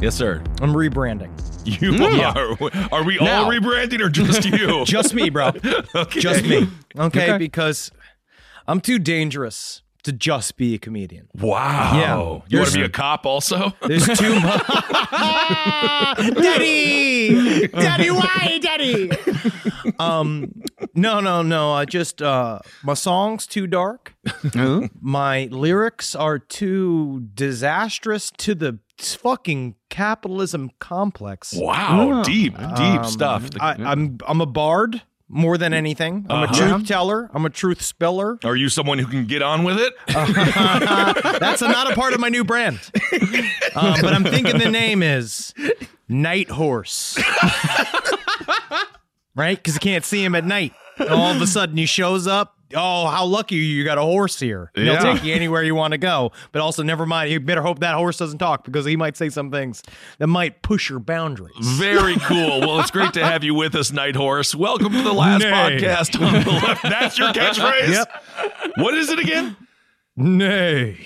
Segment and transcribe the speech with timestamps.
[0.00, 0.42] Yes, sir.
[0.62, 1.30] I'm rebranding.
[1.64, 1.92] You
[2.24, 2.56] are.
[2.92, 4.84] Are we Now- all rebranding or just you?
[4.86, 5.50] Just me, bro.
[5.94, 6.20] Okay.
[6.20, 6.68] Just me.
[6.98, 7.38] Okay, Okay.
[7.38, 7.90] because
[8.66, 11.28] I'm too dangerous to just be a comedian.
[11.34, 11.92] Wow.
[11.94, 12.40] Yeah.
[12.48, 13.74] You want to be a cop also?
[13.86, 14.66] There's too much.
[16.16, 19.10] Daddy, Daddy, why, Daddy?
[19.98, 20.62] Um,
[20.94, 21.72] no, no, no.
[21.72, 24.14] I just uh, my songs too dark.
[25.02, 31.54] My lyrics are too disastrous to the fucking capitalism complex.
[31.54, 32.22] Wow.
[32.22, 33.48] Deep, deep Um, stuff.
[33.60, 36.26] I, I'm I'm a bard more than anything.
[36.28, 36.52] I'm Uh-huh.
[36.52, 37.30] a truth teller.
[37.32, 38.38] I'm a truth spiller.
[38.44, 39.94] Are you someone who can get on with it?
[40.08, 42.80] That's not a part of my new brand.
[43.76, 45.54] Um, but I'm thinking the name is
[46.08, 47.16] Night Horse.
[49.36, 49.56] right?
[49.56, 50.72] Because you can't see him at night.
[51.08, 52.56] All of a sudden he shows up.
[52.74, 54.70] Oh, how lucky you you got a horse here.
[54.74, 54.98] He'll Yeah.
[55.00, 56.30] take you anywhere you want to go.
[56.52, 57.30] But also, never mind.
[57.30, 59.82] You better hope that horse doesn't talk because he might say some things
[60.18, 61.54] that might push your boundaries.
[61.60, 62.60] Very cool.
[62.60, 64.54] Well, it's great to have you with us, Night Horse.
[64.54, 65.50] Welcome to the last Nay.
[65.50, 66.82] podcast on the left.
[66.84, 67.88] That's your catchphrase?
[67.90, 68.22] Yep.
[68.76, 69.56] What is it again?
[70.16, 70.98] Nay.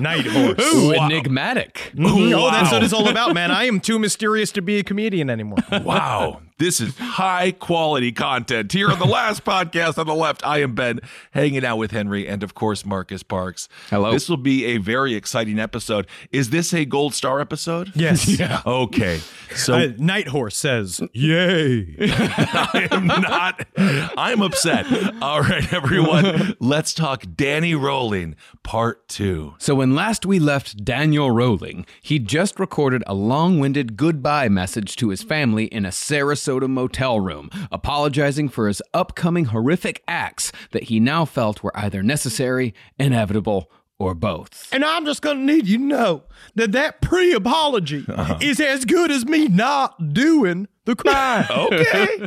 [0.00, 0.74] Night Horse.
[0.74, 1.92] Ooh, enigmatic.
[1.94, 2.32] Mhm.
[2.34, 2.50] Oh, Wow.
[2.50, 3.50] that's what it's all about, man.
[3.50, 5.58] I am too mysterious to be a comedian anymore.
[5.84, 6.40] Wow.
[6.62, 8.70] This is high quality content.
[8.70, 11.00] Here on the last podcast on the left, I am Ben,
[11.32, 13.68] hanging out with Henry and, of course, Marcus Parks.
[13.90, 14.12] Hello.
[14.12, 16.06] This will be a very exciting episode.
[16.30, 17.90] Is this a gold star episode?
[17.96, 18.28] Yes.
[18.42, 18.62] Yeah.
[18.64, 19.20] Okay.
[19.54, 23.66] So Uh, Night Horse says, "Yay!" I am not.
[23.76, 24.86] I'm upset.
[25.20, 26.54] All right, everyone.
[26.60, 29.54] Let's talk Danny Rolling, part two.
[29.58, 35.08] So when last we left Daniel Rolling, he just recorded a long-winded goodbye message to
[35.10, 41.00] his family in a Sarasota motel room, apologizing for his upcoming horrific acts that he
[41.00, 44.68] now felt were either necessary, inevitable, or both.
[44.72, 46.22] And I'm just gonna need you to know
[46.56, 48.38] that that pre-apology uh-huh.
[48.40, 51.46] is as good as me not doing the crime.
[51.72, 52.26] Okay.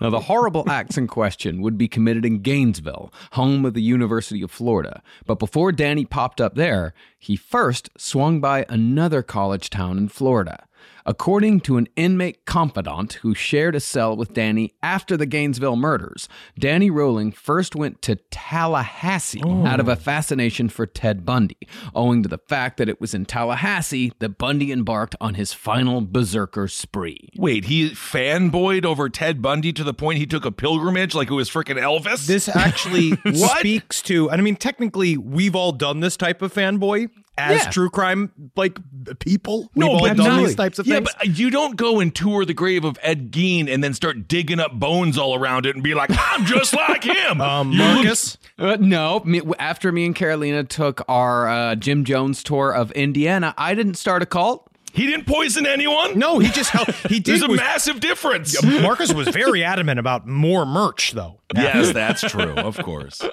[0.00, 4.42] Now, the horrible acts in question would be committed in Gainesville, home of the University
[4.42, 5.02] of Florida.
[5.26, 10.67] But before Danny popped up there, he first swung by another college town in Florida.
[11.08, 16.28] According to an inmate confidant who shared a cell with Danny after the Gainesville murders,
[16.58, 19.64] Danny Rolling first went to Tallahassee oh.
[19.64, 21.56] out of a fascination for Ted Bundy,
[21.94, 26.02] owing to the fact that it was in Tallahassee that Bundy embarked on his final
[26.02, 27.30] berserker spree.
[27.38, 31.34] Wait, he fanboyed over Ted Bundy to the point he took a pilgrimage like it
[31.34, 32.26] was freaking Elvis?
[32.26, 37.08] This actually speaks to, and I mean, technically, we've all done this type of fanboy
[37.38, 37.70] as Yeah.
[37.70, 38.78] true crime like
[39.20, 39.70] people.
[39.74, 41.10] We've all but done not- these types of yeah, things.
[41.18, 44.60] but you don't go and tour the grave of Ed Gein and then start digging
[44.60, 47.40] up bones all around it and be like, I'm just like him.
[47.40, 52.72] um, Marcus, Uh, no, me, after me and Carolina took our uh, Jim Jones tour
[52.74, 54.68] of Indiana, I didn't start a cult.
[54.92, 56.18] he didn't poison anyone.
[56.18, 58.60] no, he just held, he There's a was- massive difference.
[58.64, 61.38] Marcus was very adamant about more merch, though.
[61.54, 62.52] yes, that's true.
[62.54, 63.22] Of course.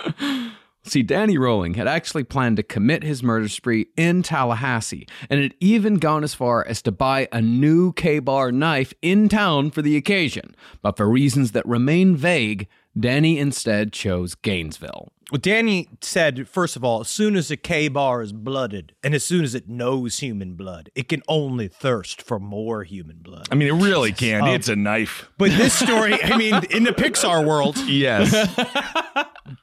[0.88, 5.56] See, Danny Rolling had actually planned to commit his murder spree in Tallahassee and had
[5.60, 9.98] even gone as far as to buy a new Ka-Bar knife in town for the
[9.98, 10.56] occasion.
[10.84, 12.68] But for reasons that remain vague,
[12.98, 15.12] Danny instead chose Gainesville.
[15.32, 19.26] Well, Danny said, first of all, as soon as a Ka-Bar is blooded, and as
[19.26, 23.48] soon as it knows human blood, it can only thirst for more human blood.
[23.52, 24.46] I mean, it really can.
[24.48, 25.28] it's a knife.
[25.40, 28.32] But this story, I mean, in the Pixar world, Yes.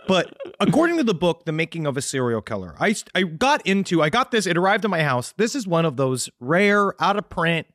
[0.08, 4.02] but according to the book, The Making of a Serial Killer, I, I got into,
[4.02, 5.32] I got this, it arrived at my house.
[5.36, 7.68] This is one of those rare, out of print,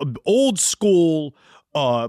[0.00, 1.36] uh, old school,
[1.76, 2.08] uh,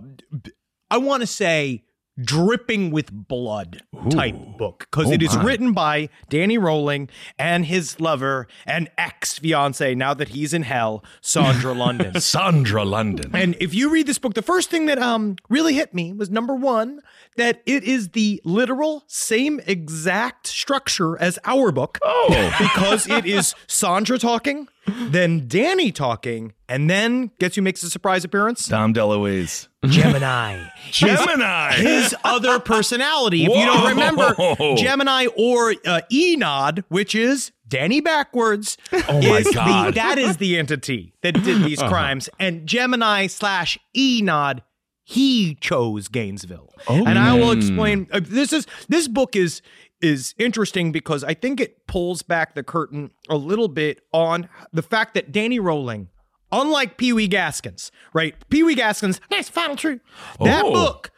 [0.90, 1.84] I want to say,
[2.22, 5.44] dripping with blood type book because Oh it is my.
[5.44, 11.04] written by Danny Rolling and his lover and ex fiance, now that he's in hell,
[11.22, 12.20] Sandra London.
[12.22, 13.32] Sandra London.
[13.34, 16.30] And if you read this book, the first thing that um really hit me was
[16.30, 17.02] number one
[17.38, 21.98] that it is the literal same exact structure as our book.
[22.02, 22.56] Oh.
[22.60, 28.24] because it is Sandra talking, then Danny talking, and then guess who makes a surprise
[28.26, 28.68] appearance?
[28.68, 29.68] Tom DeLuise.
[29.86, 30.64] Gemini.
[30.92, 31.74] Gemini.
[31.74, 34.36] His other personality, if you don't remember,
[34.78, 38.78] Gemini or uh, Ennad, which is Danny backwards.
[38.92, 39.94] Oh my is the- God.
[39.96, 42.30] that is the entity that did these crimes.
[42.40, 44.60] And Gemini slash Ennad,
[45.04, 46.74] he chose Gainesville.
[46.88, 48.08] and I will explain.
[48.12, 49.62] uh, this is this book is
[50.02, 54.82] is interesting because I think it pulls back the curtain a little bit on the
[54.82, 56.10] fact that Danny Rolling.
[56.54, 58.36] Unlike Pee Wee Gaskins, right?
[58.50, 60.02] Pee Wee Gaskins, that's final truth.
[60.42, 60.74] That Oh.
[60.74, 61.12] book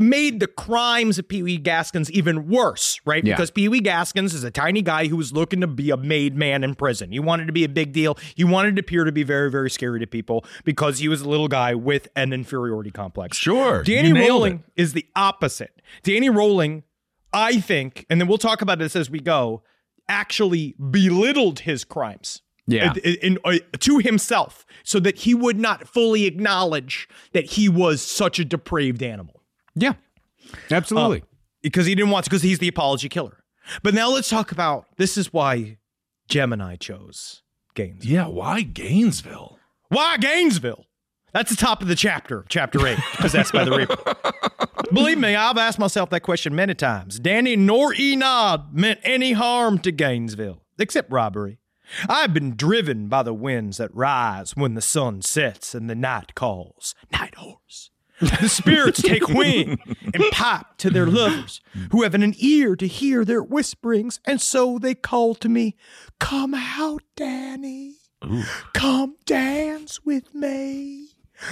[0.00, 3.24] made the crimes of Pee Wee Gaskins even worse, right?
[3.24, 3.34] Yeah.
[3.34, 6.34] Because Pee Wee Gaskins is a tiny guy who was looking to be a made
[6.36, 7.12] man in prison.
[7.12, 8.16] He wanted to be a big deal.
[8.34, 11.28] He wanted to appear to be very, very scary to people because he was a
[11.28, 13.36] little guy with an inferiority complex.
[13.36, 15.80] Sure, Danny Rolling is the opposite.
[16.02, 16.82] Danny Rolling,
[17.32, 19.62] I think, and then we'll talk about this as we go,
[20.08, 22.42] actually belittled his crimes.
[22.66, 22.92] Yeah.
[23.02, 28.00] in- in- uh, to himself, so that he would not fully acknowledge that he was
[28.00, 29.39] such a depraved animal
[29.74, 29.94] Yeah,
[30.70, 31.22] absolutely.
[31.22, 31.26] Um,
[31.62, 33.44] because he didn't want to because he's the apology killer.
[33.82, 35.78] But now let's talk about this is why
[36.28, 37.42] Gemini chose
[37.74, 38.10] Gainesville.
[38.10, 39.58] Yeah, why Gainesville?
[39.88, 40.86] Why Gainesville?
[41.32, 43.96] That's the top of the chapter, chapter eight, possessed by the Reaper.
[44.92, 47.20] Believe me, I've asked myself that question many times.
[47.20, 51.58] Danny nor Ennad meant any harm to Gainesville, except robbery.
[52.08, 56.34] I've been driven by the winds that rise when the sun sets and the night
[56.34, 56.94] calls.
[57.12, 57.90] Night horse.
[58.20, 59.78] The spirits take wing
[60.12, 64.78] and pipe to their lovers who have an ear to hear their whisperings, and so
[64.78, 65.76] they call to me,
[66.18, 67.96] Come out, Danny.
[68.74, 71.08] Come dance with me.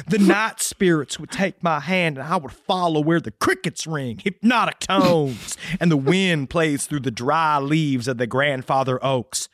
[0.06, 4.18] The night spirits would take my hand and I would follow where the crickets ring,
[4.18, 9.48] hypnotic tones, and the wind plays through the dry leaves of the grandfather oaks.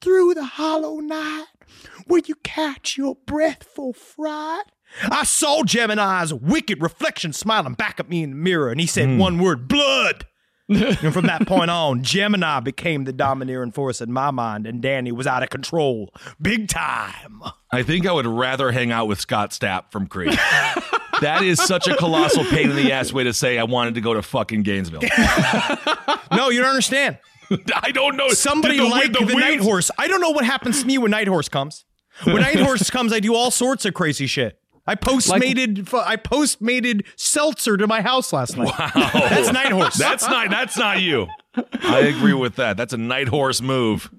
[0.00, 1.46] Through the hollow night,
[2.06, 4.64] where you catch your breath full fright.
[5.04, 9.06] I saw Gemini's wicked reflection smiling back at me in the mirror, and he said
[9.06, 9.18] hmm.
[9.18, 10.26] one word blood.
[10.68, 15.10] and from that point on, Gemini became the domineering force in my mind, and Danny
[15.10, 16.14] was out of control.
[16.40, 17.42] Big time.
[17.72, 20.32] I think I would rather hang out with Scott Stapp from Creed.
[21.20, 24.00] that is such a colossal pain in the ass way to say I wanted to
[24.00, 25.02] go to fucking Gainesville.
[26.32, 27.18] No, you don't understand.
[27.74, 28.28] I don't know.
[28.28, 29.90] Somebody the, like the, the Night Horse.
[29.98, 31.84] I don't know what happens to me when Night Horse comes.
[32.22, 34.59] When Night Horse comes, I do all sorts of crazy shit.
[34.90, 38.66] I postmated I postmated seltzer to my house last night.
[38.76, 38.90] Wow.
[39.14, 39.96] That's Night Horse.
[39.96, 40.50] That's not.
[40.50, 41.28] That's not you.
[41.54, 42.76] I agree with that.
[42.76, 44.10] That's a night horse move.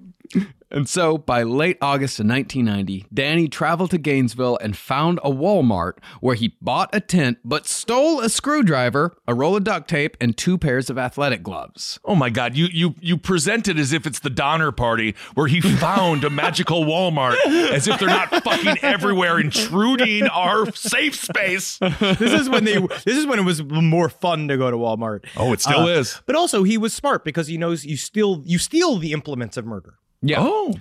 [0.71, 5.93] And so, by late August of 1990, Danny traveled to Gainesville and found a Walmart
[6.21, 10.37] where he bought a tent but stole a screwdriver, a roll of duct tape, and
[10.37, 11.99] two pairs of athletic gloves.
[12.05, 12.55] Oh my God!
[12.55, 16.29] You you you present it as if it's the Donner Party where he found a
[16.29, 17.35] magical Walmart,
[17.71, 21.77] as if they're not fucking everywhere, intruding our safe space.
[21.79, 25.25] this is when they this is when it was more fun to go to Walmart.
[25.37, 26.21] Oh, it still Uh, is.
[26.25, 29.65] But also he was smart because he knows you steal you steal the implements of
[29.65, 29.95] murder.
[30.21, 30.37] Yeah.
[30.39, 30.75] Oh,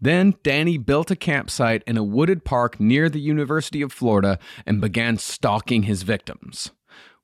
[0.00, 4.80] Then Danny built a campsite in a wooded park near the University of Florida and
[4.80, 6.70] began stalking his victims.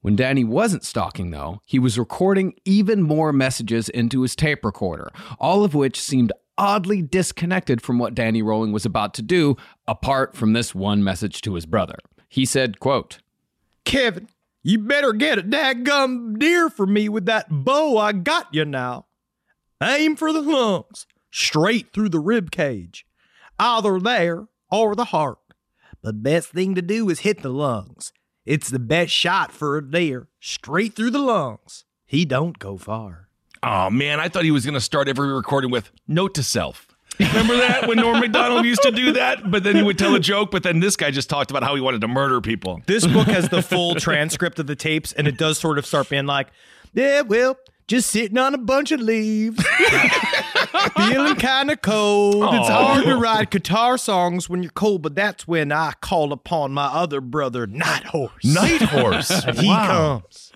[0.00, 5.10] When Danny wasn't stalking, though, he was recording even more messages into his tape recorder,
[5.38, 10.36] all of which seemed oddly disconnected from what Danny Rolling was about to do, apart
[10.36, 11.96] from this one message to his brother.
[12.28, 13.18] He said, quote,
[13.84, 14.28] Kevin,
[14.62, 19.06] you better get a dadgum deer for me with that bow I got you now.
[19.82, 23.04] Aim for the lungs, straight through the rib cage,
[23.58, 25.38] either there or the heart.
[26.02, 28.12] The best thing to do is hit the lungs.
[28.44, 31.84] It's the best shot for a deer, straight through the lungs.
[32.04, 33.28] He don't go far.
[33.62, 36.88] Oh man, I thought he was going to start every recording with note to self.
[37.20, 39.48] Remember that when Norm Macdonald used to do that?
[39.50, 41.74] But then he would tell a joke, but then this guy just talked about how
[41.74, 42.80] he wanted to murder people.
[42.86, 46.08] This book has the full transcript of the tapes, and it does sort of start
[46.08, 46.48] being like,
[46.94, 47.56] yeah, well,
[47.88, 49.62] just sitting on a bunch of leaves,
[50.96, 52.54] feeling kind of cold.
[52.54, 56.72] It's hard to write guitar songs when you're cold, but that's when I call upon
[56.72, 58.44] my other brother, Night Horse.
[58.44, 59.44] Night Horse.
[59.62, 60.22] He Wow.
[60.22, 60.52] comes.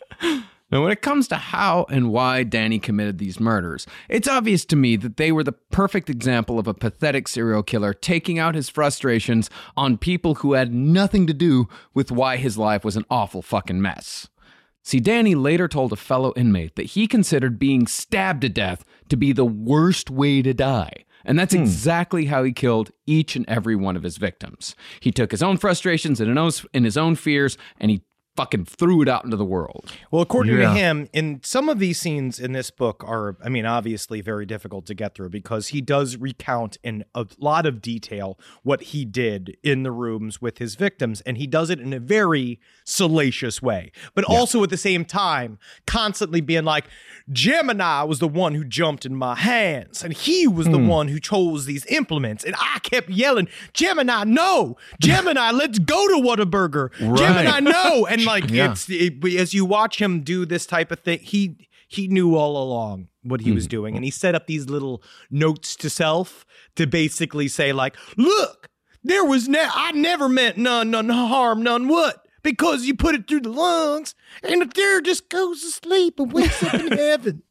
[0.71, 4.75] Now, when it comes to how and why Danny committed these murders, it's obvious to
[4.77, 8.69] me that they were the perfect example of a pathetic serial killer taking out his
[8.69, 13.43] frustrations on people who had nothing to do with why his life was an awful
[13.43, 14.29] fucking mess.
[14.87, 19.17] See, Danny later told a fellow inmate that he considered being stabbed to death to
[19.17, 21.05] be the worst way to die.
[21.25, 21.61] And that's hmm.
[21.61, 24.77] exactly how he killed each and every one of his victims.
[25.01, 28.05] He took his own frustrations and his- and his own fears and he
[28.37, 29.93] fucking threw it out into the world.
[30.11, 30.73] Well, according Yeah.
[30.73, 34.45] to him, in some of these scenes in this book are, I mean, obviously very
[34.45, 39.05] difficult to get through because he does recount in a lot of detail what he
[39.05, 43.63] did in the rooms with his victims, and he does it in a very salacious
[43.63, 46.85] way, but also at the same time, constantly being like,
[47.33, 50.87] Gemini was the one who jumped in my hands, and he was the hmm.
[50.87, 56.15] one who chose these implements, and I kept yelling, Gemini, no, Gemini, let's go to
[56.23, 58.73] Whataburger, Gemini, no, and like Yeah.
[58.73, 61.57] it's it, as you watch him do this type of thing, he
[61.89, 63.71] he knew all along what he was hmm.
[63.71, 68.69] doing, and he set up these little notes to self to basically say like, "Look,
[69.03, 73.27] there was ne- I never meant none, none harm, none what." Because you put it
[73.27, 74.15] through the lungs,
[74.45, 77.43] and the deer just goes to sleep and wakes up in heaven.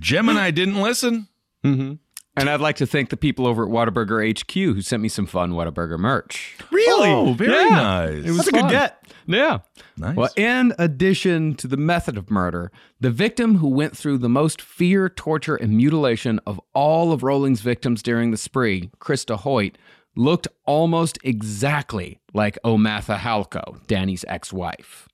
[0.00, 1.28] Gemini didn't listen.
[1.64, 1.94] Mm-hmm.
[2.40, 5.26] And I'd like to thank the people over at Whataburger HQ who sent me some
[5.26, 6.56] fun Whataburger merch.
[6.70, 7.10] Really?
[7.10, 7.68] Oh, very Yeah.
[7.68, 8.24] nice.
[8.24, 8.70] It was That's a good fun.
[8.70, 8.96] get.
[9.26, 9.58] Yeah.
[9.98, 10.16] Nice.
[10.16, 14.62] Well, in addition to the method of murder, the victim who went through the most
[14.62, 19.76] fear, torture, and mutilation of all of Rolling's victims during the spree, Christa Hoyt,
[20.16, 25.06] looked almost exactly like O'Mather Halko, Danny's ex wife.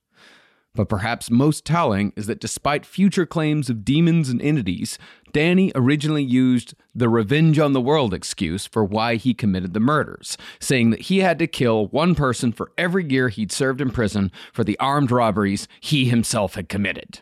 [0.73, 4.99] But perhaps most telling is that despite future claims of demons and entities,
[5.37, 10.35] Danny originally used the revenge on the world excuse for why he committed the murders,
[10.59, 14.31] saying that he had to kill one person for every year he'd served in prison
[14.51, 17.19] for the armed robberies he himself had committed.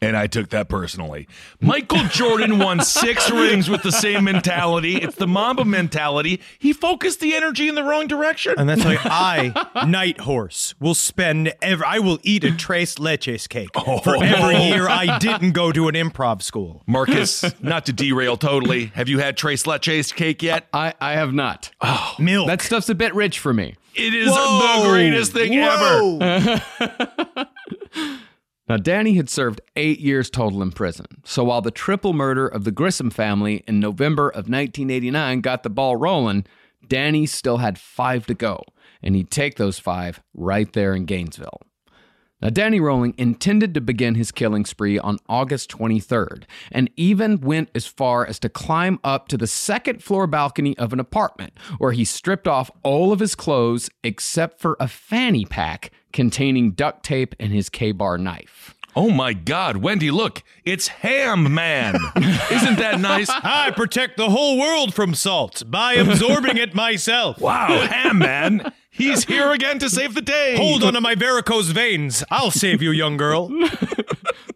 [0.00, 1.26] And I took that personally.
[1.60, 4.96] Michael Jordan won six rings with the same mentality.
[4.96, 6.40] It's the Mamba mentality.
[6.58, 8.54] He focused the energy in the wrong direction.
[8.56, 11.84] And that's like I, Night Horse, will spend every.
[11.84, 13.98] I will eat a tres leches cake oh.
[13.98, 16.82] for every year I didn't go to an improv school.
[16.86, 18.86] Marcus, not to derail totally.
[18.94, 20.68] Have you had tres leches cake yet?
[20.72, 21.70] I, I have not.
[21.80, 22.14] Oh.
[22.18, 22.46] Milk.
[22.46, 23.74] That stuff's a bit rich for me.
[23.94, 24.82] It is Whoa.
[24.82, 26.60] the greatest thing ever.
[28.68, 31.06] Now, Danny had served eight years total in prison.
[31.24, 35.70] So while the triple murder of the Grissom family in November of 1989 got the
[35.70, 36.44] ball rolling,
[36.86, 38.62] Danny still had five to go,
[39.02, 41.60] and he'd take those five right there in Gainesville.
[42.40, 47.68] Now, Danny Rolling intended to begin his killing spree on August 23rd, and even went
[47.74, 51.90] as far as to climb up to the second floor balcony of an apartment, where
[51.90, 57.34] he stripped off all of his clothes except for a fanny pack containing duct tape
[57.38, 58.74] and his Ka-Bar knife.
[58.96, 61.94] Oh my God, Wendy, look, it's Ham Man.
[62.50, 63.28] Isn't that nice?
[63.30, 67.38] I protect the whole world from salt by absorbing it myself.
[67.48, 68.72] Wow, Ham Man.
[68.90, 70.56] He's here again to save the day.
[70.56, 72.24] Hold on to my varicose veins.
[72.30, 73.50] I'll save you, young girl.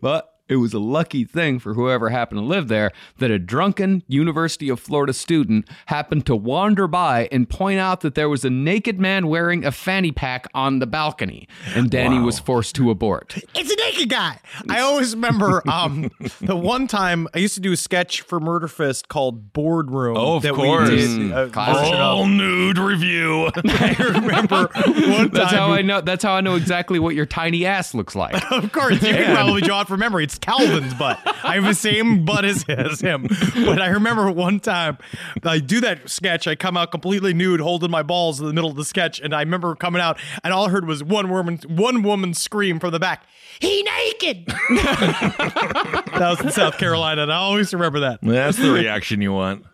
[0.01, 4.03] But it was a lucky thing for whoever happened to live there that a drunken
[4.07, 8.51] University of Florida student happened to wander by and point out that there was a
[8.51, 13.37] naked man wearing a fanny pack on the balcony, and Danny was forced to abort.
[13.55, 14.39] It's a naked guy.
[14.69, 18.69] I always remember um, the one time I used to do a sketch for Murder
[18.69, 20.17] Fist called Boardroom.
[20.17, 20.91] Oh, of that course.
[20.91, 21.75] We did, uh, Classic.
[21.83, 22.01] version of.
[22.01, 23.51] All nude review.
[23.65, 25.31] I remember one time.
[25.31, 26.01] That's how I know.
[26.01, 28.35] That's how I know exactly what your tiny ass looks like.
[28.53, 30.25] Of course, you can probably draw it from memory.
[30.25, 31.19] It's Calvin's butt.
[31.45, 33.27] I have the same butt as, as him.
[33.55, 34.99] But I remember one time
[35.43, 36.47] I do that sketch.
[36.47, 39.35] I come out completely nude, holding my balls in the middle of the sketch, and
[39.35, 42.91] I remember coming out, and all I heard was one woman, one woman scream from
[42.91, 43.25] the back.
[43.61, 44.47] He naked.
[44.69, 48.21] that was in South Carolina, and I always remember that.
[48.23, 49.65] That's the reaction you want.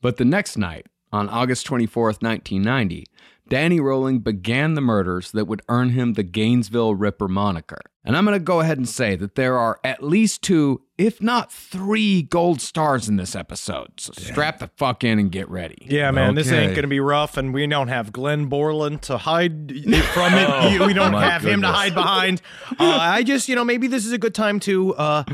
[0.00, 3.06] But the next night, on August 24th, 1990,
[3.48, 7.80] Danny Rolling began the murders that would earn him the Gainesville Ripper moniker.
[8.04, 11.20] And I'm going to go ahead and say that there are at least two, if
[11.20, 13.98] not three, gold stars in this episode.
[13.98, 15.86] So strap the fuck in and get ready.
[15.88, 19.72] Yeah, man, this ain't gonna be rough, and we don't have Glenn Borland to hide
[19.72, 20.80] from it.
[20.86, 22.42] we don't my have him to hide behind.
[22.78, 25.24] Uh, I just, you know, maybe this is a good time to uh,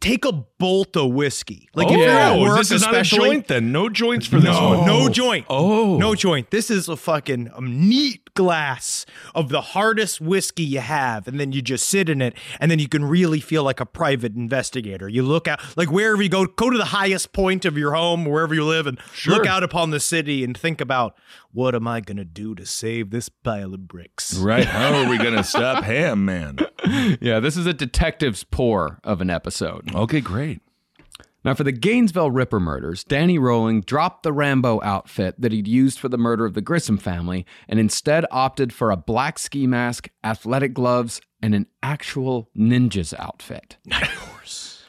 [0.00, 1.68] take a bolt of whiskey.
[1.74, 3.70] Like oh, if you're at work, this is not a joint then.
[3.70, 4.86] No joints for this no, one.
[4.86, 5.08] no oh.
[5.10, 5.44] joint.
[5.50, 5.98] Oh.
[5.98, 6.50] no joint.
[6.50, 9.04] This is a fucking neat glass
[9.34, 12.78] of the hardest whiskey you have, and then you just sit in it, and then
[12.78, 15.06] you can really feel like a private investigator.
[15.06, 18.24] You look out, like wherever you go, go to the highest point of your home,
[18.24, 21.14] wherever you live, and look out upon the city and think about
[21.52, 24.34] what am I gonna do to save this pile of bricks.
[24.34, 24.64] Right.
[24.74, 26.58] How are we going to stop Ham Man?
[27.20, 29.94] Yeah, this is a detective's pour of an episode.
[29.94, 30.53] Okay, great.
[31.44, 35.98] Now, for the Gainesville Ripper murders, Danny Rolling dropped the Rambo outfit that he'd used
[35.98, 40.08] for the murder of the Grissom family and instead opted for a black ski mask,
[40.24, 43.76] athletic gloves, and an actual ninja's outfit.
[43.84, 44.84] Night horse.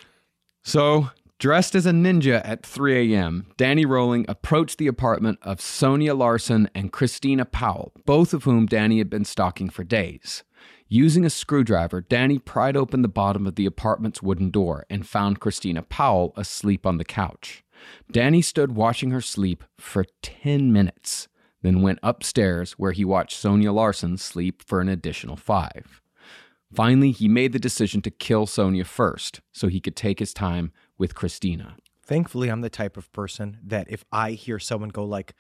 [0.64, 1.10] So,
[1.40, 6.70] dressed as a ninja at 3 a.m., Danny Rolling approached the apartment of Sonja Larson
[6.74, 10.46] and Christina Powell, both of whom Danny had been stalking for days.
[10.88, 15.40] Using a screwdriver, Danny pried open the bottom of the apartment's wooden door and found
[15.40, 17.64] Christina Powell asleep on the couch.
[18.12, 21.28] Danny stood watching her sleep for 10 minutes,
[21.64, 26.02] then went upstairs where he watched Sonja Larson sleep for an additional five.
[26.72, 30.72] Finally, he made the decision to kill Sonja first so he could take his time
[30.98, 31.78] with Christina.
[32.04, 35.34] Thankfully, I'm the type of person that if I hear someone go like,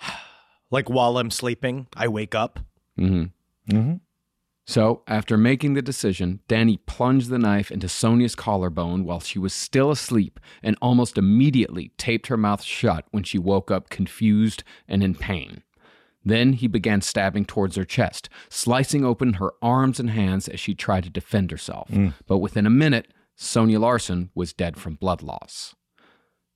[0.70, 2.60] like while I'm sleeping, I wake up.
[2.98, 3.94] Mm-hmm.
[4.66, 9.52] So, after making the decision, Danny plunged the knife into Sonja's collarbone while she was
[9.52, 15.02] still asleep and almost immediately taped her mouth shut when she woke up confused and
[15.02, 15.62] in pain.
[16.24, 20.74] Then he began stabbing towards her chest, slicing open her arms and hands as she
[20.74, 21.88] tried to defend herself.
[21.90, 22.14] Mm.
[22.26, 25.74] But within a minute, Sonja Larson was dead from blood loss.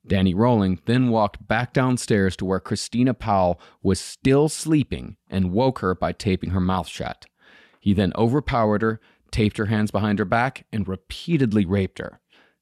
[0.07, 5.81] Danny Rolling then walked back downstairs to where Christina Powell was still sleeping and woke
[5.81, 7.27] her by taping her mouth shut.
[7.89, 12.21] He then overpowered her, taped her hands behind her back, and repeatedly raped her.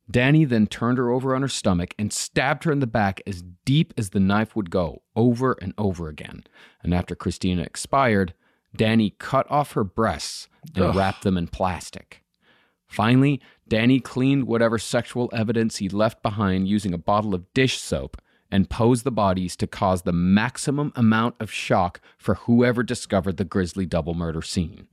[0.08, 3.42] Danny then turned her over on her stomach and stabbed her in the back as
[3.64, 6.44] deep as the knife would go, over and over again.
[6.80, 8.34] And after Christina expired,
[8.76, 12.22] Danny cut off her breasts and wrapped them in plastic.
[12.86, 18.16] Finally, Danny cleaned whatever sexual evidence he left behind using a bottle of dish soap
[18.50, 23.44] and posed the bodies to cause the maximum amount of shock for whoever discovered the
[23.44, 24.88] grisly double murder scene.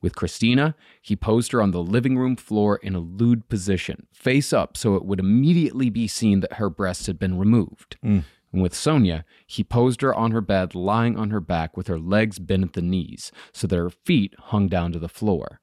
[0.00, 4.52] With Christina, he posed her on the living room floor in a lewd position, face
[4.52, 7.96] up so it would immediately be seen that her breasts had been removed.
[8.04, 8.24] Mm.
[8.52, 11.98] And with Sonja, he posed her on her bed, lying on her back with her
[11.98, 15.60] legs bent at the knees, so that her feet hung down to the floor.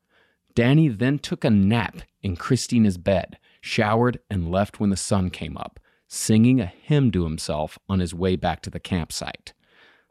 [0.53, 5.57] Danny then took a nap in Christina's bed, showered, and left when the sun came
[5.57, 5.79] up,
[6.15, 9.53] singing a hymn to himself on his way back to the campsite.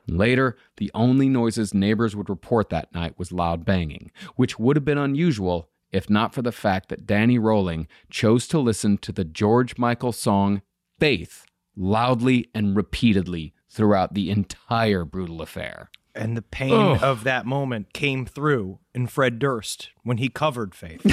[0.07, 4.85] Later, the only noises neighbors would report that night was loud banging, which would have
[4.85, 9.25] been unusual if not for the fact that Danny Rolling chose to listen to the
[9.25, 10.61] George Michael song
[10.99, 15.91] Faith loudly and repeatedly throughout the entire brutal affair.
[16.17, 21.03] And the pain of that moment came through in Fred Durst when he covered Faith.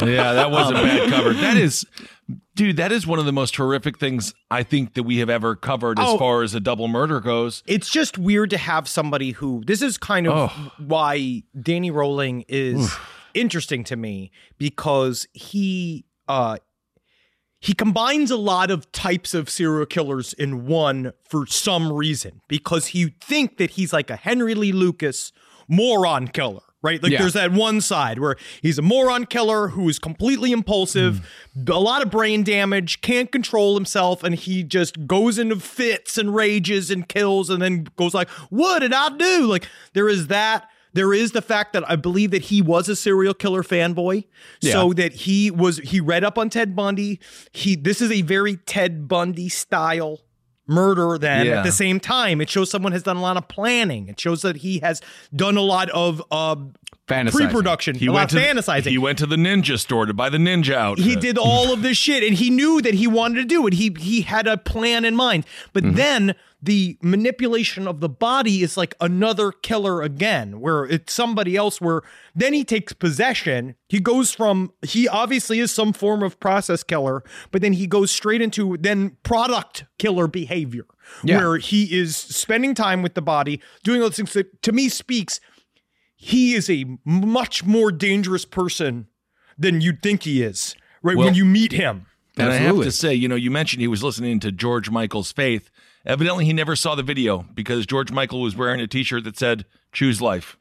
[0.00, 1.32] Yeah, that was a bad cover.
[1.32, 1.86] That is,
[2.54, 5.56] dude, that is one of the most horrific things I think that we have ever
[5.56, 6.18] covered as Oh.
[6.18, 7.62] far as a double murder goes.
[7.66, 12.92] it's just weird to have somebody who this is kind of why Danny Rolling is
[13.34, 16.58] interesting to me because he uh
[17.64, 22.94] he combines a lot of types of serial killers in one for some reason because
[22.94, 25.32] you think that he's like a Henry Lee Lucas
[25.66, 27.02] moron killer right?
[27.02, 27.20] Like Yeah.
[27.20, 31.72] there's that one side where he's a moron killer who is completely impulsive hmm.
[31.72, 36.34] a lot of brain damage can't control himself and he just goes into fits and
[36.34, 39.46] rages and kills and then goes like what did i do?
[39.46, 42.96] Like there is that there is the fact that I believe that he was a
[42.96, 44.24] serial killer fanboy.
[44.62, 47.20] So that he was he read up on Ted Bundy.
[47.52, 50.20] He this is a very Ted Bundy style
[50.66, 51.58] murder then Yeah.
[51.58, 54.40] at the same time it shows someone has done a lot of planning it shows
[54.40, 55.02] that he has
[55.36, 56.56] done a lot of uh.
[57.06, 57.96] Pre-production.
[57.96, 58.90] He went to fantasizing.
[58.90, 61.04] He went to the ninja store to buy the ninja outfit.
[61.04, 63.74] he did all of this shit and he knew that he wanted to do it.
[63.74, 65.46] He he had a plan in mind.
[65.72, 65.96] But mm-hmm.
[65.96, 71.78] then the manipulation of the body is like another killer again where it's somebody else
[71.78, 72.00] where
[72.34, 73.74] then he takes possession.
[73.88, 78.10] He goes from he obviously is some form of process killer but then he goes
[78.10, 80.86] straight into then product killer behavior
[81.22, 81.38] Yeah.
[81.38, 84.88] where he is spending time with the body doing all those things that to me
[84.88, 85.40] speaks
[86.16, 89.06] he is a much more dangerous person
[89.58, 92.84] than you'd think he is right Well- when you meet him And I have Absolutely.
[92.86, 95.70] to say, you know, you mentioned he was listening to George Michael's Faith.
[96.04, 99.64] Evidently, he never saw the video because George Michael was wearing a T-shirt that said
[99.92, 100.56] "Choose Life."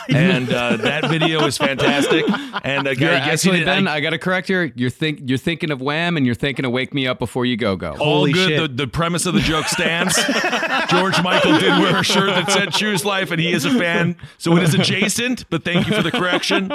[0.08, 2.24] and uh, that video is fantastic.
[2.64, 4.72] And uh, You're I guess he actually Ben, I- I, got to correct here.
[4.74, 7.56] You're think you're thinking of Wham, and you're thinking of Wake Me Up Before You
[7.56, 7.90] Go Go.
[7.92, 8.48] all Holy good.
[8.48, 8.60] shit.
[8.60, 10.16] The, the premise of the joke stands.
[10.88, 14.16] George Michael did wear a shirt that said "Choose Life," and he is a fan,
[14.38, 15.48] so it is adjacent.
[15.50, 16.70] But thank you for the correction.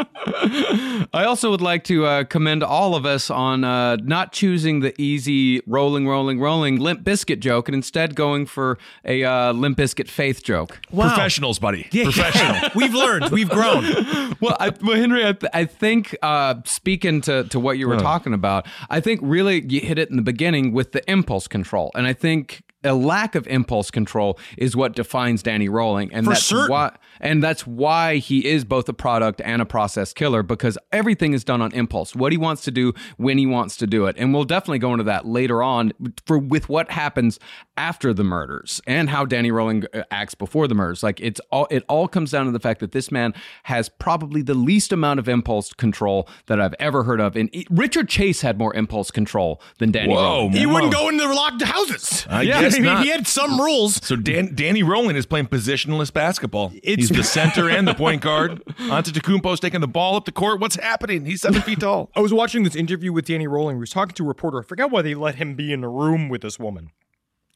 [1.14, 5.00] I also would like to uh, commend all of us on uh, not choosing the
[5.02, 10.10] easy rolling, rolling, rolling Limp Bizkit joke, and instead going for a uh, Limp Bizkit
[10.10, 10.80] faith joke.
[10.90, 11.88] Professionals, buddy.
[11.92, 12.70] Professional.
[12.76, 13.14] We've learned.
[13.32, 13.84] We've grown.
[14.41, 17.97] well, I, well, Henry, I, th- I think uh, speaking to, to what you were
[17.97, 21.91] talking about, I think really you hit it in the beginning with the impulse control,
[21.95, 26.32] and I think a lack of impulse control is what defines Danny Rolling, and For
[26.34, 26.69] that's certain.
[26.71, 31.34] why, and that's why he is both a product and a process killer because everything
[31.34, 32.15] is done on impulse.
[32.15, 34.91] What he wants to do when he wants to do it, and we'll definitely go
[34.91, 35.91] into that later on
[36.26, 37.39] for with what happens
[37.78, 41.04] after the murders and how Danny Rolling uh, acts before the murders.
[41.04, 44.41] Like it's all it all comes down to the fact that this man has probably
[44.41, 47.36] the least amount of impulse control that I've ever heard of.
[47.36, 50.52] And Richard Chase had more impulse control than Danny Whoa, Rolling.
[50.54, 52.26] He wouldn't go into locked houses.
[52.30, 53.04] I yeah, guess I mean, not.
[53.04, 53.96] he had some rules.
[54.06, 56.72] So Dan, Danny Rowland is playing positionless basketball.
[56.84, 58.64] It's- He's the center and the point guard.
[58.66, 60.60] Antetokounmpo's taking the ball up the court.
[60.60, 61.26] What's happening?
[61.26, 62.12] He's seven feet tall.
[62.16, 63.78] I was watching this interview with Danny Rolling.
[63.78, 64.60] He was talking to a reporter.
[64.60, 66.92] I forgot why they let him be in a room with this woman,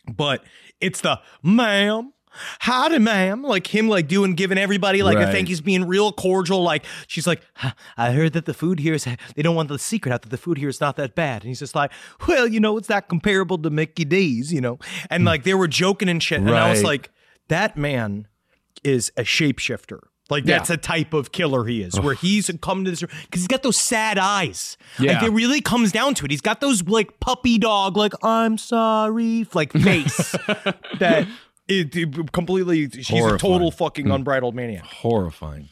[0.08, 0.43] but
[0.82, 2.13] it's the ma'am.
[2.59, 3.43] Howdy, ma'am.
[3.43, 5.31] Like him, like doing, giving everybody like I Right.
[5.31, 6.61] think he's being real cordial.
[6.63, 9.05] Like she's like, "Huh, I heard that the food here is.
[9.35, 11.41] They don't want the secret out that the food here is not that bad.
[11.43, 11.91] And he's just like,
[12.27, 14.79] well, you know, it's not comparable to Mickey D's, you know.
[15.09, 16.39] And like they were joking and shit.
[16.39, 17.09] And I was like,
[17.47, 18.27] that man
[18.83, 19.99] is a shapeshifter.
[20.29, 23.47] Like that's a type of killer he is, where he's come to this because he's
[23.47, 24.77] got those sad eyes.
[24.99, 25.13] Yeah.
[25.13, 26.29] Like it really comes down to it.
[26.29, 30.31] He's got those like puppy dog, like I'm sorry, like face
[30.99, 31.27] that
[31.69, 32.89] it, it completely.
[32.89, 34.12] She's a total fucking hmm.
[34.12, 34.84] unbridled maniac.
[34.84, 35.69] Horrifying.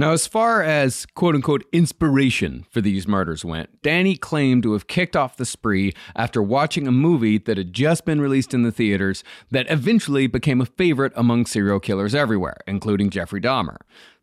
[0.00, 4.86] Now, as far as quote unquote inspiration for these murders went, Danny claimed to have
[4.86, 8.72] kicked off the spree after watching a movie that had just been released in the
[8.72, 13.76] theaters that eventually became a favorite among serial killers everywhere, including Jeffrey Dahmer.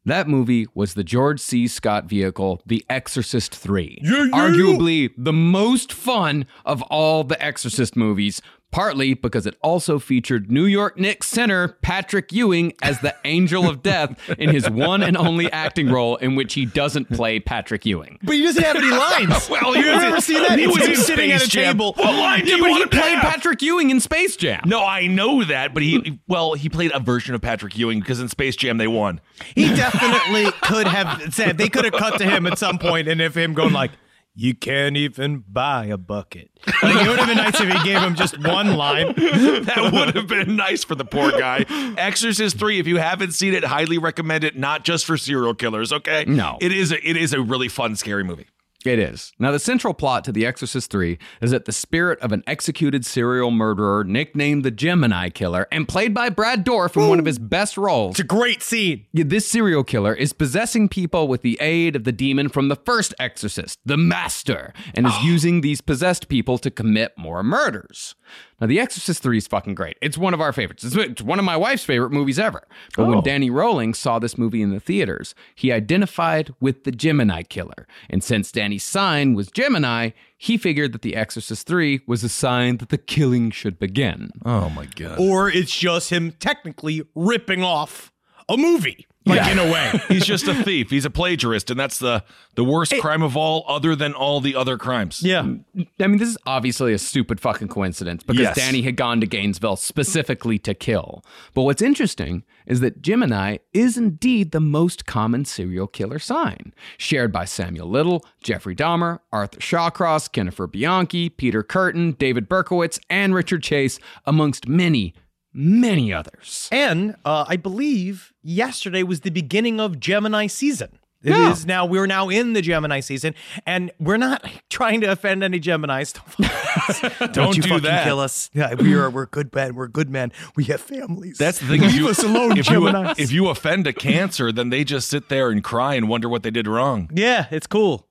[0.07, 1.67] That movie was the George C.
[1.67, 3.99] Scott vehicle, The Exorcist 3.
[4.33, 10.65] Arguably the most fun of all the Exorcist movies, partly because it also featured New
[10.65, 15.51] York Knicks center Patrick Ewing as the Angel of Death in his one and only
[15.51, 18.19] acting role in which he doesn't play Patrick Ewing.
[18.23, 18.89] But he doesn't have any
[19.31, 19.49] lines.
[19.49, 20.59] Well, you was ever seen that?
[20.59, 21.73] he was him sitting at a Jam.
[21.73, 21.93] table.
[21.93, 23.33] What line do Yeah, you but he want to played have?
[23.33, 24.61] Patrick Ewing in Space Jam.
[24.65, 28.19] No, I know that, but he well, he played a version of Patrick Ewing because
[28.19, 29.21] in Space Jam they won.
[29.55, 33.21] He definitely could have said they could have cut to him at some point, and
[33.21, 33.91] if him going like,
[34.39, 36.51] "You can't even buy a bucket,"
[36.83, 39.13] like it would have been nice if he gave him just one line.
[39.17, 41.65] That would have been nice for the poor guy.
[41.97, 45.91] Exorcist 3, if you haven't seen it, highly recommend it, not just for serial killers,
[45.91, 46.23] okay?
[46.25, 46.57] No.
[46.61, 48.47] It is a, it is a really fun, scary movie.
[48.87, 49.33] It is.
[49.37, 53.05] Now, the central plot to The Exorcist 3 is that the spirit of an executed
[53.05, 57.37] serial murderer, nicknamed the Gemini Killer, and played by Brad Dourif in one of his
[57.37, 59.05] best roles, It's a great scene.
[59.13, 63.13] This serial killer is possessing people with the aid of the demon from the first
[63.19, 65.23] exorcist, the Master, and is oh.
[65.23, 68.15] using these possessed people to commit more murders.
[68.59, 69.97] Now, The Exorcist 3 is fucking great.
[70.01, 70.83] It's one of our favorites.
[70.83, 72.67] It's- It's one of my wife's favorite movies ever.
[72.95, 73.21] But when oh.
[73.21, 77.87] Danny Rolling saw this movie in the theaters, he identified with the Gemini killer.
[78.09, 82.77] And since Danny's sign was Gemini, he figured that The Exorcist 3 was a sign
[82.77, 84.31] that the killing should begin.
[84.45, 85.19] Oh my god.
[85.19, 88.11] Or it's just him technically ripping off
[88.49, 89.91] a movie, like in a way.
[90.07, 90.89] He's just a thief.
[90.89, 92.23] He's a plagiarist, and that's the
[92.55, 95.21] the worst crime of all, other than all the other crimes.
[95.21, 95.41] Yeah.
[95.41, 98.55] I mean, this is obviously a stupid fucking coincidence because Yes.
[98.55, 101.23] Danny had gone to Gainesville specifically to kill.
[101.53, 107.31] But what's interesting is that Gemini is indeed the most common serial killer sign, shared
[107.31, 113.61] by Samuel Little, Jeffrey Dahmer, Arthur Shawcross, Jennifer Bianchi, Peter Kürten, David Berkowitz, and Richard
[113.63, 115.13] Chase, amongst many,
[115.57, 116.69] many others.
[116.71, 120.99] And uh, I believe yesterday was the beginning of Gemini season.
[121.23, 121.67] It is Yeah.
[121.67, 121.85] now.
[121.87, 123.33] We're now in the Gemini season,
[123.65, 126.13] and we're not trying to offend any Geminis.
[127.19, 128.03] Don't, Don't you do fucking that.
[128.03, 128.51] kill us.
[128.53, 129.09] Yeah, we are.
[129.09, 129.73] We're good men.
[129.73, 130.31] We're good men.
[130.55, 131.39] We have families.
[131.39, 131.81] That's the thing.
[131.81, 133.19] Leave you, us alone, if you, Geminis.
[133.19, 136.43] if you offend a cancer, then they just sit there and cry and wonder what
[136.43, 137.09] they did wrong.
[137.13, 138.07] yeah, it's cool.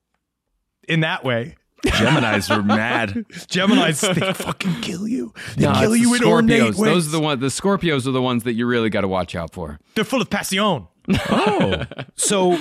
[0.89, 3.11] In that way, Geminis are mad.
[3.31, 5.33] Geminis they fucking kill you.
[5.57, 6.67] They No, kill you the in ornate Scorpios.
[6.79, 6.93] ways.
[6.95, 7.41] Those are the ones.
[7.41, 9.79] The Scorpios are the ones that you really got to watch out for.
[9.95, 10.87] They're full of passion.
[11.31, 11.85] Oh,
[12.17, 12.59] So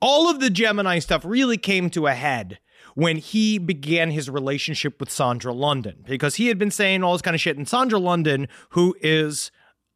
[0.00, 2.58] all of the Gemini stuff really came to a head
[2.94, 7.22] when he began his relationship with Sandra London because he had been saying all this
[7.22, 7.56] kind of shit.
[7.56, 9.50] And Sandra London, who is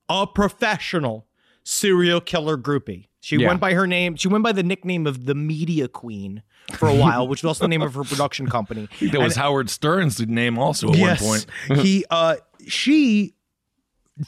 [0.08, 1.26] a professional
[1.64, 3.48] serial killer groupie, She Yeah.
[3.48, 4.16] went by her name.
[4.16, 7.64] She went by the nickname of the Media Queen for a while, which was also
[7.64, 8.88] the name of her production company.
[9.00, 11.80] That was Howard Stern's name also at yes, one point.
[11.80, 13.34] he uh she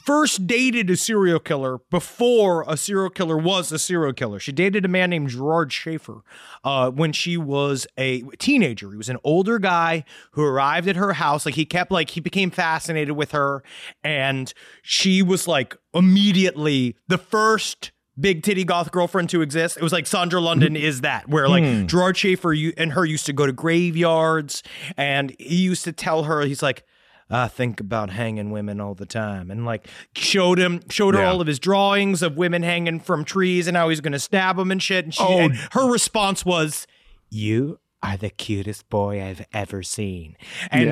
[0.03, 4.39] first dated a serial killer before a serial killer was a serial killer.
[4.39, 6.23] She dated a man named Gerard Schaefer
[6.63, 8.91] uh, when she was a teenager.
[8.91, 11.45] He was an older guy who arrived at her house.
[11.45, 13.63] Like he kept like he became fascinated with her,
[14.03, 17.91] and she was like immediately the first.
[18.19, 19.77] Big titty goth girlfriend to exist.
[19.77, 20.83] It was like Sandra London mm-hmm.
[20.83, 21.85] is that, where like hmm.
[21.85, 24.63] Gerard Schaefer and her used to go to graveyards,
[24.95, 26.83] and he used to tell her, he's like,
[27.29, 31.31] I think about hanging women all the time, and like showed him showed her Yeah.
[31.31, 34.71] all of his drawings of women hanging from trees and how he's gonna stab them
[34.71, 35.03] and shit.
[35.05, 35.39] And, she, Oh.
[35.39, 36.87] and her response was,
[37.29, 40.35] "You are the cutest boy I've ever seen,"
[40.71, 40.91] and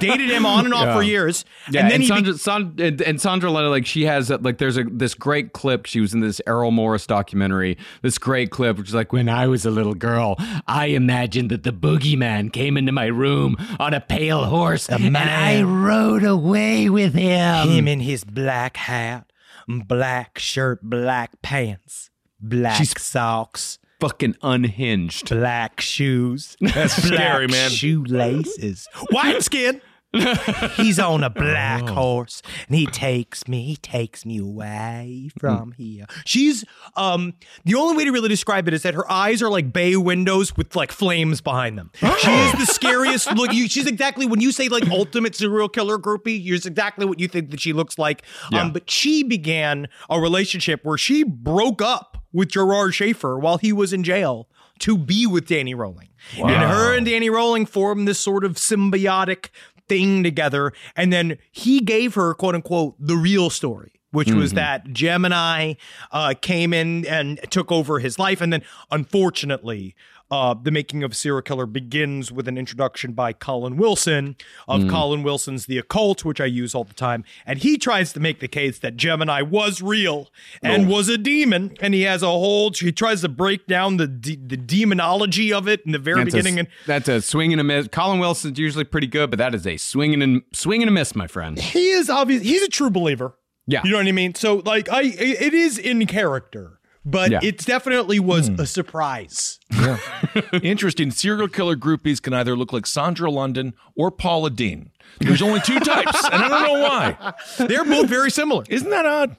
[0.00, 1.44] dated him on and off for years.
[1.70, 4.42] Yeah, and then and, he be- Sandra, and, and Sandra Letta, like she has that,
[4.42, 5.86] like there's a this great clip.
[5.86, 7.78] She was in this Errol Morris documentary.
[8.02, 11.62] This great clip, which is like when I was a little girl, I imagined that
[11.62, 17.14] the boogeyman came into my room on a pale horse, and I rode away with
[17.14, 17.68] him.
[17.68, 19.30] him in his black hat,
[19.66, 23.78] black shirt, black pants, black She's- socks.
[24.00, 25.28] Fucking unhinged.
[25.28, 26.56] black shoes.
[26.60, 27.70] That's scary, man.
[27.70, 28.88] Shoelaces.
[29.10, 29.80] White skin.
[30.76, 36.06] He's on a black horse and he takes me, he takes me away from here.
[36.24, 36.64] She's
[36.96, 37.34] um
[37.64, 40.56] the only way to really describe it is that her eyes are like bay windows
[40.56, 41.92] with like flames behind them.
[41.94, 43.52] She is the scariest look.
[43.52, 47.28] You, she's exactly when you say like ultimate serial killer groupie, you're exactly what you
[47.28, 48.22] think that she looks like.
[48.52, 53.72] Um, but she began a relationship where she broke up with Gerard Schaefer while he
[53.72, 54.48] was in jail
[54.80, 56.08] to be with Danny Rolling.
[56.50, 59.48] And her and Danny Rolling formed this sort of symbiotic
[59.88, 60.72] thing together.
[60.96, 63.92] And then he gave her, quote unquote, the real story.
[64.12, 65.74] Which was that Gemini
[66.10, 68.40] uh, came in and took over his life.
[68.40, 69.94] And then, unfortunately,
[70.30, 74.36] uh, the making of Serial Killer begins with an introduction by Colin Wilson
[74.68, 77.24] of Colin Wilson's The Occult, which I use all the time.
[77.44, 80.28] And he tries to make the case that Gemini was real
[80.62, 81.76] and was a demon.
[81.80, 85.66] And he has a whole, he tries to break down the, de- the demonology of
[85.68, 86.56] it in the very That's beginning.
[86.56, 87.88] a, and that's a swing and a miss.
[87.88, 91.14] Colin Wilson's usually pretty good, but that is a swing and swing and a miss,
[91.14, 91.58] my friend.
[91.58, 93.36] he is obvious, he's a true believer.
[93.66, 93.82] Yeah.
[93.84, 94.34] You know what I mean?
[94.34, 96.79] So, like, I, it is in character.
[97.04, 97.40] But Yeah.
[97.42, 98.60] it definitely was hmm.
[98.60, 99.58] a surprise.
[100.62, 101.10] Interesting.
[101.10, 104.90] Serial killer groupies can either look like Sandra London or Paula Deen.
[105.18, 107.34] There's only two types, and I don't know why.
[107.66, 108.64] They're both very similar.
[108.68, 109.36] Isn't that odd?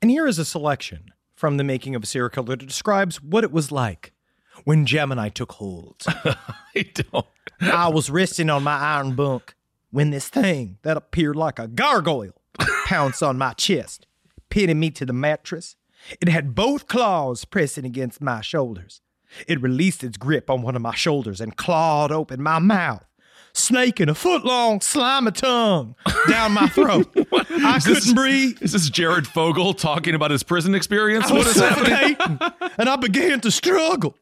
[0.00, 3.42] And here is a selection from the making of a serial killer that describes what
[3.44, 4.12] it was like
[4.64, 6.02] when Gemini took hold.
[6.06, 7.26] I don't.
[7.60, 9.54] I was resting on my iron bunk
[9.90, 12.34] when this thing that appeared like a gargoyle
[12.86, 14.06] pounced on my chest,
[14.50, 15.76] pinning me to the mattress.
[16.20, 19.00] It had both claws pressing against my shoulders.
[19.46, 23.04] It released its grip on one of my shoulders and clawed open my mouth,
[23.54, 25.94] snaking a foot long slimy tongue
[26.28, 27.08] down my throat.
[27.32, 28.58] I Is this- couldn't breathe.
[28.60, 31.30] Is this Jared Fogle talking about his prison experience?
[31.30, 32.16] I What is happening?
[32.78, 34.16] and I began to struggle.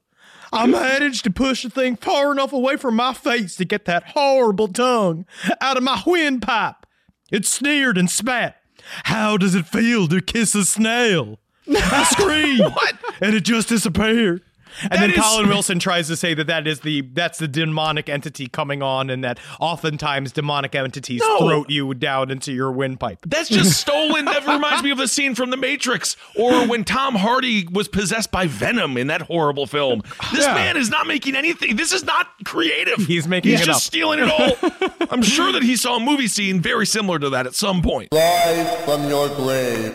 [0.53, 4.11] I managed to push the thing far enough away from my face to get that
[4.11, 5.25] horrible tongue
[5.61, 6.87] out of my windpipe.
[7.33, 8.57] It sneered and spat.
[9.05, 11.38] How does it feel to kiss a snail?
[11.76, 12.74] I screamed,
[13.20, 14.42] and it just disappeared.
[14.88, 18.09] And then is- Colin Wilson tries to say that that is the that's the demonic
[18.09, 21.38] entity coming on, and that oftentimes demonic entities No.
[21.38, 23.18] throat you down into your windpipe.
[23.26, 24.26] That's just stolen.
[24.26, 28.30] That reminds me of the scene from The Matrix or when Tom Hardy was possessed
[28.30, 30.02] by Venom in that horrible film.
[30.33, 31.74] This man is not making anything.
[31.74, 32.98] This is not creative.
[33.06, 33.83] He's making He's it just up.
[33.83, 35.00] stealing it all.
[35.11, 38.12] I'm sure that he saw a movie scene very similar to that at some point.
[38.12, 39.94] Live from your grave.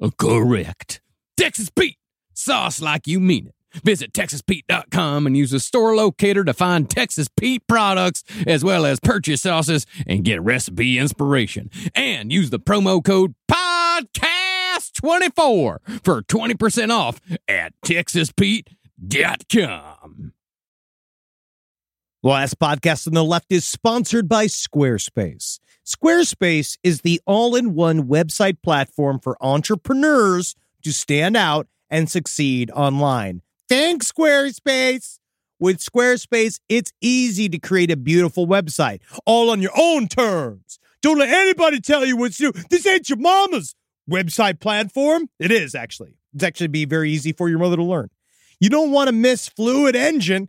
[0.00, 1.00] Oh, correct.
[1.36, 1.98] Texas Pete,
[2.32, 3.54] sauce like you mean it.
[3.82, 9.00] Visit TexasPete.com and use the store locator to find Texas Pete products as well as
[9.00, 11.70] purchase sauces and get recipe inspiration.
[11.94, 20.30] And use the promo code PODCAST24 for 20% off at TexasPete.com.
[22.22, 25.58] The last podcast on the left is sponsored by Squarespace.
[25.84, 32.70] Squarespace is the all in one website platform for entrepreneurs to stand out and succeed
[32.70, 33.42] online.
[33.68, 35.18] Thanks, Squarespace.
[35.60, 40.78] With Squarespace, it's easy to create a beautiful website, all on your own terms.
[41.02, 42.60] Don't let anybody tell you what to do.
[42.70, 43.74] This ain't your mama's
[44.10, 45.28] website platform.
[45.38, 46.16] It is, actually.
[46.34, 48.08] It's actually be very easy for your mother to learn.
[48.58, 50.48] You don't want to miss Fluid Engine.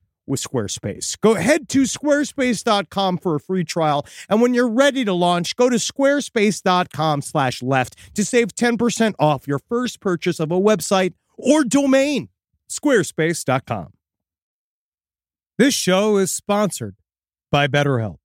[0.31, 1.19] with Squarespace.
[1.21, 4.05] Go head to squarespace.com for a free trial.
[4.29, 9.47] And when you're ready to launch, go to squarespace.com slash left to save 10% off
[9.47, 12.29] your first purchase of a website or domain.
[12.69, 13.93] Squarespace.com.
[15.57, 16.95] This show is sponsored
[17.51, 18.17] by BetterHelp.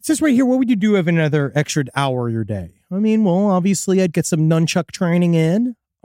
[0.00, 2.80] It says right here, what would you do if another extra hour of your day?
[2.90, 5.76] I mean, well, obviously I'd get some nunchuck training in.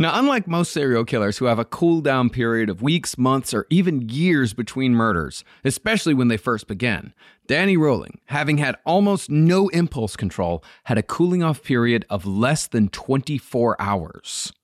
[0.00, 3.66] Now, unlike most serial killers who have a cool down period of weeks, months, or
[3.68, 7.12] even years between murders, especially when they first begin,
[7.46, 12.66] Danny Rolling, having had almost no impulse control, had a cooling off period of less
[12.66, 14.54] than 24 hours.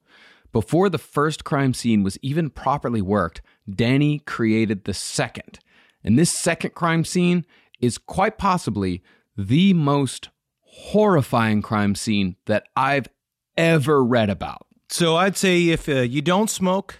[0.51, 5.59] Before the first crime scene was even properly worked, Danny created the second.
[6.03, 7.45] And this second crime scene
[7.79, 9.03] is quite possibly
[9.37, 10.29] the most
[10.61, 13.07] horrifying crime scene that I've
[13.55, 14.66] ever read about.
[14.89, 16.99] So I'd say if uh, you don't smoke,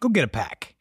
[0.00, 0.74] go get a pack.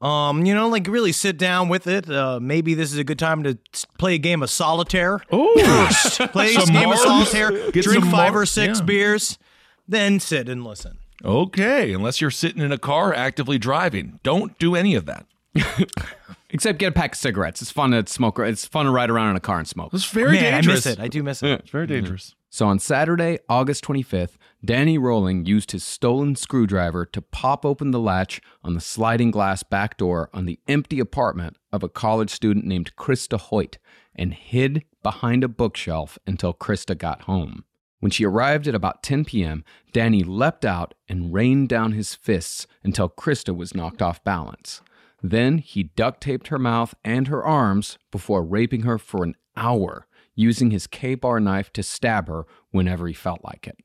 [0.00, 2.10] Um, you know, like really sit down with it.
[2.10, 3.58] Uh, maybe this is a good time to
[3.98, 5.18] play a game of solitaire.
[5.30, 7.70] First, play a Some game of solitaire.
[7.70, 8.84] Get drink five Mars, or six yeah.
[8.84, 9.38] beers,
[9.86, 10.98] then sit and listen.
[11.22, 15.26] Okay, unless you're sitting in a car actively driving, don't do any of that.
[16.52, 17.60] Except get a pack of cigarettes.
[17.60, 18.38] It's fun to smoke.
[18.38, 19.92] It's fun to ride around in a car and smoke.
[19.92, 20.86] It's very Man, dangerous.
[20.86, 21.02] I miss it.
[21.02, 21.50] I do miss it.
[21.60, 22.34] It's very dangerous.
[22.48, 27.98] So on Saturday, August 25th, Danny Rolling used his stolen screwdriver to pop open the
[27.98, 32.66] latch on the sliding glass back door on the empty apartment of a college student
[32.66, 33.78] named Christa Hoyt
[34.14, 37.64] and hid behind a bookshelf until Christa got home.
[38.00, 42.66] When she arrived at about 10 p.m., Danny leapt out and rained down his fists
[42.84, 44.82] until Christa was knocked off balance.
[45.22, 50.06] Then he duct taped her mouth and her arms before raping her for an hour,
[50.34, 53.78] using his Ka-Bar knife to stab her whenever he felt like it.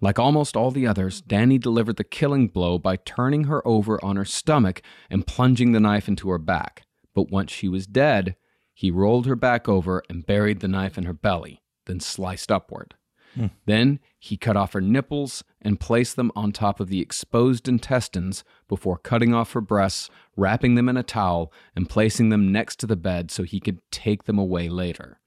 [0.00, 4.16] Like almost all the others, Danny delivered the killing blow by turning her over on
[4.16, 4.80] her stomach
[5.10, 6.84] and plunging the knife into her back.
[7.14, 8.36] But once she was dead,
[8.72, 12.94] he rolled her back over and buried the knife in her belly, then sliced upward.
[13.34, 13.46] Hmm.
[13.66, 18.42] Then he cut off her nipples and placed them on top of the exposed intestines
[18.68, 22.86] before cutting off her breasts, wrapping them in a towel, and placing them next to
[22.86, 25.20] the bed so he could take them away later.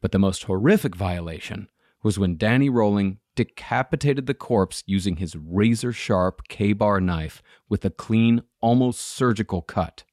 [0.00, 1.68] But the most horrific violation
[2.02, 7.90] was when Danny Rolling decapitated the corpse using his razor sharp Ka-Bar knife with a
[7.90, 10.04] clean, almost surgical cut.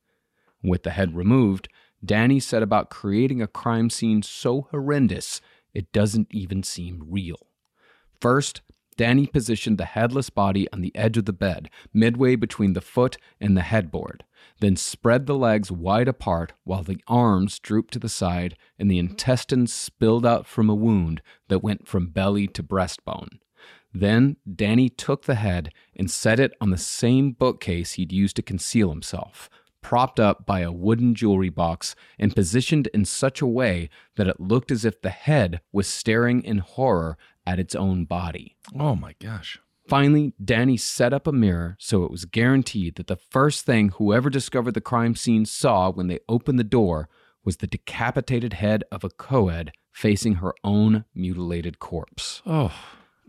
[0.64, 1.68] With the head removed,
[2.06, 5.42] Danny set about creating a crime scene so horrendous
[5.74, 7.48] it doesn't even seem real.
[8.22, 8.62] First,
[8.96, 13.18] Danny positioned the headless body on the edge of the bed, midway between the foot
[13.42, 14.24] and the headboard,
[14.60, 18.98] then spread the legs wide apart while the arms drooped to the side and the
[18.98, 19.12] mm-hmm.
[19.12, 23.40] intestines spilled out from a wound that went from belly to breastbone.
[23.94, 28.42] Then Danny took the head and set it on the same bookcase he'd used to
[28.42, 29.50] conceal himself,
[29.82, 34.40] propped up by a wooden jewelry box and positioned in such a way that it
[34.40, 38.56] looked as if the head was staring in horror at its own body.
[38.78, 39.60] Oh my gosh.
[39.88, 44.30] Finally, Danny set up a mirror so it was guaranteed that the first thing whoever
[44.30, 47.08] discovered the crime scene saw when they opened the door
[47.46, 52.42] was the decapitated head of a coed facing her own mutilated corpse.
[52.46, 52.74] Oh.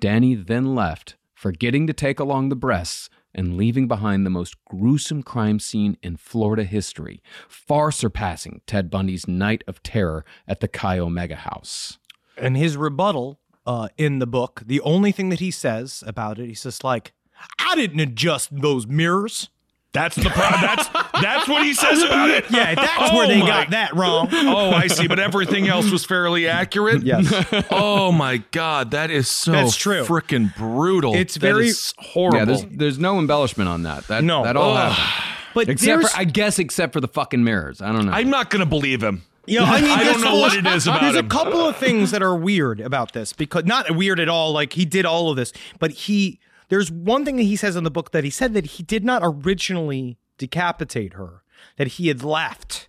[0.01, 5.23] Danny then left, forgetting to take along the breasts and leaving behind the most gruesome
[5.23, 10.99] crime scene in Florida history, far surpassing Ted Bundy's night of terror at the Chi
[10.99, 11.99] Omega house.
[12.37, 13.39] And his rebuttal
[13.69, 17.13] uh, in the book, the only thing that he says about it, he's just like,
[17.61, 19.51] I didn't adjust those mirrors.
[19.93, 20.89] That's the pro- that's
[21.23, 22.45] that's what he says about it.
[22.51, 24.29] Yeah, that's Oh where they my- got that wrong.
[24.33, 25.09] Oh, I see.
[25.09, 27.03] But everything else was fairly accurate.
[27.05, 27.27] Yes.
[27.71, 30.05] oh my god, that is so That's true.
[30.05, 31.15] freaking brutal.
[31.15, 32.39] It's That very- is horrible.
[32.39, 34.07] Yeah, there's there's no embellishment on that.
[34.09, 34.45] That No.
[34.45, 34.93] that all Ugh.
[34.93, 35.35] happened.
[35.55, 37.81] But Except for I guess except for the fucking mirrors.
[37.81, 38.13] I don't know.
[38.13, 39.23] I'm not gonna believe him.
[39.49, 41.27] You know, I mean, I don't there's know what it is about There's him.
[41.27, 44.53] a couple of things that are weird about this because not weird at all.
[44.53, 46.39] Like he did all of this, but he
[46.69, 49.05] there's one thing that he says in the book that he said that he did
[49.05, 51.43] not originally decapitate her,
[51.77, 52.89] that he had left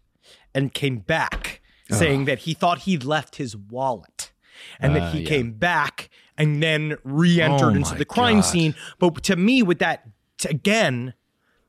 [0.54, 1.96] and came back, ah.
[1.96, 4.32] saying that he thought he'd left his wallet,
[4.80, 8.42] and that ah, he came back and then re-entered Oh into the crime God.
[8.46, 8.76] scene.
[9.00, 10.08] But to me, with that
[10.46, 11.14] again,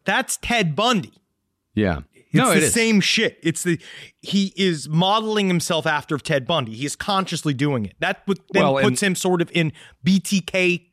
[0.04, 1.12] that's Ted Bundy.
[1.74, 2.00] yeah.
[2.32, 2.72] It's no, the it is.
[2.72, 3.38] same shit.
[3.42, 3.80] It's the
[4.20, 6.74] he is modeling himself after Ted Bundy.
[6.74, 7.94] He is consciously doing it.
[7.98, 9.72] That then Well, puts him sort of in
[10.06, 10.90] BTK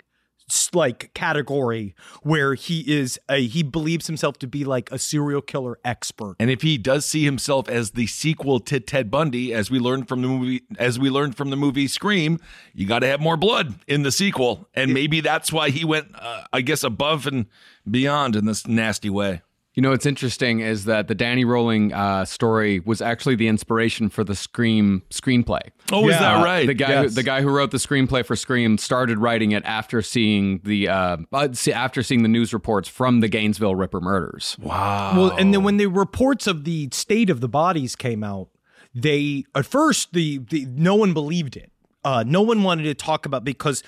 [0.74, 5.78] like category where he is a he believes himself to be like a serial killer
[5.84, 6.36] expert.
[6.40, 10.08] And if he does see himself as the sequel to Ted Bundy, as we learned
[10.08, 12.40] from the movie, as we learned from the movie Scream,
[12.74, 16.08] you got to have more blood in the sequel, and maybe that's why he went,
[16.16, 17.48] uh, I guess, above and
[17.90, 19.42] beyond in this nasty way.
[19.78, 24.10] You know, what's interesting is that the Danny Rolling uh, story was actually the inspiration
[24.10, 25.62] for the Scream screenplay.
[25.92, 26.66] Oh, is that right?
[26.66, 30.02] The guy, who, the guy who wrote the screenplay for Scream, started writing it after
[30.02, 34.58] seeing the uh, uh, after seeing the news reports from the Gainesville Ripper murders.
[34.60, 35.14] wow.
[35.16, 38.50] Well, and then when the reports of the state of the bodies came out,
[38.96, 41.72] they at first the, the no one believed it.
[42.04, 43.84] Uh, no one wanted to talk about because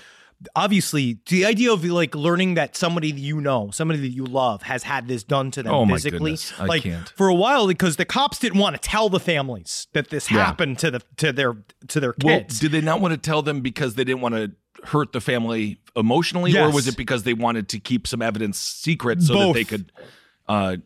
[0.55, 4.63] obviously the idea of like learning that somebody that you know, somebody that you love,
[4.63, 6.83] has had this done to them Oh physically, like
[7.15, 10.79] for a while, because the cops didn't want to tell the families that this happened
[10.79, 11.55] to the to their
[11.87, 12.59] to their Well, kids.
[12.59, 14.51] did they not want to tell them because they didn't want to
[14.85, 19.21] hurt the family emotionally, or was it because they wanted to keep some evidence secret
[19.21, 19.91] so that they could,
[20.47, 20.77] uh,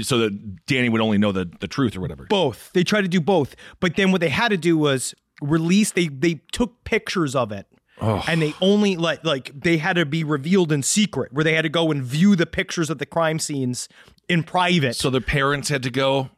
[0.00, 2.24] so that Danny would only know the, the truth or whatever?
[2.30, 2.70] both.
[2.72, 5.90] They tried to do both, but then what they had to do was release.
[5.92, 7.66] They they took pictures of it,
[8.02, 11.62] and they only like like they had to be revealed in secret, where they had
[11.62, 13.88] to go and view the pictures of the crime scenes
[14.28, 16.30] in private So the parents had to go.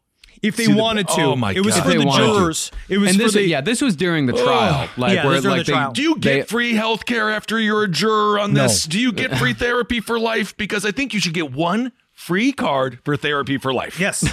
[0.42, 1.20] if they see the- wanted to.
[1.22, 1.84] Oh my it was God.
[1.84, 2.32] for the they wanted to.
[2.38, 2.70] jurors.
[2.88, 5.34] It was and for this, the yeah, this was during the trial, like Yeah, where
[5.34, 5.92] this during like the they- trial.
[5.92, 8.84] Do you they- get free health care after you're a juror on this?
[8.84, 10.56] Do you get free therapy for life?
[10.56, 11.92] Because I think you should get one
[12.26, 14.00] free card for therapy for life.
[14.00, 14.24] Yes,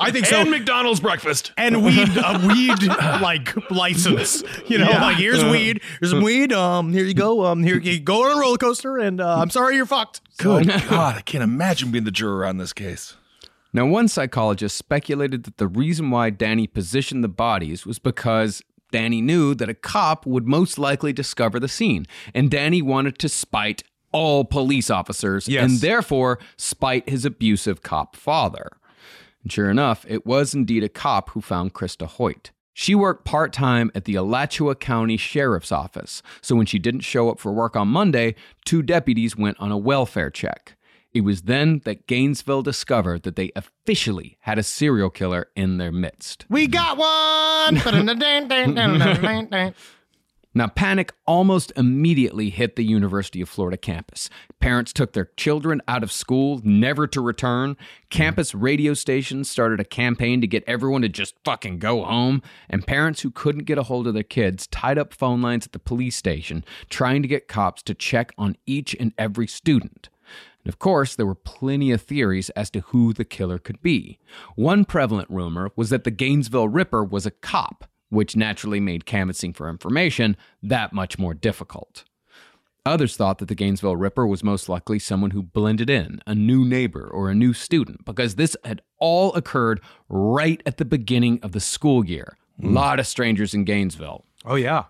[0.00, 0.40] I think so.
[0.40, 1.52] And McDonald's breakfast.
[1.56, 2.82] and weed, a weed
[3.22, 4.42] like license.
[4.66, 5.02] You know, Yeah.
[5.02, 6.52] like here's weed, here's some weed.
[6.52, 7.44] Um, here you go.
[7.44, 10.20] Um, here you go on a roller coaster, and uh, I'm sorry you're fucked.
[10.40, 13.16] So, Good God, I can't imagine being the juror on this case.
[13.72, 19.22] Now, one psychologist speculated that the reason why Danny positioned the bodies was because Danny
[19.22, 23.82] knew that a cop would most likely discover the scene, and Danny wanted to spite
[24.12, 25.64] all police officers Yes.
[25.70, 28.70] and therefore spite his abusive cop father.
[29.42, 32.50] And sure enough, it was indeed a cop who found Christa Hoyt.
[32.74, 37.28] She worked part time at the Alachua County Sheriff's Office, so when she didn't show
[37.28, 38.34] up for work on Monday,
[38.64, 40.74] two deputies went on a welfare check.
[41.12, 45.92] It was then that Gainesville discovered that they officially had a serial killer in their
[45.92, 46.46] midst.
[46.48, 47.76] we got one.
[50.54, 54.28] Now, panic almost immediately hit the University of Florida campus.
[54.60, 57.76] Parents took their children out of school, never to return.
[58.10, 62.42] Campus radio stations started a campaign to get everyone to just fucking go home.
[62.68, 65.72] And parents who couldn't get a hold of their kids tied up phone lines at
[65.72, 70.10] the police station, trying to get cops to check on each and every student.
[70.64, 74.18] And of course, there were plenty of theories as to who the killer could be.
[74.54, 79.54] One prevalent rumor was that the Gainesville Ripper was a cop, which naturally made canvassing
[79.54, 82.04] for information that much more difficult.
[82.84, 86.64] Others thought that the Gainesville Ripper was most likely someone who blended in, a new
[86.64, 91.52] neighbor or a new student, because this had all occurred right at the beginning of
[91.52, 92.36] the school year.
[92.62, 94.24] A lot of strangers in Gainesville.
[94.44, 94.84] Oh yeah.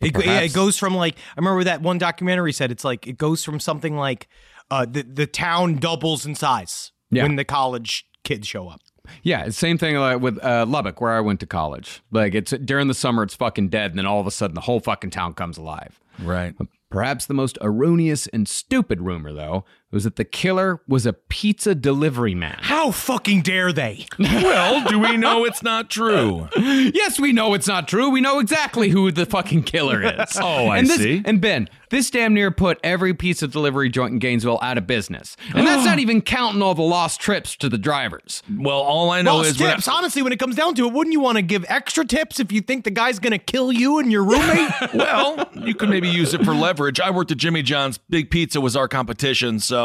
[0.00, 3.18] It, yeah, it goes from like I remember that one documentary said it's like it
[3.18, 4.28] goes from something like
[4.70, 7.24] uh, the the town doubles in size Yeah.
[7.24, 8.80] when the college kids show up.
[9.22, 12.02] Yeah, same thing like with uh, Lubbock, where I went to college.
[12.10, 14.62] Like it's during the summer, it's fucking dead, and then all of a sudden, the
[14.62, 16.00] whole fucking town comes alive.
[16.20, 16.54] Right.
[16.90, 21.74] Perhaps the most erroneous and stupid rumor, though, was that the killer was a pizza
[21.74, 22.58] delivery man.
[22.60, 24.06] How fucking dare they?
[24.18, 26.48] Well, do we know it's not true?
[26.56, 28.08] yes, we know it's not true.
[28.10, 30.36] We know exactly who the fucking killer is.
[30.42, 31.22] Oh, I and this, see.
[31.24, 35.36] And Ben, this damn near put every pizza delivery joint in Gainesville out of business.
[35.54, 38.42] And that's not even counting all the lost trips to the drivers.
[38.58, 39.88] Well, all I know Lost is when I- tips.
[39.88, 42.50] Honestly, when it comes down to it, wouldn't you want to give extra tips if
[42.50, 44.70] you think the guy's gonna kill you and your roommate?
[44.94, 46.98] well, you could maybe use it for leverage.
[46.98, 47.98] I worked at Jimmy John's.
[48.08, 49.81] Big Pizza was our competition, so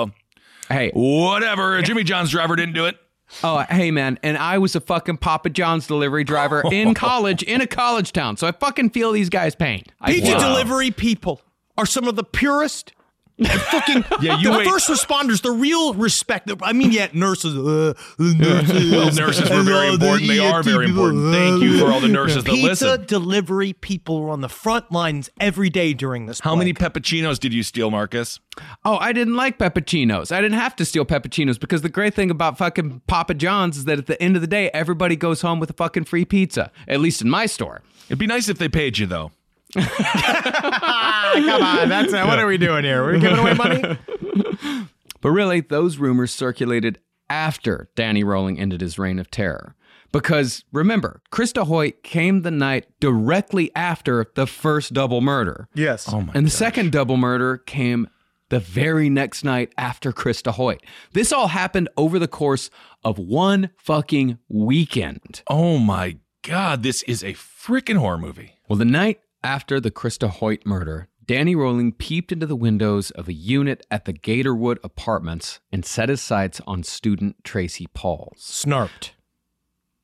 [0.70, 1.82] Hey, whatever.
[1.82, 2.98] Jimmy John's driver didn't do it.
[3.44, 4.20] Oh, hey, man.
[4.24, 8.38] And I was a fucking Papa John's delivery driver in college, in a college town.
[8.38, 9.84] So I fucking feel these guys' pain.
[10.00, 10.40] I Pizza do.
[10.40, 11.42] delivery people
[11.78, 12.94] are some of the purest.
[13.40, 14.68] And fucking Yeah, you the wait.
[14.68, 16.52] first responders, the real respect.
[16.62, 18.92] I mean, yet nurses, uh, nurses.
[18.92, 20.28] Well, nurses were very all the important.
[20.28, 21.34] They are very people, important.
[21.34, 23.06] Thank you for all the nurses that Pizza listen.
[23.06, 26.40] delivery people are on the front lines every day during this.
[26.40, 26.94] How many plague.
[26.94, 28.40] peppuccinos did you steal, Marcus?
[28.84, 30.32] Oh, I didn't like peppuccinos.
[30.32, 33.86] I didn't have to steal peppuccinos because the great thing about fucking Papa John's is
[33.86, 36.72] that at the end of the day, everybody goes home with a fucking free pizza.
[36.88, 37.82] At least in my store.
[38.08, 39.32] It'd be nice if they paid you, though.
[39.74, 43.04] Come on, that's what are we doing here?
[43.04, 43.98] We're giving away money.
[45.22, 47.00] But really, those rumors circulated
[47.30, 49.76] after Danny Rolling ended his reign of terror.
[50.12, 55.68] Because remember, Christa Hoyt came the night directly after the first double murder.
[55.74, 56.08] Yes.
[56.12, 56.32] Oh my.
[56.34, 58.08] And the second double murder came
[58.50, 60.82] the very next night after Christa Hoyt.
[61.12, 62.70] This all happened over the course
[63.04, 65.42] of one fucking weekend.
[65.48, 66.84] Oh my God!
[66.84, 68.54] This is a freaking horror movie.
[68.70, 73.28] Well, the night after the Christa Hoyt murder, Danny Rolling peeped into the windows of
[73.28, 78.40] a unit at the Gatorwood Apartments and set his sights on student Tracy Paules.
[78.40, 79.12] Snarped.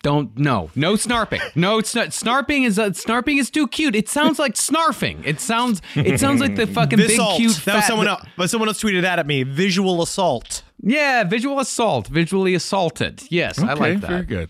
[0.01, 3.95] Don't no no snarping no sna- snarping is uh, snarping is too cute.
[3.95, 5.25] It sounds like snarfing.
[5.25, 7.37] It sounds it sounds like the fucking big Visalt.
[7.37, 7.55] cute.
[7.63, 8.21] that was someone else.
[8.35, 9.43] But someone else tweeted that at me.
[9.43, 10.63] Visual assault.
[10.81, 13.23] Yeah, visual assault, visually assaulted.
[13.29, 14.09] Yes, I like that.
[14.09, 14.49] Very good.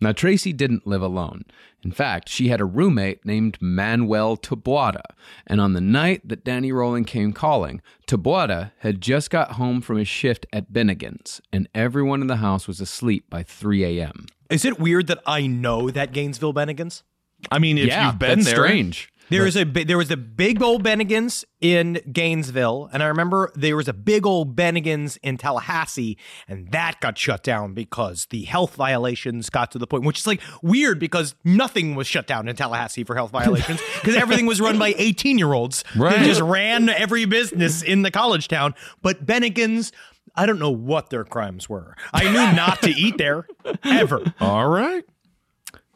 [0.00, 1.44] Now, Tracy didn't live alone.
[1.82, 5.02] In fact, she had a roommate named Manuel Taboada.
[5.46, 9.98] And on the night that Danny Rowland came calling, Taboada had just got home from
[9.98, 14.26] his shift at Bennigan's, and everyone in the house was asleep by 3 a.m.
[14.50, 17.02] Is it weird that I know that Gainesville Bennigan's?
[17.50, 19.12] I mean, if yeah, you've been that's there, strange.
[19.28, 23.76] There is a there was a big old Bennigan's in Gainesville, and I remember there
[23.76, 26.16] was a big old Bennigan's in Tallahassee,
[26.46, 30.26] and that got shut down because the health violations got to the point, which is
[30.26, 34.60] like weird because nothing was shut down in Tallahassee for health violations because everything was
[34.60, 36.16] run by eighteen year olds Right.
[36.16, 38.74] that just ran every business in the college town.
[39.02, 39.90] But Bennigan's,
[40.36, 41.96] I don't know what their crimes were.
[42.12, 43.46] I knew not to eat there
[43.82, 44.22] ever.
[44.40, 45.04] all right.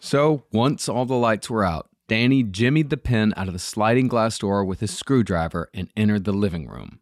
[0.00, 4.08] So, once all the lights were out, Danny jimmied the pin out of the sliding
[4.08, 6.98] glass door with his screwdriver and entered the living room.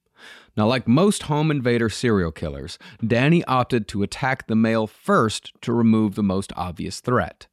[0.55, 5.73] Now, like most home invader serial killers, Danny opted to attack the male first to
[5.73, 7.47] remove the most obvious threat.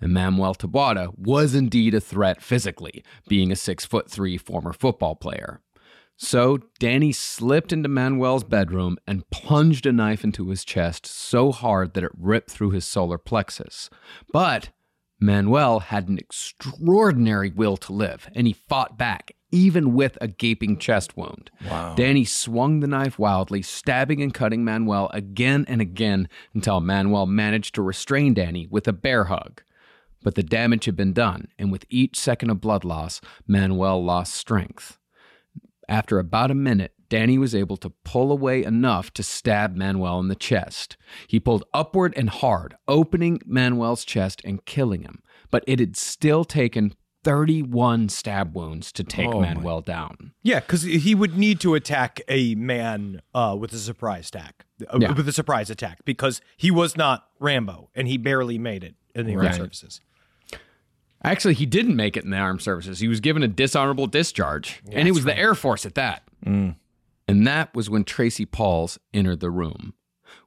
[0.00, 5.14] And Manuel Taboada was indeed a threat physically, being a six foot three former football
[5.14, 5.60] player.
[6.16, 11.92] So Danny slipped into Manuel's bedroom and plunged a knife into his chest so hard
[11.92, 13.90] that it ripped through his solar plexus.
[14.32, 14.70] But
[15.22, 20.76] Manuel had an extraordinary will to live, and he fought back, even with a gaping
[20.76, 21.48] chest wound.
[21.70, 21.94] Wow.
[21.94, 27.76] Danny swung the knife wildly, stabbing and cutting Manuel again and again until Manuel managed
[27.76, 29.62] to restrain Danny with a bear hug.
[30.24, 34.34] But the damage had been done, and with each second of blood loss, Manuel lost
[34.34, 34.98] strength.
[35.88, 40.28] After about a minute, Danny was able to pull away enough to stab Manuel in
[40.28, 40.96] the chest.
[41.28, 46.42] He pulled upward and hard, opening Manuel's chest and killing him, but it had still
[46.42, 50.32] taken 31 stab wounds to take Oh, my- Manuel down.
[50.42, 54.96] Yeah, because he would need to attack a man uh, with a surprise attack, uh,
[54.98, 55.12] Yeah.
[55.12, 59.26] with a surprise attack, because he was not Rambo and he barely made it in
[59.26, 59.54] the armed Right.
[59.54, 60.00] services.
[61.22, 63.00] Actually, he didn't make it in the armed services.
[63.00, 66.22] He was given a dishonorable discharge, and it was the Air Force at that.
[66.44, 66.76] Mm.
[67.28, 69.94] And that was when Tracy Paules entered the room.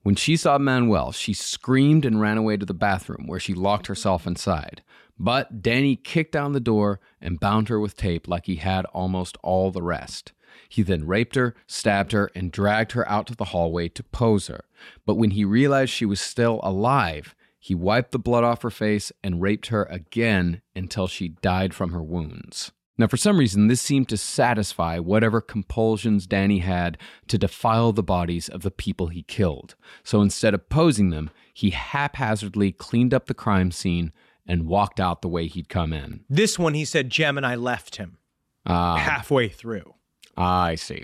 [0.03, 3.87] When she saw Manuel, she screamed and ran away to the bathroom where she locked
[3.87, 4.83] herself inside.
[5.17, 9.37] But Danny kicked down the door and bound her with tape like he had almost
[9.41, 10.33] all the rest.
[10.69, 14.47] He then raped her, stabbed her, and dragged her out to the hallway to pose
[14.47, 14.65] her.
[15.05, 19.11] But when he realized she was still alive, he wiped the blood off her face
[19.23, 22.71] and raped her again until she died from her wounds.
[22.97, 28.03] Now, for some reason, this seemed to satisfy whatever compulsions Danny had to defile the
[28.03, 29.75] bodies of the people he killed.
[30.03, 34.13] So instead of posing them, he haphazardly cleaned up the crime scene
[34.47, 36.21] and walked out the way he'd come in.
[36.29, 38.17] This one, he said, Gemini left him
[38.65, 39.95] Ah, halfway through.
[40.37, 41.03] I see.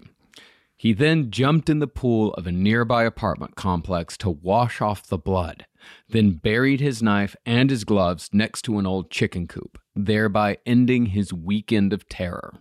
[0.78, 5.18] He then jumped in the pool of a nearby apartment complex to wash off the
[5.18, 5.66] blood,
[6.10, 11.08] then buried his knife and his gloves next to an old chicken coop, thereby ending
[11.08, 12.56] his weekend of terror.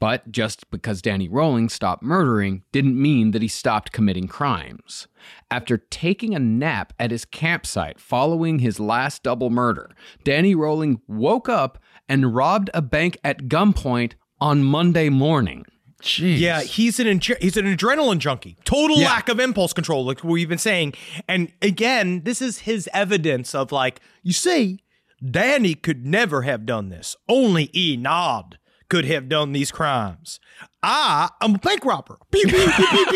[0.00, 5.06] But just because Danny Rolling stopped murdering didn't mean that he stopped committing crimes.
[5.50, 9.90] After taking a nap at his campsite following his last double murder,
[10.24, 15.66] Danny Rolling woke up and robbed a bank at gunpoint on Monday morning.
[16.00, 16.38] Jeez.
[16.38, 18.56] Yeah, he's an he's an adrenaline junkie.
[18.64, 19.06] Total Yeah.
[19.08, 20.94] lack of impulse control, like we've been saying.
[21.28, 24.80] And again, this is his evidence of like, you see,
[25.22, 27.16] Danny could never have done this.
[27.28, 28.54] Only Ennad
[28.88, 30.40] could have done these crimes.
[30.82, 32.18] I am a bank robber.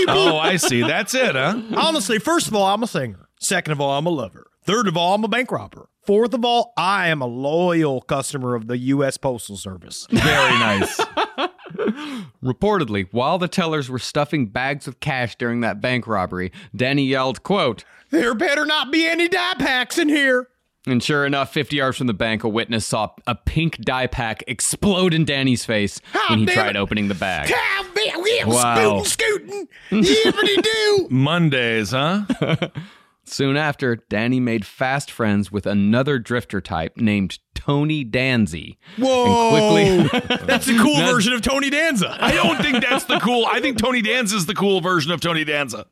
[0.09, 0.83] Oh, I see.
[0.83, 1.61] That's it, huh?
[1.77, 3.29] Honestly, first of all, I'm a singer.
[3.41, 4.47] Second of all, I'm a lover.
[4.67, 5.89] Third of all, I'm a bank robber.
[6.07, 9.17] Fourth of all, I am a loyal customer of the U.S.
[9.17, 10.07] Postal Service.
[10.11, 11.01] Very nice.
[12.43, 17.43] Reportedly, while the tellers were stuffing bags of cash during that bank robbery, Danny yelled,
[17.43, 20.49] quote, there better not be any die packs in here.
[20.87, 24.45] And sure enough, 50 yards from the bank, a witness saw a pink dye pack
[24.47, 26.77] explode in Danny's face ah, when he tried it.
[26.77, 27.49] opening the bag.
[27.49, 29.03] Cow, man, we have Wow.
[29.03, 30.03] scooting, scooting.
[30.03, 31.09] Yippity do.
[31.11, 32.25] Mondays, huh?
[33.35, 38.77] Soon after, Danny made fast friends with another drifter type named Tony Danzy.
[38.97, 39.99] Whoa.
[39.99, 42.17] And quickly, That's a cool version of Tony Danza.
[42.21, 43.45] I don't think that's the cool.
[43.51, 45.87] I think Tony Danza is the cool version of Tony Danza.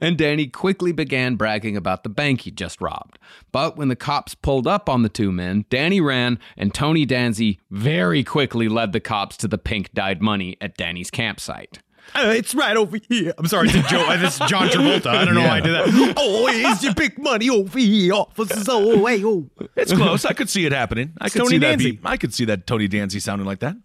[0.00, 3.20] and Danny quickly began bragging about the bank he just robbed.
[3.52, 7.58] But when the cops pulled up on the two men, Danny ran, and Tony Danzy
[7.70, 11.78] very quickly led the cops to the pink dyed money at Danny's campsite.
[12.14, 13.32] Uh, it's right over here.
[13.38, 14.08] I'm sorry, it's a joke.
[14.18, 15.06] This is John Travolta.
[15.06, 16.14] I don't know why I did that.
[16.16, 18.66] Oh, it's your big money over here, officers.
[18.68, 19.48] Oh, hey, oh.
[19.76, 20.24] It's close.
[20.24, 21.12] I could see it happening.
[21.20, 21.78] I could Tony see that.
[21.78, 23.76] Be, I could see that Tony Danzy sounding like that.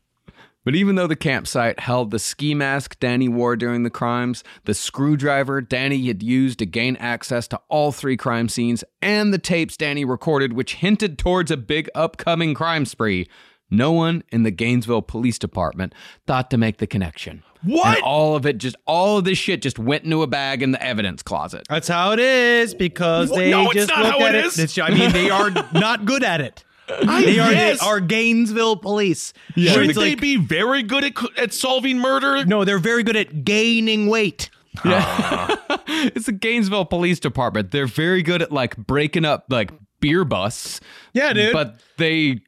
[0.65, 4.73] But even though the campsite held the ski mask Danny wore during the crimes, the
[4.73, 9.75] screwdriver Danny had used to gain access to all three crime scenes, and the tapes
[9.75, 13.27] Danny recorded, which hinted towards a big upcoming crime spree,
[13.73, 15.93] no one in the Gainesville Police Department
[16.27, 17.43] thought to make the connection.
[17.63, 17.95] What?
[17.97, 20.71] And all of it just, all of this shit just went into a bag in
[20.71, 21.65] the evidence closet.
[21.69, 24.59] That's how it is because they No, it's just not look how at it it.
[24.59, 24.77] is.
[24.79, 26.63] I mean, they are not good at it.
[26.87, 27.79] they are guess.
[27.79, 29.31] they are Gainesville police.
[29.55, 32.45] Where Shouldn't they like- be very good at, at solving murder?
[32.45, 34.49] No, they're very good at gaining weight.
[34.83, 37.71] it's the Gainesville Police Department.
[37.71, 40.81] They're very good at like breaking up like beer busts.
[41.13, 41.53] Yeah, dude.
[41.53, 42.41] But they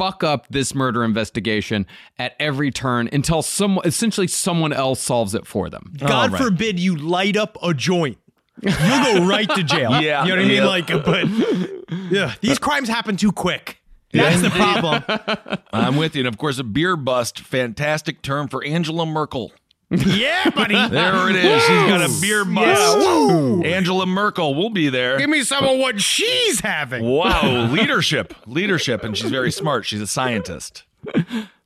[0.00, 1.86] fuck up this murder investigation
[2.18, 5.92] at every turn until some essentially someone else solves it for them.
[5.98, 6.42] God right.
[6.42, 8.16] forbid you light up a joint.
[8.62, 9.90] You'll go right to jail.
[10.00, 10.56] Yeah, You know what I mean?
[10.56, 10.66] yeah.
[10.66, 13.82] Like, but yeah, these crimes happen too quick.
[14.12, 15.58] That's the problem.
[15.72, 16.20] I'm with you.
[16.20, 19.52] And of course, a beer bust, fantastic term for Angela Merkel.
[19.90, 20.74] Yeah, buddy.
[20.90, 21.62] There it is.
[21.62, 22.98] She's got a beer bust.
[22.98, 23.62] woo.
[23.62, 25.18] Angela Merkel will be there.
[25.18, 27.04] Give me some of what she's having.
[27.04, 29.86] Wow, leadership, leadership, and she's very smart.
[29.86, 30.84] She's a scientist.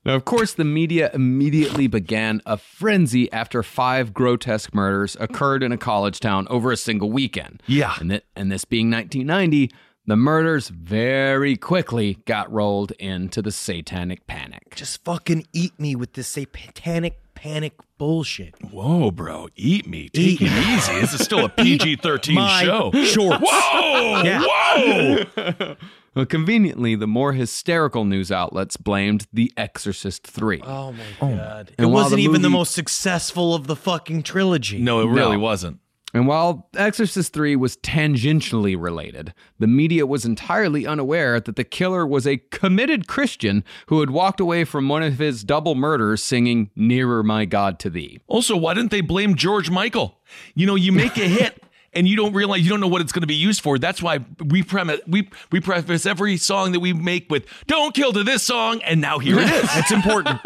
[0.06, 5.72] Now, of course, the media immediately began a frenzy after five grotesque murders occurred in
[5.72, 7.62] a college town over a single weekend.
[7.66, 7.94] Yeah.
[7.98, 9.70] And, that, and this being 1990,
[10.06, 14.74] the murders very quickly got rolled into the satanic panic.
[14.74, 18.54] Just fucking eat me with this satanic panic bullshit.
[18.70, 20.08] Whoa, bro, eat me.
[20.08, 21.00] Take Eat it easy.
[21.00, 22.90] This is still a PG thirteen show.
[22.92, 23.42] shorts.
[23.42, 24.42] Whoa, Yeah.
[24.46, 25.76] whoa.
[26.14, 30.60] Well, conveniently, the more hysterical news outlets blamed The Exorcist 3.
[30.64, 31.34] Oh my oh.
[31.34, 31.68] god!
[31.70, 34.78] It And while wasn't the even the most successful of the fucking trilogy.
[34.80, 35.40] No, it really No.
[35.42, 35.80] wasn't.
[36.14, 42.06] And while Exorcist 3 was tangentially related, the media was entirely unaware that the killer
[42.06, 46.70] was a committed Christian who had walked away from one of his double murders singing
[46.76, 48.20] Nearer My God to Thee.
[48.28, 50.20] Also, why didn't they blame George Michael?
[50.54, 51.60] You know, you make a hit.
[51.94, 53.78] And you don't realize you don't know what it's going to be used for.
[53.78, 58.12] That's why we premise we we preface every song that we make with "Don't kill
[58.12, 59.62] to this song," and now here it is.
[59.62, 60.40] That's important.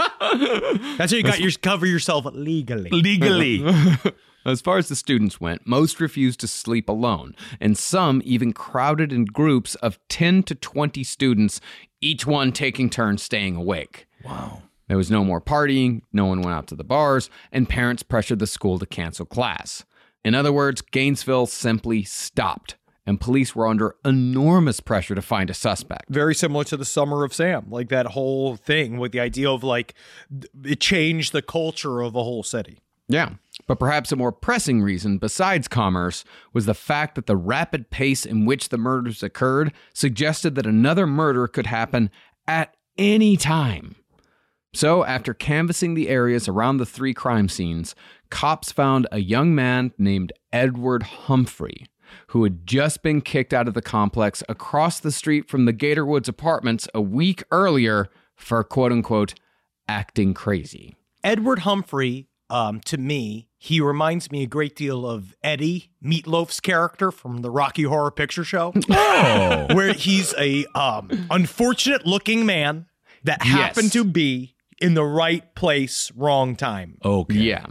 [0.98, 2.90] That's how you got your cover yourself legally.
[2.90, 3.64] legally.
[4.44, 9.12] As far as the students went, most refused to sleep alone, and some even crowded
[9.12, 11.60] in groups of 10 to 20 students,
[12.00, 14.06] each one taking turns staying awake.
[14.24, 14.62] Wow.
[14.86, 18.38] There was no more partying, no one went out to the bars, and parents pressured
[18.38, 19.84] the school to cancel class.
[20.28, 22.76] In other words, Gainesville simply stopped,
[23.06, 26.10] and police were under enormous pressure to find a suspect.
[26.10, 29.64] Very similar to the Summer of Sam, like that whole thing with the idea of
[29.64, 29.94] like
[30.64, 32.80] it changed the culture of a whole city.
[33.08, 33.36] Yeah.
[33.66, 38.26] But perhaps a more pressing reason, besides commerce, was the fact that the rapid pace
[38.26, 42.10] in which the murders occurred suggested that another murder could happen
[42.46, 43.96] at any time.
[44.74, 47.94] So, after canvassing the areas around the three crime scenes,
[48.30, 51.86] cops found a young man named Edward Humphrey,
[52.28, 56.04] who had just been kicked out of the complex across the street from the Gator
[56.06, 59.34] Woods apartments a week earlier for quote unquote
[59.88, 60.94] acting crazy.
[61.24, 67.10] Edward Humphrey, um, to me, he reminds me a great deal of Eddie Meatloaf's character
[67.10, 69.66] from the Rocky Horror Picture Show, Oh.
[69.74, 72.86] where he's a um, unfortunate looking man
[73.24, 73.52] that Yes.
[73.54, 76.98] happened to be in the right place, wrong time.
[77.04, 77.34] Okay.
[77.34, 77.66] Yeah.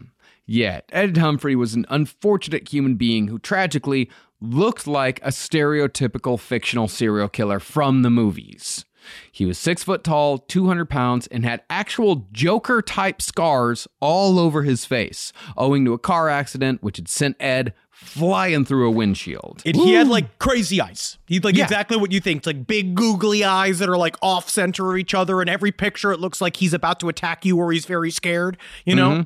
[0.48, 0.82] Yeah.
[0.90, 4.10] Ed Humphrey was an unfortunate human being who tragically
[4.42, 8.86] looked like a stereotypical fictional serial killer from the movies.
[9.32, 14.64] He was six foot tall, 200 pounds, and had actual Joker type scars all over
[14.64, 19.62] his face, owing to a car accident which had sent Ed flying through a windshield.
[19.66, 21.18] And he had like crazy eyes.
[21.26, 21.64] He's like Yeah.
[21.64, 22.40] exactly what you think.
[22.40, 25.42] It's like big googly eyes that are like off center of each other.
[25.42, 28.58] And every picture, it looks like he's about to attack you or he's very scared,
[28.86, 29.10] you know?
[29.12, 29.22] Mm-hmm.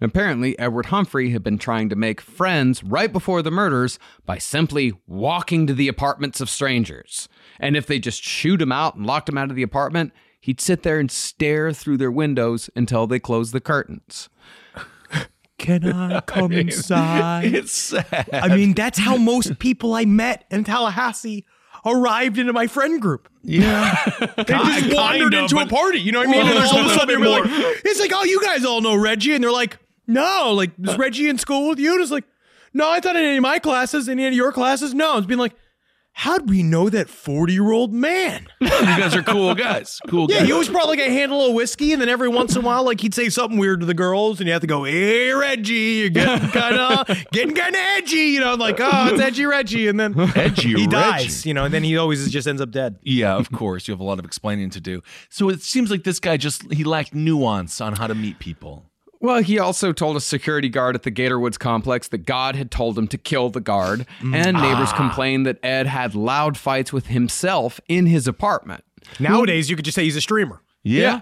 [0.00, 4.92] Apparently, Edward Humphrey had been trying to make friends right before the murders by simply
[5.06, 7.28] walking to the apartments of strangers.
[7.58, 10.60] And if they just shoot him out and locked him out of the apartment, he'd
[10.60, 14.28] sit there and stare through their windows until they closed the curtains.
[15.58, 17.54] Can I come inside?
[17.54, 18.28] It's sad.
[18.32, 21.44] I mean, that's how most people I met in Tallahassee
[21.84, 23.28] arrived into my friend group.
[23.42, 23.94] yeah.
[24.36, 26.00] They just wandered into a party.
[26.00, 26.40] You know what I mean?
[26.44, 27.44] Well, and there's all of a sudden they're like,
[27.84, 31.28] it's like, oh, you guys all know Reggie, and they're like, no, like, is Reggie
[31.28, 31.92] in school with you?
[31.92, 32.24] And it's like,
[32.74, 35.16] no, I thought in any of my classes, any of your classes, no.
[35.18, 35.54] It's been like,
[36.12, 38.46] how'd we know that 40 year old man?
[38.60, 40.00] you guys are cool guys.
[40.08, 40.46] Cool Yeah, guys.
[40.46, 42.84] he always brought like a handle of whiskey, and then every once in a while,
[42.84, 45.72] like he'd say something weird to the girls, and you have to go, "Hey, Reggie,
[45.74, 49.88] you're getting kind of getting kind of edgy," you know, like, "Oh, it's edgy Reggie,"
[49.88, 50.86] and then Edgy he Reggie.
[50.88, 52.96] dies, you know, and then he always just ends up dead.
[53.02, 53.88] Yeah, of course.
[53.88, 55.02] You have a lot of explaining to do.
[55.28, 58.89] So it seems like this guy just he lacked nuance on how to meet people.
[59.20, 62.70] Well, he also told a security guard at the Gator Woods complex that God had
[62.70, 64.34] told him to kill the guard, mm.
[64.34, 64.96] and neighbors ah.
[64.96, 68.82] complained that Ed had loud fights with himself in his apartment.
[69.18, 70.62] Nowadays, you could just say he's a streamer.
[70.82, 71.20] Yeah.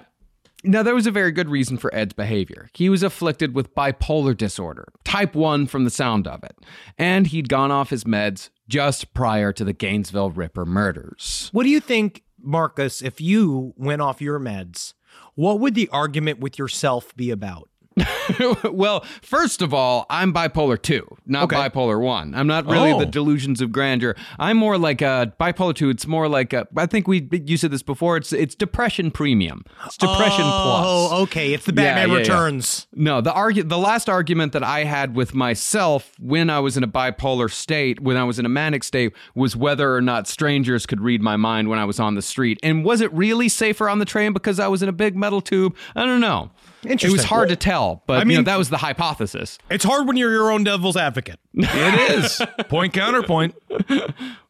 [0.65, 2.69] Now, there was a very good reason for Ed's behavior.
[2.75, 6.57] He was afflicted with bipolar disorder, type 1 from the sound of it,
[6.97, 11.49] and he'd gone off his meds just prior to the Gainesville Ripper murders.
[11.53, 13.03] What do you think, Marcus?
[13.03, 14.95] If you went off your meds,
[15.37, 17.69] what would the argument with yourself be about?
[18.73, 21.57] well, first of all, I'm bipolar 2, not Okay.
[21.57, 22.35] bipolar 1.
[22.35, 22.99] I'm not really Oh.
[22.99, 24.15] the delusions of grandeur.
[24.39, 25.91] I'm more like a bipolar 2.
[25.91, 29.65] It's more like a, I think we you said this before, it's it's depression premium.
[29.87, 30.87] It's depression oh, plus.
[30.87, 31.55] Oh, okay.
[31.55, 32.21] It's the Yeah, Batman yeah, yeah.
[32.21, 32.87] Returns.
[32.95, 36.85] No, the argu- the last argument that I had with myself when I was in
[36.85, 40.87] a bipolar state, when I was in a manic state, was whether or not strangers
[40.87, 42.59] could read my mind when I was on the street.
[42.63, 45.41] And was it really safer on the train because I was in a big metal
[45.41, 45.77] tube?
[45.95, 46.51] I don't know.
[46.83, 47.27] It was Interesting.
[47.29, 48.03] hard to tell.
[48.07, 49.59] but I you know, mean- that was the hypothesis.
[49.71, 51.41] It's hard when you're your own devil's advocate.
[51.55, 52.41] It is.
[52.69, 53.55] Point counterpoint.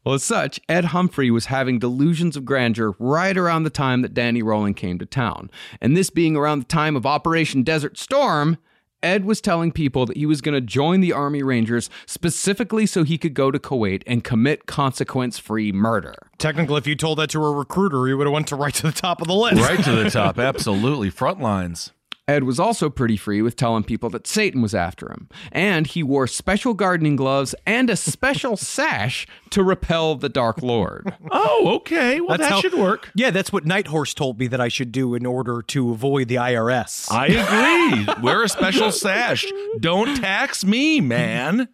[0.05, 4.15] Well, as such, Ed Humphrey was having delusions of grandeur right around the time that
[4.15, 5.51] Danny Rowland came to town.
[5.81, 8.57] And this being around the time of Operation Desert Storm,
[9.03, 13.05] Ed was telling people that he was going to join the Army Rangers specifically so
[13.05, 16.15] he could go to Kuwait and commit consequence free murder.
[16.39, 18.83] Technically, if you told that to a recruiter, he would have went to right to
[18.83, 19.61] the top of the list.
[19.61, 20.39] Right to the top.
[20.39, 21.11] Absolutely.
[21.11, 21.93] Front lines.
[22.29, 26.03] Ed was also pretty free with telling people that Satan was after him, and he
[26.03, 31.13] wore special gardening gloves and a special sash to repel the Dark Lord.
[31.33, 32.21] Oh, okay.
[32.21, 33.11] Well, That's that how- should work.
[33.15, 36.35] Yeah, that's what Nighthorse told me that I should do in order to avoid the
[36.37, 37.11] IRS.
[37.11, 38.23] I agree.
[38.23, 39.47] Wear a special sash.
[39.81, 41.69] Don't tax me, man.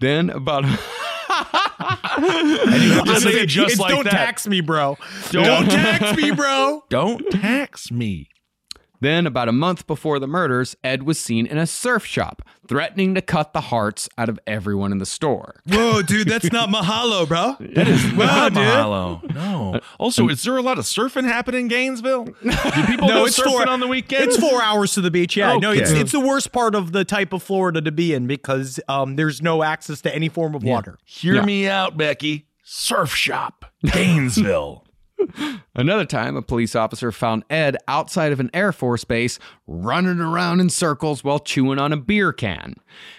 [0.00, 0.72] Then, about and
[2.82, 4.12] you Just say it just It's like don't that.
[4.12, 4.96] tax me, bro.
[5.30, 6.84] Don't- Don't tax me, bro.
[6.88, 8.28] Don't tax me.
[9.00, 13.14] Then, about a month before the murders, Ed was seen in a surf shop, threatening
[13.14, 15.60] to cut the hearts out of everyone in the store.
[15.66, 17.56] Whoa, dude, that's not Mahalo, bro.
[17.74, 18.62] That is not dude.
[18.62, 19.34] Mahalo.
[19.34, 19.80] No.
[19.98, 22.24] Also, is there a lot of surfing happening in Gainesville?
[22.42, 22.50] Do
[22.86, 24.24] people go surfing four, on the weekend?
[24.24, 25.36] It's four hours to the beach.
[25.36, 28.26] Yeah, no, it's it's the worst part of the type of Florida to be in
[28.26, 30.98] because um, there's no access to any form of water.
[31.04, 31.44] Hear Yeah.
[31.44, 32.46] me out, Becky.
[32.62, 34.84] Surf shop, Gainesville.
[35.74, 40.60] Another time, a police officer found Ed outside of an Air Force base running around
[40.60, 42.74] in circles while chewing on a beer can.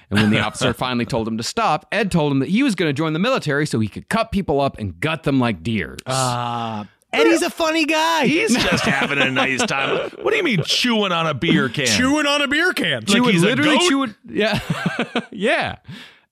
[0.09, 2.75] And when the officer finally told him to stop, Ed told him that he was
[2.75, 5.63] going to join the military so he could cut people up and gut them like
[5.63, 5.99] deers.
[6.05, 6.83] Uh,
[7.13, 8.25] Eddie's a funny guy.
[8.27, 10.09] He's just having a nice time.
[10.21, 11.87] What do you mean chewing on a beer can?
[11.87, 13.05] chewing on a beer can.
[13.05, 13.89] Chewing- he's a literally goat?
[13.89, 14.59] chewing- Yeah.
[15.31, 15.75] yeah.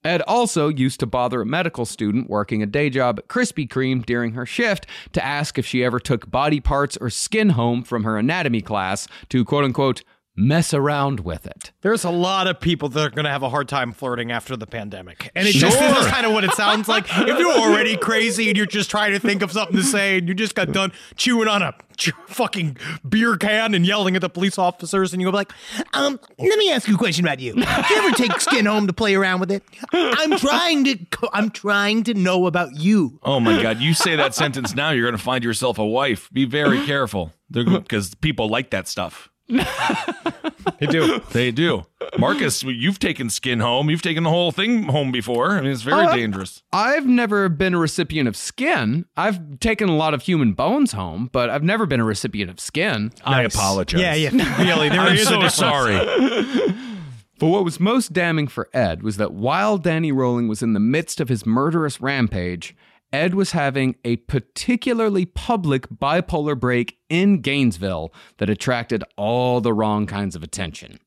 [0.04, 4.06] Ed also used to bother a medical student working a day job at Krispy Kreme
[4.06, 8.06] during her shift to ask if she ever took body parts or skin home from
[8.06, 10.04] her anatomy class to quote unquote
[10.40, 11.72] mess around with it.
[11.82, 14.56] There's a lot of people that are going to have a hard time flirting after
[14.56, 15.30] the pandemic.
[15.36, 15.88] And it just Sure.
[15.90, 17.06] this is kind of what it sounds like.
[17.30, 20.28] If you're already crazy and you're just trying to think of something to say and
[20.28, 22.78] you just got done chewing on a chew- fucking
[23.08, 25.52] beer can and yelling at the police officers and you go like,
[25.94, 27.54] um, let me ask you a question about you.
[27.54, 27.66] Do you
[27.98, 29.64] ever take skin home to play around with it?
[29.94, 30.98] I'm trying to,
[31.34, 33.20] I'm trying to know about you.
[33.24, 33.80] Oh my God!
[33.80, 36.30] You say that sentence now, you're going to find yourself a wife.
[36.32, 39.30] Be very careful, because people like that stuff.
[40.80, 41.20] They do.
[41.32, 41.86] They do.
[42.18, 43.90] Marcus, you've taken skin home.
[43.90, 45.52] You've taken the whole thing home before.
[45.58, 46.64] I mean, it's very Uh, dangerous.
[46.72, 49.06] I've never been a recipient of skin.
[49.18, 52.60] I've taken a lot of human bones home, but I've never been a recipient of
[52.60, 53.12] skin.
[53.26, 54.00] I apologize.
[54.00, 54.30] Yeah, yeah.
[54.62, 55.56] Really, there I'm is so difference.
[55.56, 55.96] sorry.
[57.40, 60.80] But what was most damning for Ed was that while Danny Rolling was in the
[60.80, 62.76] midst of his murderous rampage,
[63.12, 70.06] Ed was having a particularly public bipolar break in Gainesville that attracted all the wrong
[70.06, 71.00] kinds of attention.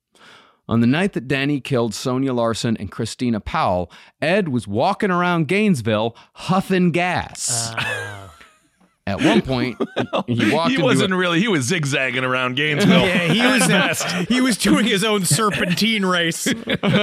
[0.69, 3.91] On the night that Danny killed Sonja Larson and Christina Powell,
[4.21, 7.73] Ed was walking around Gainesville huffing gas.
[7.77, 8.29] Uh.
[9.05, 9.77] At one point,
[10.29, 11.41] he walked He wasn't a- really.
[11.41, 13.01] He was zigzagging around Gainesville.
[13.01, 16.47] Yeah, he was he was doing his own serpentine race.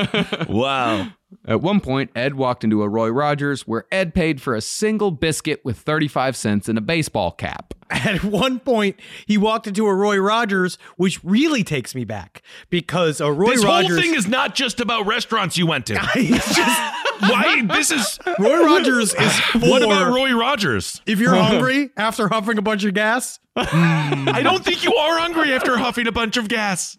[0.47, 1.09] wow.
[1.45, 5.11] At one point, Ed walked into a Roy Rogers where Ed paid for a single
[5.11, 7.73] biscuit with 35 cents and a baseball cap.
[7.91, 13.19] At one point, he walked into a Roy Rogers, which really takes me back because
[13.21, 13.89] a Roy This Rogers.
[13.89, 15.95] This whole thing is not just about restaurants you went to.
[16.15, 16.81] it's just
[17.21, 17.63] Why?
[17.65, 18.17] This is.
[18.39, 21.01] Roy Rogers is for What about Roy Rogers?
[21.05, 23.39] if you're hungry after huffing a bunch of gas.
[23.55, 26.97] I don't think you are hungry after huffing a bunch of gas.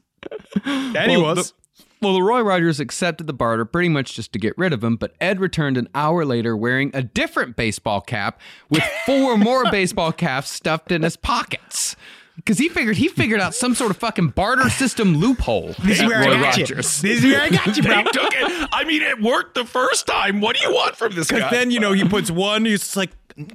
[0.65, 1.51] And he Well, was.
[1.53, 1.60] the-
[2.01, 4.97] well, the Roy Rogers accepted the barter pretty much just to get rid of him,
[4.97, 8.41] but Ed returned an hour later wearing a different baseball cap
[8.71, 11.97] with four more baseball caps stuffed in his pockets.
[12.37, 15.75] Because he figured he figured out some sort of fucking barter system loophole.
[15.85, 16.63] This is where Roy I got you.
[16.63, 17.03] Rogers.
[17.03, 18.03] This is where I got you, bro.
[18.05, 18.69] Took it.
[18.73, 20.41] I mean, it worked the first time.
[20.41, 21.37] What do you want from this guy?
[21.37, 22.65] Because then you know he puts one.
[22.65, 23.11] He's like,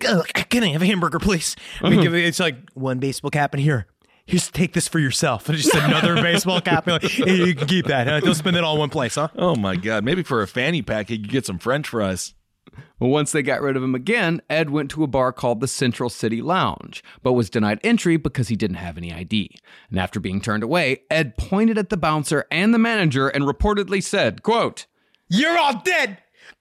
[0.08, 3.60] "Ugh, "Can I have a hamburger, please?" I mean, it's like one baseball cap in
[3.60, 3.88] here.
[4.26, 6.88] Here's take this for yourself, and just another baseball cap.
[6.88, 8.24] You're like, hey, you can keep that.
[8.24, 9.30] Don't spend it all in one place, huh?
[9.36, 10.04] oh my God!
[10.04, 12.34] Maybe for a fanny pack, you could get some French fries.
[13.00, 15.68] Well, once they got rid of him again, Ed went to a bar called the
[15.68, 19.58] Central City Lounge, but was denied entry because he didn't have any ID.
[19.90, 24.02] And after being turned away, Ed pointed at the bouncer and the manager and reportedly
[24.04, 24.88] said, quote,
[25.30, 26.18] You're all dead.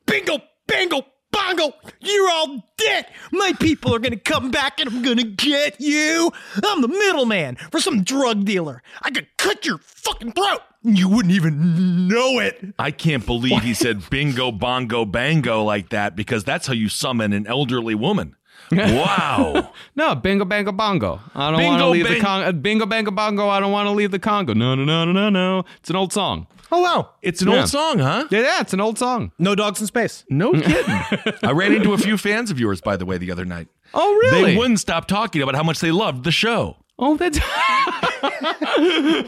[0.06, 1.74] Bingo, bango, bongo.
[2.00, 3.06] You're all dead.
[3.32, 6.30] My people are gonna come back, and I'm gonna get you.
[6.64, 8.82] I'm the middleman for some drug dealer.
[9.02, 10.60] I could cut your fucking throat.
[10.84, 12.74] And You wouldn't even know it.
[12.78, 17.32] I can't believe he said bingo, bongo, bango like that because that's how you summon
[17.32, 18.36] an elderly woman.
[18.70, 19.72] Wow.
[19.96, 21.20] no, bingo bango bongo.
[21.34, 22.48] I don't want to Bingo leave the Congo.
[22.48, 23.48] Uh, bingo bango bongo.
[23.48, 24.54] I don't want to leave the Congo.
[24.54, 25.64] No, no, no, no, no, no.
[25.80, 26.46] It's an old song.
[26.76, 27.10] Oh wow.
[27.22, 27.60] It's an Yeah.
[27.60, 28.26] old song, huh?
[28.30, 29.30] Yeah, yeah, it's an old song.
[29.38, 30.24] No dogs in space.
[30.28, 31.34] No kidding.
[31.42, 33.68] I ran into a few fans of yours, by the way, the other night.
[33.94, 34.52] Oh, really?
[34.52, 36.78] They wouldn't stop talking about how much they loved the show.
[36.98, 37.38] Oh, that's.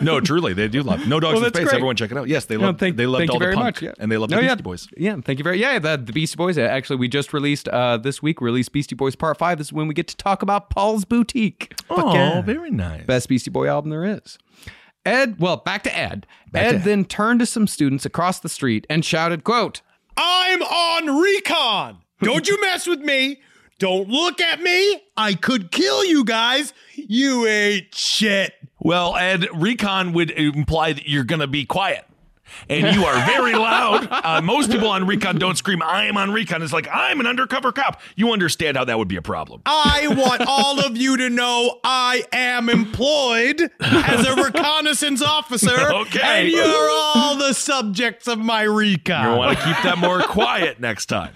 [0.00, 1.06] No, truly, they do love.
[1.06, 1.64] No dogs Well, in space.
[1.64, 1.74] great.
[1.74, 2.28] Everyone check it out.
[2.28, 2.78] Yes, they No, love.
[2.78, 3.82] thank- they loved thank all you the very punk, much.
[3.82, 3.92] Yeah.
[3.98, 4.48] and they loved Oh, the yeah.
[4.54, 4.88] Beastie Boys.
[4.96, 5.56] Yeah, thank you very.
[5.58, 5.62] Much.
[5.62, 6.58] Yeah, the, the Beastie Boys.
[6.58, 8.40] uh, Actually, we just released uh, this week.
[8.40, 9.58] Released Beastie Boys Part Five.
[9.58, 11.74] This is when we get to talk about Paul's Boutique.
[11.90, 12.40] Oh, yeah.
[12.42, 13.04] very nice.
[13.04, 14.38] Best Beastie Boy album there is.
[15.06, 16.26] Ed, well, back to Ed.
[16.50, 16.84] Back Ed to Ed.
[16.84, 19.80] then turned to some students across the street and shouted, "Quote:
[20.16, 21.98] I'm on recon.
[22.20, 23.40] Don't you mess with me.
[23.78, 25.02] Don't look at me.
[25.16, 26.72] I could kill you guys.
[26.94, 28.54] You ain't shit.
[28.80, 32.06] Well, Ed, recon would imply that you're going to be quiet.
[32.68, 34.08] And you are very loud.
[34.10, 36.62] Uh, most people on recon don't scream, I am on recon.
[36.62, 38.00] It's like, I'm an undercover cop.
[38.16, 39.62] You understand how that would be a problem.
[39.66, 45.74] I want all of you to know I am employed as a reconnaissance officer.
[45.96, 46.42] Okay.
[46.44, 49.32] And you're all the subjects of my recon.
[49.32, 51.32] You want to keep that more quiet next time.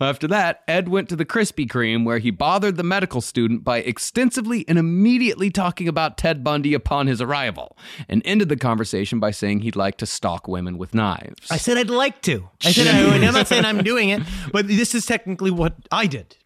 [0.00, 3.78] After that, Ed went to the Krispy Kreme where he bothered the medical student by
[3.78, 7.76] extensively and immediately talking about Ted Bundy upon his arrival,
[8.08, 11.50] and ended the conversation by saying he'd like to stalk women with knives.
[11.50, 12.48] I said I'd like to.
[12.64, 14.22] I said I, I'm not saying I'm doing it,
[14.52, 16.36] but this is technically what I did.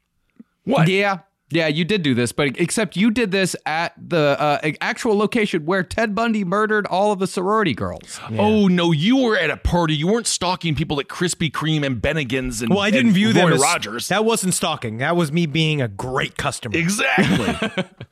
[0.64, 0.88] What?
[0.88, 1.20] Yeah.
[1.54, 5.64] Yeah, you did do this, but except you did this at the uh, actual location
[5.64, 8.20] where Ted Bundy murdered all of the sorority girls.
[8.36, 9.94] Oh, no, you were at a party.
[9.94, 13.32] You weren't stalking people at Krispy Kreme and Bennigan's and Well, I didn't and view
[13.32, 14.08] them as Rogers.
[14.08, 14.98] That wasn't stalking.
[14.98, 16.76] That was me being a great customer.
[16.76, 17.84] Exactly.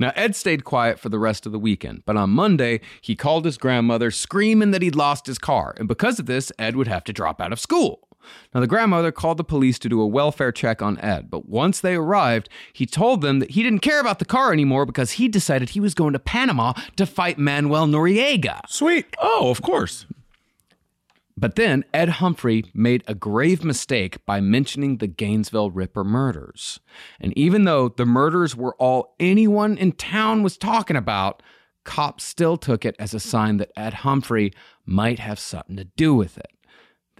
[0.00, 3.44] Now, Ed stayed quiet for the rest of the weekend, but on Monday, he called
[3.44, 7.04] his grandmother screaming that he'd lost his car, and because of this, Ed would have
[7.04, 8.08] to drop out of school.
[8.54, 11.80] Now, the grandmother called the police to do a welfare check on Ed, but once
[11.80, 15.28] they arrived, he told them that he didn't care about the car anymore because he
[15.28, 18.60] decided he was going to Panama to fight Manuel Noriega.
[18.68, 19.16] Sweet.
[19.20, 20.06] oh, of course.
[21.40, 26.80] But then Ed Humphrey made a grave mistake by mentioning the Gainesville Ripper murders.
[27.18, 31.42] And even though the murders were all anyone in town was talking about,
[31.84, 34.52] cops still took it as a sign that Ed Humphrey
[34.84, 36.52] might have something to do with it.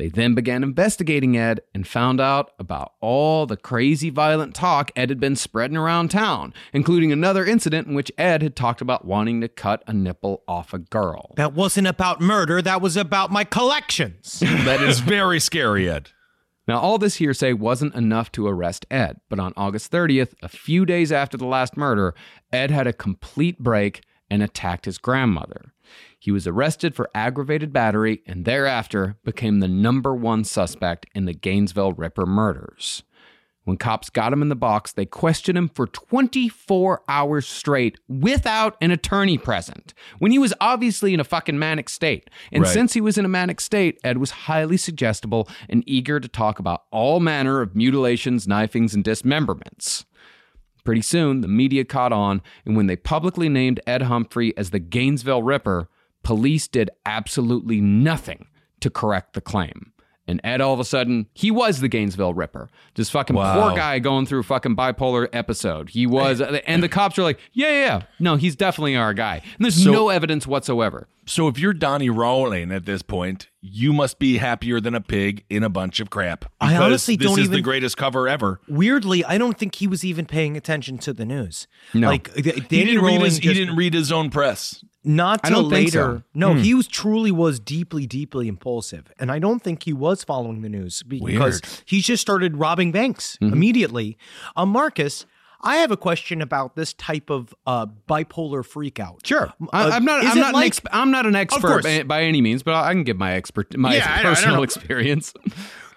[0.00, 5.10] They then began investigating Ed and found out about all the crazy violent talk Ed
[5.10, 9.42] had been spreading around town, including another incident in which Ed had talked about wanting
[9.42, 11.34] to cut a nipple off a girl.
[11.36, 12.62] That wasn't about murder.
[12.62, 14.42] That was about my collections.
[14.70, 16.12] That is very scary, Ed.
[16.66, 20.86] Now, all this hearsay wasn't enough to arrest Ed, but on August 30th, a few
[20.86, 22.14] days after the last murder,
[22.50, 25.74] Ed had a complete break and attacked his grandmother.
[26.22, 31.32] He was arrested for aggravated battery and thereafter became the number one suspect in the
[31.32, 33.02] Gainesville Ripper murders.
[33.64, 38.76] When cops got him in the box, they questioned him for 24 hours straight without
[38.82, 42.28] an attorney present, when he was obviously in a fucking manic state.
[42.52, 42.72] And Right.
[42.72, 46.58] since he was in a manic state, Ed was highly suggestible and eager to talk
[46.58, 50.04] about all manner of mutilations, knifings, and dismemberments.
[50.84, 54.78] Pretty soon, the media caught on, and when they publicly named Ed Humphrey as the
[54.80, 55.88] Gainesville Ripper,
[56.22, 58.46] police did absolutely nothing
[58.80, 59.92] to correct the claim.
[60.26, 62.68] And Ed, all of a sudden, he was the Gainesville Ripper.
[62.94, 63.68] This fucking Wow.
[63.68, 65.90] poor guy going through a fucking bipolar episode.
[65.90, 68.02] He was, and the cops are like, yeah, yeah, yeah.
[68.20, 69.42] No, he's definitely our guy.
[69.56, 71.08] And there's So- no evidence whatsoever.
[71.26, 75.44] So if you're Donnie Rolling at this point, you must be happier than a pig
[75.50, 76.44] in a bunch of crap.
[76.60, 78.60] I honestly this don't is the greatest cover ever.
[78.68, 81.66] Weirdly, I don't think he was even paying attention to the news.
[81.94, 82.08] No.
[82.08, 84.84] Like th- He didn't, read Rolling his, he didn't read his own press.
[85.04, 85.90] Not I till later.
[85.90, 86.22] so.
[86.34, 86.58] No, Hmm.
[86.60, 90.68] he was truly was deeply, deeply impulsive, and I don't think he was following the
[90.68, 91.22] news because
[91.62, 91.68] Weird.
[91.86, 93.52] he just started robbing banks Mm-hmm.
[93.52, 94.18] immediately.
[94.56, 95.24] Uh, Marcus,
[95.62, 99.26] I have a question about this type of uh, bipolar freakout.
[99.26, 100.24] Sure, Uh, I, am not.
[100.24, 100.54] is I'm not.
[100.54, 103.18] like- an exp- I'm not an expert by, by any means, but I can give
[103.18, 105.34] my expert my Yeah, I don't- I personal experience.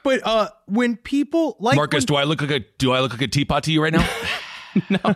[0.04, 3.12] But uh, when people like Marcus, when- do I look like a do I look
[3.14, 4.06] like a teapot to you right now?
[4.90, 5.16] no,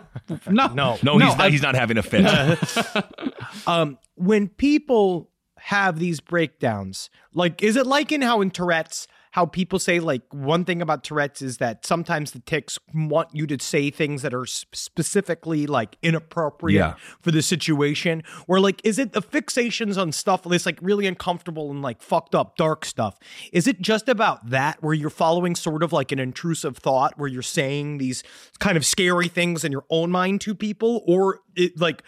[0.50, 1.50] no, No, he's not.
[1.50, 2.26] he's not having a fit.
[3.66, 9.46] um, when people have these breakdowns, like, is it like in how in Tourette's, how
[9.46, 13.58] people say, like, one thing about Tourette's is that sometimes the ticks want you to
[13.62, 16.94] say things that are specifically, like, inappropriate Yeah.
[17.20, 18.22] for the situation?
[18.46, 22.34] Or, like, is it the fixations on stuff that's, like, really uncomfortable and, like, fucked
[22.34, 23.18] up, dark stuff?
[23.52, 27.28] Is it just about that, where you're following sort of like an intrusive thought, where
[27.28, 28.22] you're saying these
[28.58, 31.02] kind of scary things in your own mind to people?
[31.06, 32.02] Or, it, like,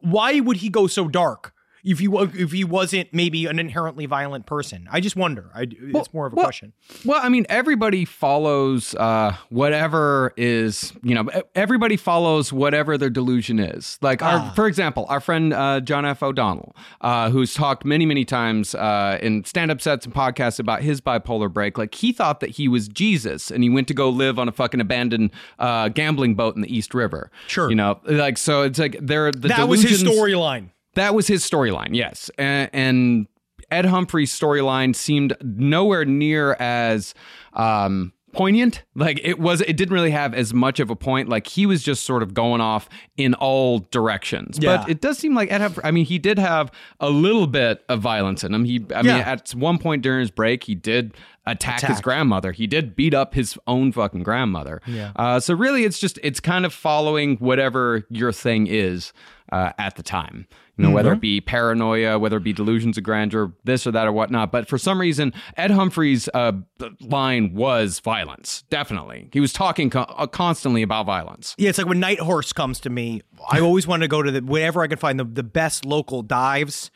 [0.00, 1.52] why would he go so dark?
[1.86, 4.88] If he if he wasn't maybe an inherently violent person.
[4.90, 5.50] I just wonder.
[5.54, 6.72] I, it's more of a well- question.
[7.04, 13.60] Well, I mean, everybody follows uh, whatever is, you know, everybody follows whatever their delusion
[13.60, 13.98] is.
[14.02, 16.22] Like, our, for example, our friend uh, John F.
[16.22, 20.82] O'Donnell, uh, who's talked many, many times uh, in stand up sets and podcasts about
[20.82, 21.78] his bipolar break.
[21.78, 24.52] Like, he thought that he was Jesus and he went to go live on a
[24.52, 25.30] fucking abandoned
[25.60, 27.30] uh, gambling boat in the East River.
[27.46, 27.70] Sure.
[27.70, 30.70] You know, like, so it's like there, the that was his storyline.
[30.96, 32.30] That was his storyline, yes.
[32.36, 33.26] And, and
[33.70, 37.14] Ed Humphrey's storyline seemed nowhere near as
[37.52, 38.82] um, poignant.
[38.94, 41.28] Like it was, it didn't really have as much of a point.
[41.28, 44.58] Like he was just sort of going off in all directions.
[44.60, 44.78] Yeah.
[44.78, 45.84] But it does seem like Ed Humphrey.
[45.84, 46.70] I mean, he did have
[47.00, 48.64] a little bit of violence in him.
[48.64, 51.14] He, I mean, at one point during his break, he did.
[51.48, 52.50] Attack, his grandmother.
[52.50, 54.82] He did beat up his own fucking grandmother.
[54.84, 55.12] Yeah.
[55.14, 59.12] Uh, so really, it's just it's kind of following whatever your thing is
[59.52, 60.48] uh, at the time.
[60.78, 64.06] You know, whether it be paranoia, whether it be delusions of grandeur, this or that
[64.06, 64.52] or whatnot.
[64.52, 66.52] But for some reason, Ed Humphrey's uh,
[67.00, 68.62] line was violence.
[68.68, 71.54] Definitely, he was talking co- uh, constantly about violence.
[71.56, 74.30] Yeah, it's like when Night Horse comes to me, I always want to go to
[74.30, 76.90] the whenever I can find the, the best local dives.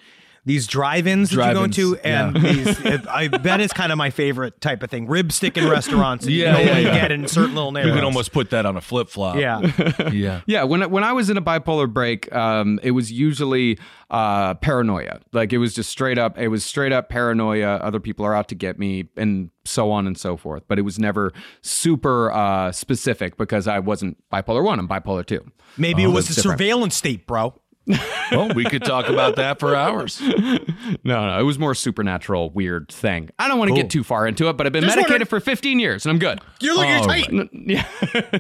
[0.51, 3.99] These drive-ins that you go Drive-ins, into, and these, it- I bet it's kind of
[3.99, 5.07] my favorite type of thing.
[5.07, 6.95] Rib sticking restaurants, that Yeah, you yeah, only yeah.
[7.03, 7.95] get in certain little neighborhoods.
[7.95, 9.37] You can almost put that on a flip flop.
[9.37, 9.61] yeah.
[10.13, 10.41] Yeah.
[10.47, 13.79] Yeah, when I- when I was in a bipolar break, um, it was usually
[14.11, 15.21] uh, paranoia.
[15.33, 16.37] Like it was just straight up.
[16.37, 17.77] It was straight up paranoia.
[17.77, 20.65] Other people are out to get me, and so on and so forth.
[20.67, 21.33] But it was never
[21.63, 24.81] super uh, specific because I wasn't bipolar one.
[24.81, 25.45] I'm bipolar two.
[25.77, 26.59] Maybe it was a that's different.
[26.59, 27.55] surveillance state, bro.
[28.31, 30.21] Well, we could talk about that for hours.
[31.05, 33.31] No, no, it was more supernatural, weird thing.
[33.39, 35.29] I don't want to get too far into it, but I've been Just medicated wondering-
[35.29, 36.41] for 15 years, and I'm good.
[36.61, 37.29] You're looking All tight.
[37.29, 37.87] N- Yeah.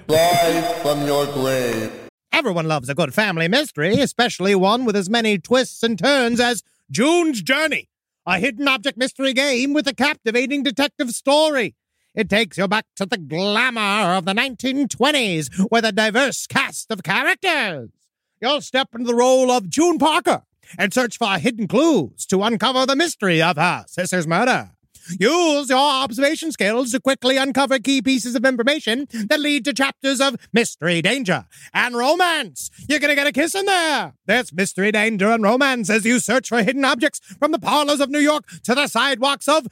[0.09, 1.93] Live from your grave.
[2.32, 6.62] Everyone loves a good family mystery, especially one with as many twists and turns as
[6.91, 7.88] June's Journey,
[8.26, 11.74] a hidden object mystery game with a captivating detective story.
[12.14, 17.03] It takes you back to the glamour of the 1920s with a diverse cast of
[17.03, 17.91] characters.
[18.41, 20.45] You'll step into the role of June Parker
[20.78, 24.70] and search for hidden clues to uncover the mystery of her sister's murder.
[25.18, 30.20] Use your observation skills to quickly uncover key pieces of information that lead to chapters
[30.20, 32.70] of mystery, danger, and romance.
[32.88, 34.14] You're gonna get a kiss in there.
[34.26, 38.09] There's mystery, danger, and romance as you search for hidden objects from the parlors of
[38.09, 39.66] New York to the sidewalks of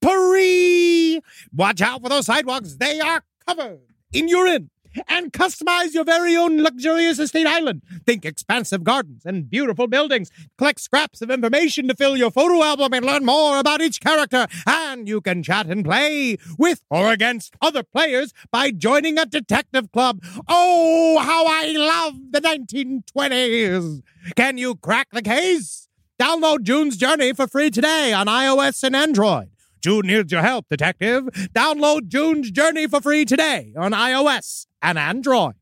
[0.00, 1.20] Paris.
[1.52, 2.76] Watch out for those sidewalks.
[2.76, 3.80] They are covered
[4.12, 4.70] in urine.
[5.08, 7.82] And customize your very own luxurious estate island.
[8.06, 10.30] Think expansive gardens and beautiful buildings.
[10.58, 14.46] Collect scraps of information to fill your photo album and learn more about each character.
[14.66, 19.90] And you can chat and play with or against other players by joining a detective
[19.92, 20.22] club.
[20.48, 24.02] Oh, how I love the 1920s!
[24.36, 25.88] Can you crack the case?
[26.20, 29.50] Download June's Journey for free today on iOS and Android.
[29.82, 31.24] June needs your help, detective.
[31.54, 35.54] Download June's Journey for free today on iOS and Android.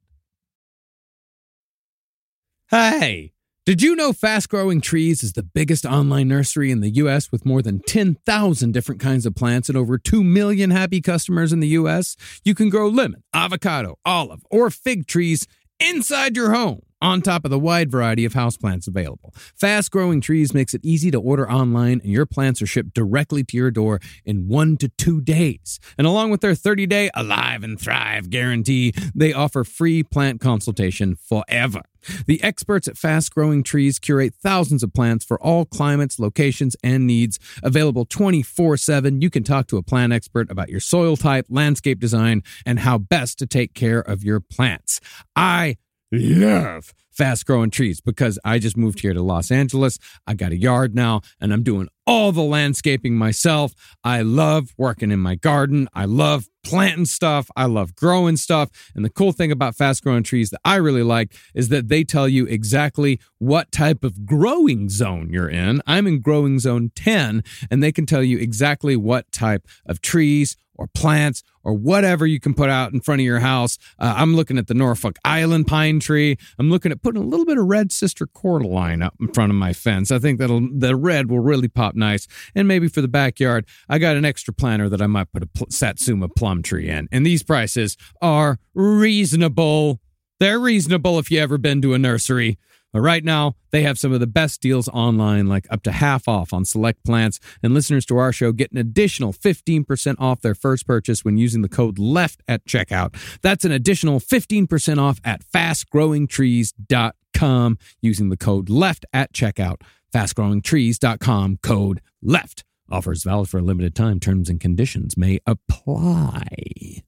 [2.68, 3.32] Hey,
[3.64, 7.30] did you know Fast Growing Trees is the biggest online nursery in the U.S.
[7.30, 11.60] with more than 10,000 different kinds of plants and over 2 million happy customers in
[11.60, 12.16] the U.S.?
[12.44, 15.46] You can grow lemon, avocado, olive, or fig trees
[15.78, 19.34] inside your home on top of the wide variety of houseplants available.
[19.54, 23.44] Fast Growing Trees makes it easy to order online and your plants are shipped directly
[23.44, 25.80] to your door in 1 to 2 days.
[25.98, 31.82] And along with their 30-day Alive and Thrive guarantee, they offer free plant consultation forever.
[32.26, 37.06] The experts at Fast Growing Trees curate thousands of plants for all climates, locations, and
[37.06, 37.38] needs.
[37.62, 39.20] Available 24 7.
[39.20, 42.98] You can talk to a plant expert about your soil type, landscape design, and how
[42.98, 45.00] best to take care of your plants.
[45.36, 45.76] I
[46.12, 49.98] love fast growing trees because I just moved here to Los Angeles.
[50.26, 53.74] I got a yard now and I'm doing all the landscaping myself.
[54.02, 55.88] I love working in my garden.
[55.94, 57.50] I love planting stuff.
[57.56, 58.70] I love growing stuff.
[58.94, 62.04] And the cool thing about fast growing trees that I really like is that they
[62.04, 65.82] tell you exactly what type of growing zone you're in.
[65.86, 70.56] I'm in growing zone 10 and they can tell you exactly what type of trees
[70.74, 73.78] or plants or whatever you can put out in front of your house.
[73.98, 76.36] Uh, I'm looking at the Norfolk Island pine tree.
[76.58, 79.56] I'm looking at putting a little bit of red sister cordyline up in front of
[79.56, 80.10] my fence.
[80.10, 82.26] I think that'll the red will really pop nice.
[82.54, 85.46] And maybe for the backyard, I got an extra planter that I might put a
[85.46, 87.08] pl- Satsuma plum tree in.
[87.12, 90.00] And these prices are reasonable.
[90.40, 92.58] They're reasonable if you ever been to a nursery.
[92.92, 96.28] But right now, they have some of the best deals online, like up to half
[96.28, 97.38] off on select plants.
[97.62, 101.62] And listeners to our show get an additional 15% off their first purchase when using
[101.62, 103.16] the code LEFT at checkout.
[103.40, 109.80] That's an additional 15% off at fastgrowingtrees.com using the code LEFT at checkout.
[110.12, 112.64] fastgrowingtrees.com code LEFT.
[112.90, 114.18] Offers valid for a limited time.
[114.20, 117.02] Terms and conditions may apply.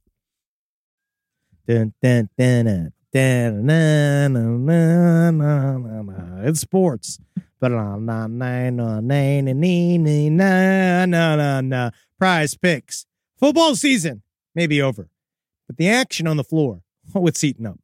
[1.67, 2.93] Dun, dun, dun,
[6.47, 7.21] it's sports.
[12.19, 13.07] Prize picks.
[13.39, 14.23] Football season
[14.57, 15.09] may be over,
[15.69, 16.83] but the action on the floor,
[17.15, 17.79] oh, it's eaten up.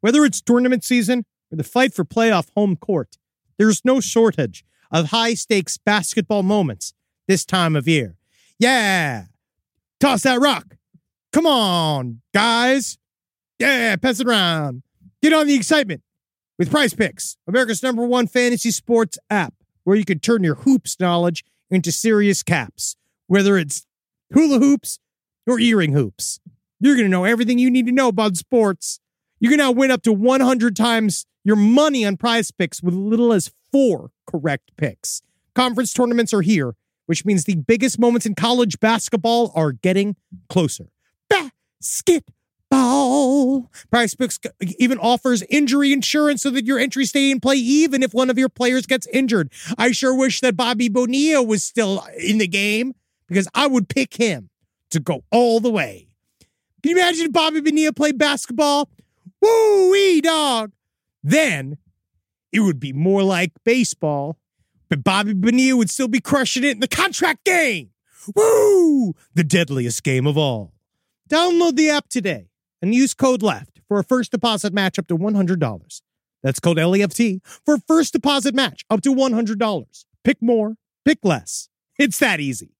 [0.00, 3.16] Whether it's tournament season or the fight for playoff home court,
[3.56, 6.94] there's no shortage of high stakes basketball moments
[7.28, 8.16] this time of year.
[8.58, 9.26] Yeah,
[10.00, 10.76] toss that rock.
[11.32, 12.98] Come on, guys.
[13.58, 14.82] Yeah, pass it around.
[15.22, 16.02] Get on the excitement
[16.58, 19.54] with Prize Picks, America's number one fantasy sports app,
[19.84, 23.86] where you can turn your hoops knowledge into serious caps, whether it's
[24.32, 24.98] hula hoops
[25.46, 26.40] or earring hoops.
[26.80, 29.00] You're going to know everything you need to know about sports.
[29.40, 33.32] You can now win up to 100 times your money on prize picks with little
[33.32, 35.22] as four correct picks.
[35.54, 36.74] Conference tournaments are here,
[37.06, 40.16] which means the biggest moments in college basketball are getting
[40.48, 40.88] closer.
[41.28, 42.34] Basketball.
[43.90, 44.38] Prize Picks
[44.78, 48.38] even offers injury insurance so that your entries stay in play even if one of
[48.38, 49.52] your players gets injured.
[49.78, 52.94] I sure wish that Bobby Bonilla was still uh, in the game
[53.28, 54.50] because I would pick him
[54.90, 56.08] to go all the way.
[56.82, 58.90] Can you imagine if Bobby Bonilla played basketball?
[59.40, 60.72] Woo wee dog.
[61.22, 61.78] Then
[62.52, 64.38] it would be more like baseball,
[64.88, 67.90] but Bobby Bonilla would still be crushing it in the contract game.
[68.34, 69.14] Woo!
[69.34, 70.72] The deadliest game of all.
[71.30, 72.48] Download the app today
[72.84, 76.02] and use code LEFT for a first deposit match up to $100.
[76.42, 80.04] That's code LEFT for a first deposit match up to $100.
[80.22, 81.70] Pick more, pick less.
[81.98, 82.76] It's that easy.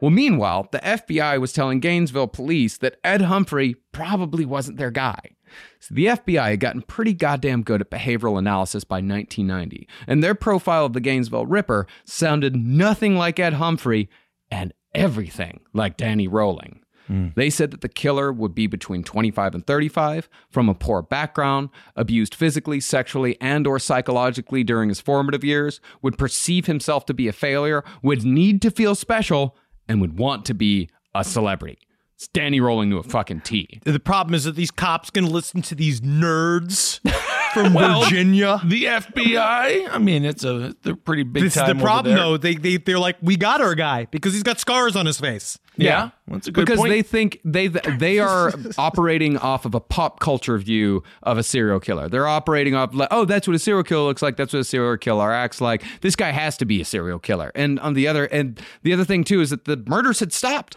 [0.00, 5.36] Well, meanwhile, the FBI was telling Gainesville police that Ed Humphrey probably wasn't their guy.
[5.80, 10.34] So the FBI had gotten pretty goddamn good at behavioral analysis by 1990, and their
[10.34, 14.08] profile of the Gainesville Ripper sounded nothing like Ed Humphrey
[14.50, 16.83] and everything like Danny Rolling.
[17.08, 17.34] Mm.
[17.34, 21.70] They said that the killer would be between 25 and 35, from a poor background,
[21.96, 27.28] abused physically, sexually, and or psychologically during his formative years, would perceive himself to be
[27.28, 29.56] a failure, would need to feel special,
[29.88, 31.78] and would want to be a celebrity.
[32.16, 33.80] It's Danny rolling to a fucking T.
[33.84, 37.00] The problem is that these cops can listen to these nerds
[37.54, 38.60] from Well, Virginia.
[38.64, 39.88] The FBI.
[39.90, 42.24] I mean, it's a they're pretty big This is the over problem, there.
[42.24, 42.36] though.
[42.36, 45.58] They they they're like, we got our guy because he's got scars on his face.
[45.76, 46.90] Yeah, that's a good because point.
[46.90, 51.80] they think they they are operating off of a pop culture view of a serial
[51.80, 52.08] killer.
[52.08, 54.36] They're operating off like, oh, that's what a serial killer looks like.
[54.36, 55.82] That's what a serial killer acts like.
[56.00, 57.50] This guy has to be a serial killer.
[57.54, 60.76] And on the other and the other thing too is that the murders had stopped.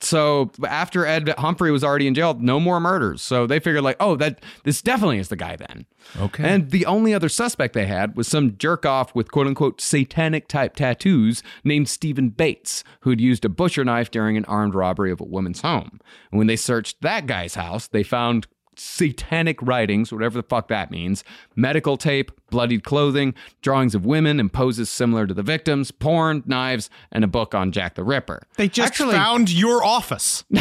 [0.00, 3.20] So after Ed Humphrey was already in jail, no more murders.
[3.20, 5.86] So they figured like, oh, that this definitely is the guy then.
[6.18, 6.48] Okay.
[6.48, 10.46] And the only other suspect they had was some jerk off with quote unquote satanic
[10.46, 15.20] type tattoos named Stephen Bates, who'd used a butcher knife during an armed robbery of
[15.20, 16.00] a woman's home.
[16.30, 18.46] And when they searched that guy's house, they found
[18.80, 21.24] satanic writings, whatever the fuck that means,
[21.56, 26.88] medical tape, bloodied clothing, drawings of women and poses similar to the victims, porn, knives,
[27.12, 28.42] and a book on Jack the Ripper.
[28.56, 30.44] They just Actually- found your office.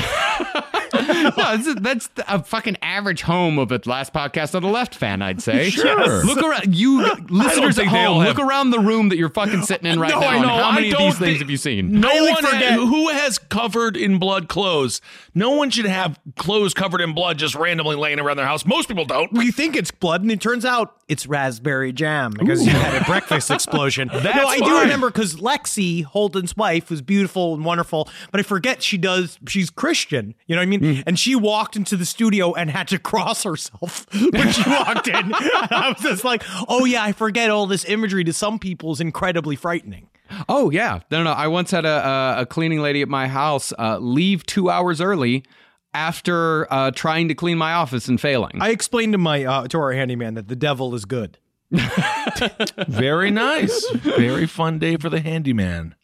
[0.94, 5.22] no, that's, that's a fucking average home of a last podcast on the left fan,
[5.22, 5.70] I'd say.
[5.78, 6.24] Sure.
[6.24, 8.24] Look around, you listeners at think they all home.
[8.26, 10.28] Look around the room that you're fucking sitting in right No, now.
[10.28, 10.48] I know.
[10.48, 12.00] How I many of don't these things have you seen?
[12.00, 15.02] No one forget- who has covered in blood clothes.
[15.36, 18.66] No one should have clothes covered in blood just randomly laying around their house.
[18.66, 19.32] Most people don't.
[19.34, 23.06] We think it's blood, and it turns out it's raspberry jam because you had a
[23.06, 24.08] breakfast explosion.
[24.14, 28.44] no, That's I do remember because Lexi Holden's wife was beautiful and wonderful, but I
[28.44, 29.40] forget she does.
[29.48, 30.82] She's Christian, you know what I mean?
[30.82, 31.04] Mm.
[31.08, 35.34] And she walked into the studio and had to cross herself when she walked in.
[35.58, 38.24] And I was just like, oh yeah, I forget all this imagery.
[38.24, 40.10] To some people, is incredibly frightening.
[40.50, 41.32] Oh yeah, no, no.
[41.32, 45.02] I once had a a, a cleaning lady at my house uh, leave two hours
[45.02, 45.44] early
[45.98, 48.62] after uh, trying to clean my office and failing.
[48.62, 51.40] I explained to my uh, to our handyman that the devil is good.
[52.88, 53.90] Very nice.
[53.92, 55.96] Very fun day for the handyman.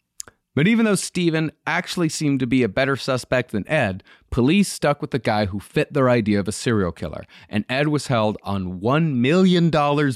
[0.56, 5.00] But even though Steven actually seemed to be a better suspect than Ed, police stuck
[5.00, 8.36] with the guy who fit their idea of a serial killer, and Ed was held
[8.44, 9.70] on $1 million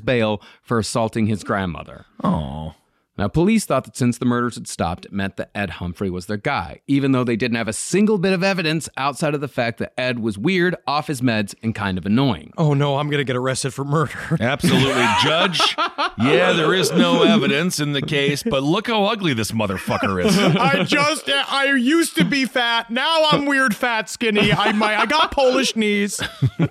[0.04, 2.06] bail for assaulting his grandmother.
[2.22, 2.74] Oh.
[3.18, 6.26] Now, police thought that since the murders had stopped, it meant that Ed Humphrey was
[6.26, 9.48] their guy, even though they didn't have a single bit of evidence outside of the
[9.48, 12.52] fact that Ed was weird, off his meds, and kind of annoying.
[12.56, 14.12] Oh no, I'm gonna get arrested for murder.
[14.40, 15.76] Absolutely, Judge.
[16.18, 20.38] Yeah, there is no evidence in the case, but look how ugly this motherfucker is.
[20.56, 22.88] I just I used to be fat.
[22.88, 24.52] Now I'm weird, fat, skinny.
[24.52, 26.20] I my I got Polish knees.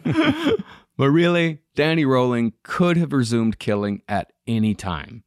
[0.98, 5.24] But really, Danny Rolling could have resumed killing at any time.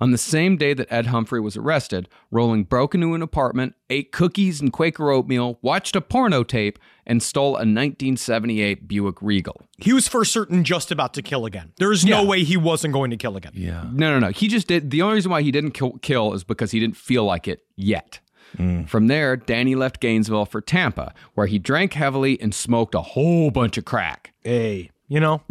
[0.00, 4.12] On the same day that Ed Humphrey was arrested, Rolling broke into an apartment, ate
[4.12, 9.60] cookies and Quaker oatmeal, watched a porno tape, and stole a 1978 Buick Regal.
[9.78, 11.72] He was for certain just about to kill again.
[11.78, 12.28] There's no Yeah.
[12.28, 13.52] way he wasn't going to kill again.
[13.54, 13.84] Yeah.
[13.92, 14.28] No, no, no.
[14.30, 14.90] He just did.
[14.90, 17.64] The only reason why he didn't kill, kill is because he didn't feel like it
[17.76, 18.20] yet.
[18.56, 18.88] Mm.
[18.88, 23.50] From there, Danny left Gainesville for Tampa, where he drank heavily and smoked a whole
[23.50, 24.32] bunch of crack.
[24.42, 25.42] Hey, you know,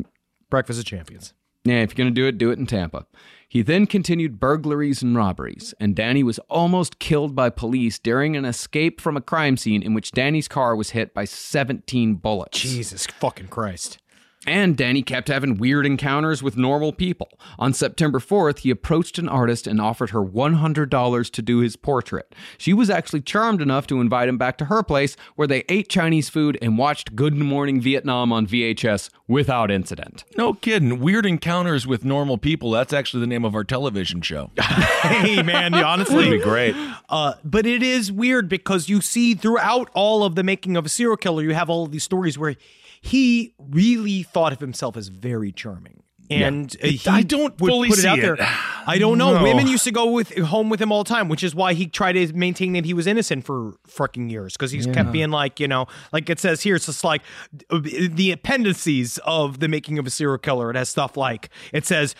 [0.49, 1.33] breakfast of champions.
[1.63, 3.05] Yeah, if you're going to do it, do it in Tampa.
[3.49, 8.43] He then continued burglaries and robberies, and Danny was almost killed by police during an
[8.43, 12.59] escape from a crime scene in which Danny's car was hit by 17 bullets.
[12.59, 13.99] Jesus fucking Christ.
[14.47, 17.27] And Danny kept having weird encounters with normal people.
[17.59, 22.33] On September 4th, he approached an artist and offered her $100 to do his portrait.
[22.57, 25.89] She was actually charmed enough to invite him back to her place, where they ate
[25.89, 30.23] Chinese food and watched Good Morning Vietnam on VHS without incident.
[30.37, 31.01] No kidding.
[31.01, 32.71] Weird encounters with normal people.
[32.71, 34.51] That's actually the name of our television show.
[34.57, 36.75] hey man, honestly, That'd be great.
[37.09, 40.89] Uh, but it is weird because you see throughout all of the making of a
[40.89, 42.55] serial killer, you have all of these stories where
[43.01, 46.03] he really thought of himself as very charming.
[46.29, 48.33] And he I don't fully put it out there.
[48.33, 48.41] it.
[48.87, 49.37] I don't know.
[49.37, 49.43] No.
[49.43, 51.87] Women used to go with home with him all the time, which is why he
[51.87, 55.59] tried to maintain that he was innocent for fucking years because he's kept being like,
[55.59, 57.21] you know, like it says here, it's just like
[57.69, 60.69] the appendices of the making of a serial killer.
[60.69, 62.13] It has stuff like it says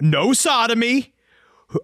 [0.00, 1.14] no sodomy,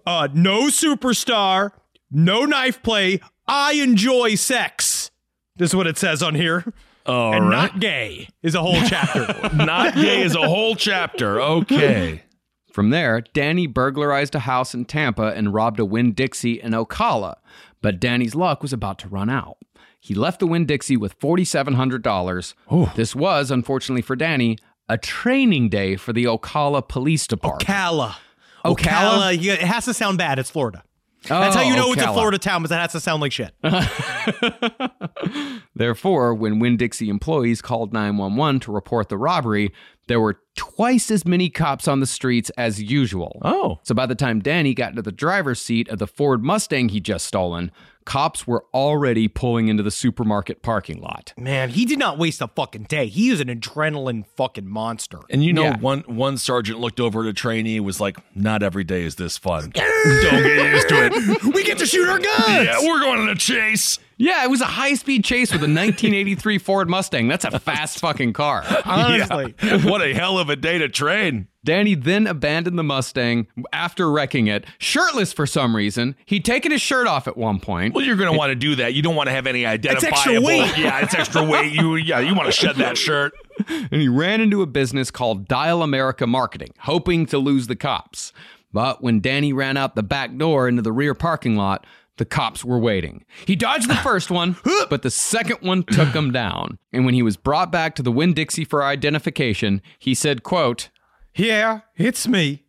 [0.05, 1.71] uh, no superstar,
[2.11, 3.19] no knife play.
[3.47, 5.11] I enjoy sex.
[5.55, 6.71] This is what it says on here.
[7.09, 7.71] All and right.
[7.73, 9.27] not gay is a whole chapter.
[9.55, 11.41] Not gay is a whole chapter.
[11.41, 12.23] Okay.
[12.71, 17.37] From there, Danny burglarized a house in Tampa and robbed a Winn Dixie in Ocala,
[17.81, 19.57] but Danny's luck was about to run out.
[19.99, 22.95] He left the Winn Dixie with $4,700.
[22.95, 24.57] This was, unfortunately for Danny,
[24.87, 27.67] a training day for the Ocala Police Department.
[27.67, 28.15] Ocala.
[28.63, 29.35] Ocala?
[29.35, 29.45] Ocala.
[29.45, 30.39] It has to sound bad.
[30.39, 30.83] It's Florida.
[31.27, 33.31] That's how you know it's a oh, Florida town, but that has to sound like
[33.31, 33.53] shit.
[35.75, 39.73] Therefore, when Winn Dixie employees called 911 to report the robbery,
[40.07, 43.39] there were twice as many cops on the streets as usual.
[43.43, 43.79] Oh.
[43.83, 46.99] So by the time Danny got into the driver's seat of the Ford Mustang he
[46.99, 47.71] just stolen,
[48.05, 51.33] cops were already pulling into the supermarket parking lot.
[51.37, 53.07] Man, he did not waste a fucking day.
[53.07, 55.19] He is an adrenaline fucking monster.
[55.29, 55.77] And you know, Yeah.
[55.77, 59.15] one one sergeant looked over at a trainee and was like, "Not every day is
[59.15, 59.69] this fun.
[59.75, 61.53] Don't get used to it.
[61.53, 62.65] we get to shoot our guns.
[62.65, 65.71] Yeah, we're going on a chase." Yeah, it was a high speed chase with a
[65.71, 67.29] 1983 Ford Mustang.
[67.29, 68.63] That's a fast fucking car.
[68.83, 69.55] Honestly.
[69.63, 69.85] Yeah.
[69.89, 71.47] what a hell of a day to train.
[71.63, 76.15] Danny then abandoned the Mustang after wrecking it, shirtless for some reason.
[76.25, 77.93] He'd taken his shirt off at one point.
[77.95, 78.93] Well, you're going to want to do that.
[78.93, 80.07] You don't want to have any identifiable.
[80.17, 80.77] extra weight.
[80.77, 81.71] Yeah, it's extra weight.
[81.71, 83.33] You yeah, you want to shed that shirt.
[83.69, 88.33] and he ran into a business called Dial America Marketing, hoping to lose the cops.
[88.71, 91.85] But when Danny ran out the back door into the rear parking lot,
[92.19, 93.25] the cops were waiting.
[93.47, 94.57] He dodged the first one,
[94.89, 96.77] but the second one took him down.
[96.93, 100.89] And when he was brought back to the Winn Dixie for identification, he said, quote,
[101.35, 102.65] Yeah, it's me.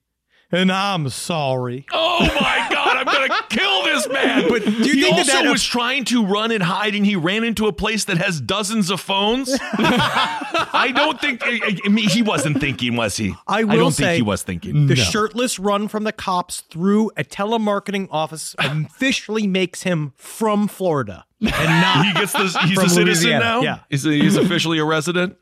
[0.53, 1.87] And I'm sorry.
[1.93, 4.49] Oh my God, I'm going to kill this man.
[4.49, 7.05] But do you he think that also that- was trying to run and hide, and
[7.05, 9.51] he ran into a place that has dozens of phones?
[9.73, 13.35] I don't think I, I mean, he wasn't thinking, was he?
[13.47, 14.87] I will don't say think he was thinking.
[14.87, 21.25] The shirtless run from the cops through a telemarketing office officially makes him from Florida
[21.41, 22.57] and not He gets this.
[22.57, 23.45] He's from a citizen Louisiana.
[23.45, 23.61] now.
[23.63, 23.79] Yeah.
[23.91, 25.37] Is he- he's officially a resident.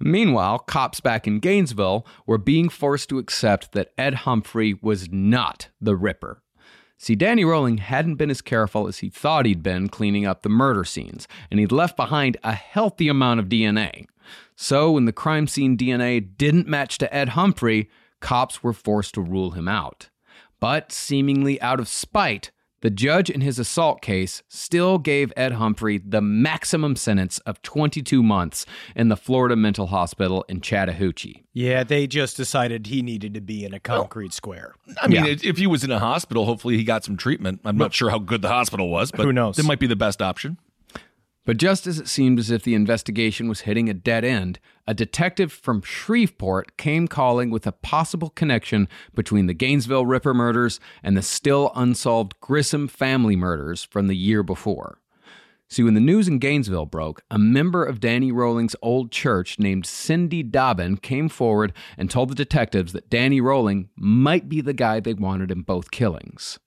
[0.00, 5.68] Meanwhile, cops back in Gainesville were being forced to accept that Ed Humphrey was not
[5.80, 6.42] the Ripper.
[6.96, 10.48] See, Danny Rolling hadn't been as careful as he thought he'd been cleaning up the
[10.48, 14.06] murder scenes, and he'd left behind a healthy amount of DNA.
[14.56, 17.90] So, when the crime scene DNA didn't match to Ed Humphrey,
[18.20, 20.08] cops were forced to rule him out.
[20.60, 22.52] But seemingly out of spite,
[22.84, 28.22] the judge in his assault case still gave Ed Humphrey the maximum sentence of 22
[28.22, 31.44] months in the Florida Mental Hospital in Chattahoochee.
[31.54, 34.74] Yeah, they just decided he needed to be in a concrete square.
[35.00, 35.30] I mean, Yeah.
[35.30, 37.60] if- if he was in a hospital, hopefully he got some treatment.
[37.64, 39.56] I'm not sure how good the hospital was, but Who knows?
[39.56, 40.58] That might be the best option.
[41.44, 44.94] But just as it seemed as if the investigation was hitting a dead end, a
[44.94, 51.16] detective from Shreveport came calling with a possible connection between the Gainesville Ripper murders and
[51.16, 55.00] the still unsolved Grissom family murders from the year before.
[55.68, 59.86] See, when the news in Gainesville broke, a member of Danny Rolling's old church named
[59.86, 65.00] Cindy Dobbin came forward and told the detectives that Danny Rolling might be the guy
[65.00, 66.58] they wanted in both killings.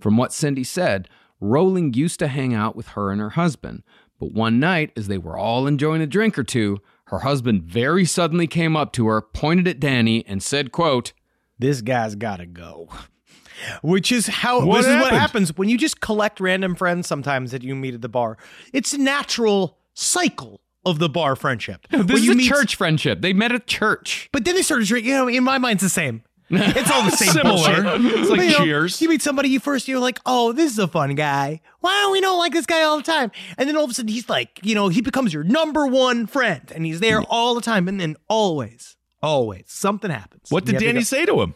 [0.00, 1.08] From what Cindy said,
[1.40, 3.82] Rolling used to hang out with her and her husband,
[4.24, 8.04] but one night, as they were all enjoying a drink or two, her husband very
[8.04, 11.12] suddenly came up to her, pointed at Danny, and said, quote,
[11.58, 12.88] this guy's got to go.
[13.82, 17.52] Which is how What this is what happens when you just collect random friends sometimes
[17.52, 18.36] that you meet at the bar.
[18.72, 21.86] It's a natural cycle of the bar friendship.
[21.90, 23.20] This When is you a meet- church friendship.
[23.22, 24.28] They met at church.
[24.32, 25.12] But then they started drinking.
[25.12, 26.22] You know, in my mind, it's the same.
[26.76, 27.82] It's all the same Similar.
[27.82, 28.04] bullshit.
[28.18, 29.00] It's like But, you know, Cheers.
[29.02, 31.60] You meet somebody you first, you're like, oh, this is a fun guy.
[31.82, 33.30] Wow, we don't like this guy all the time.
[33.58, 36.26] And then all of a sudden, he's like, you know, he becomes your number one
[36.26, 37.88] friend, and he's there all the time.
[37.88, 40.50] And then always, always, something happens.
[40.50, 41.54] What did You have to Danny go- say to him?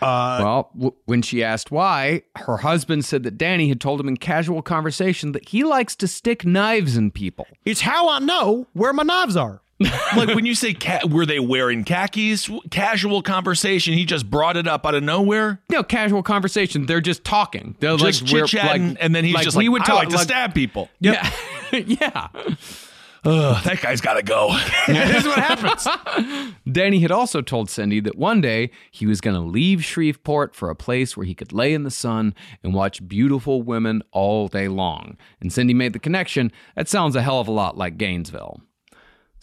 [0.00, 4.08] Uh, well, w- when she asked why, her husband said that Danny had told him
[4.08, 7.46] in casual conversation that he likes to stick knives in people.
[7.64, 9.60] It's how I know where my knives are.
[10.16, 12.50] like when you say ca- were they wearing khakis?
[12.70, 13.94] Casual conversation.
[13.94, 15.60] He just brought it up out of nowhere.
[15.70, 16.86] No, casual conversation.
[16.86, 17.76] They're just talking.
[17.80, 19.96] They're Just like chit chatting, like- and then he's just we like, would "I talk
[19.96, 21.30] like to stab people." Yeah,
[21.72, 22.28] yeah.
[23.26, 24.54] Ugh, that guy's got to go.
[24.86, 26.56] this is what happens.
[26.70, 30.68] Danny had also told Cindy that one day he was going to leave Shreveport for
[30.68, 34.68] a place where he could lay in the sun and watch beautiful women all day
[34.68, 35.16] long.
[35.40, 36.52] And Cindy made the connection.
[36.76, 38.60] That sounds a hell of a lot like Gainesville.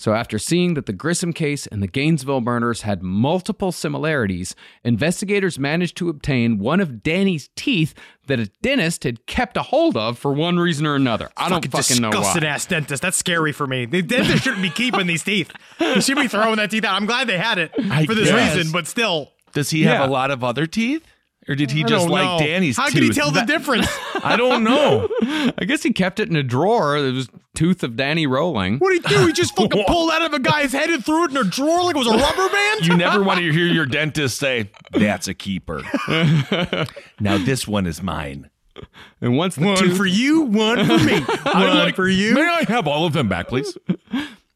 [0.02, 5.60] So, after seeing that the Grissom case and the Gainesville murders had multiple similarities, investigators
[5.60, 7.94] managed to obtain one of Danny's teeth
[8.26, 11.30] that a dentist had kept a hold of for one reason or another.
[11.38, 12.16] I don't fucking know why.
[12.18, 13.04] disgusting ass dentist.
[13.04, 13.86] That's scary for me.
[13.86, 15.52] The dentist shouldn't be keeping these teeth.
[15.78, 16.96] They should be throwing that teeth out.
[16.96, 18.56] I'm glad they had it I for this guess.
[18.56, 19.30] reason, but still.
[19.54, 20.00] Does he Yeah.
[20.02, 21.06] have a lot of other teeth,
[21.48, 22.46] or did he I just like know.
[22.46, 22.78] Danny's?
[22.78, 23.16] How can he tooth?
[23.16, 23.88] tell the difference?
[24.24, 25.10] I don't know.
[25.58, 26.98] I guess he kept it in a drawer.
[26.98, 28.78] It was tooth of Danny Rolling.
[28.78, 29.26] What did he do?
[29.28, 31.84] He just fucking pulled out of a guy's head and threw it in a drawer
[31.84, 32.86] like it was a rubber band?
[32.86, 35.82] You never want to hear your dentist say, "That's a keeper."
[37.20, 38.50] now this one is mine.
[39.20, 41.20] And once the One tooth for you, one for me.
[41.22, 42.34] One like- for you.
[42.36, 43.78] May I have all of them back, please?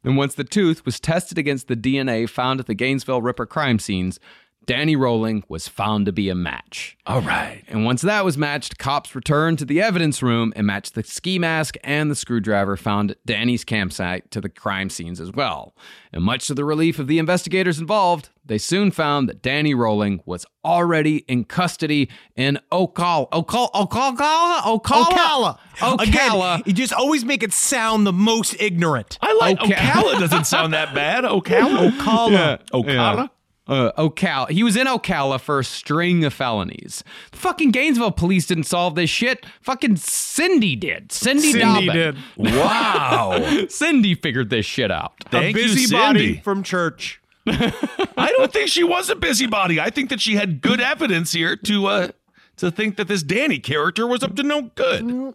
[0.02, 3.78] And once the tooth was tested against the DNA found at the Gainesville Ripper crime
[3.78, 4.18] scenes,
[4.66, 6.96] Danny Rolling was found to be a match.
[7.06, 7.62] All right.
[7.68, 11.38] And once that was matched, cops returned to the evidence room and matched the ski
[11.38, 15.74] mask and the screwdriver found at Danny's campsite to the crime scenes as well.
[16.12, 20.20] And much to the relief of the investigators involved, they soon found that Danny Rolling
[20.26, 23.30] was already in custody in Ocala.
[23.30, 23.70] Ocala?
[23.72, 24.16] Ocala?
[24.16, 25.04] Ocala?
[25.06, 25.58] Ocala.
[25.78, 26.54] Ocala.
[26.56, 29.18] Again, you just always make it sound the most ignorant.
[29.22, 30.18] I like Oca- Ocala.
[30.18, 31.22] Doesn't sound that bad.
[31.24, 31.90] Ocala.
[32.00, 32.60] Ocala.
[32.72, 33.30] Ocala.
[33.68, 34.48] Uh, Ocala.
[34.50, 37.02] He was in Ocala for a string of felonies.
[37.32, 39.44] The fucking Gainesville police didn't solve this shit.
[39.60, 41.10] Fucking Cindy did.
[41.10, 41.94] Cindy, Cindy Dobbin.
[41.94, 42.16] did.
[42.36, 43.66] Wow.
[43.68, 45.14] Cindy figured this shit out.
[45.30, 46.40] Thank a you, busybody Cindy.
[46.42, 47.20] from church.
[47.48, 49.80] I don't think she was a busybody.
[49.80, 52.08] I think that she had good evidence here to uh
[52.56, 55.34] to think that this Danny character was up to no good.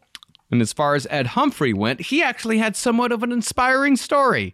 [0.51, 4.53] And as far as Ed Humphrey went, he actually had somewhat of an inspiring story.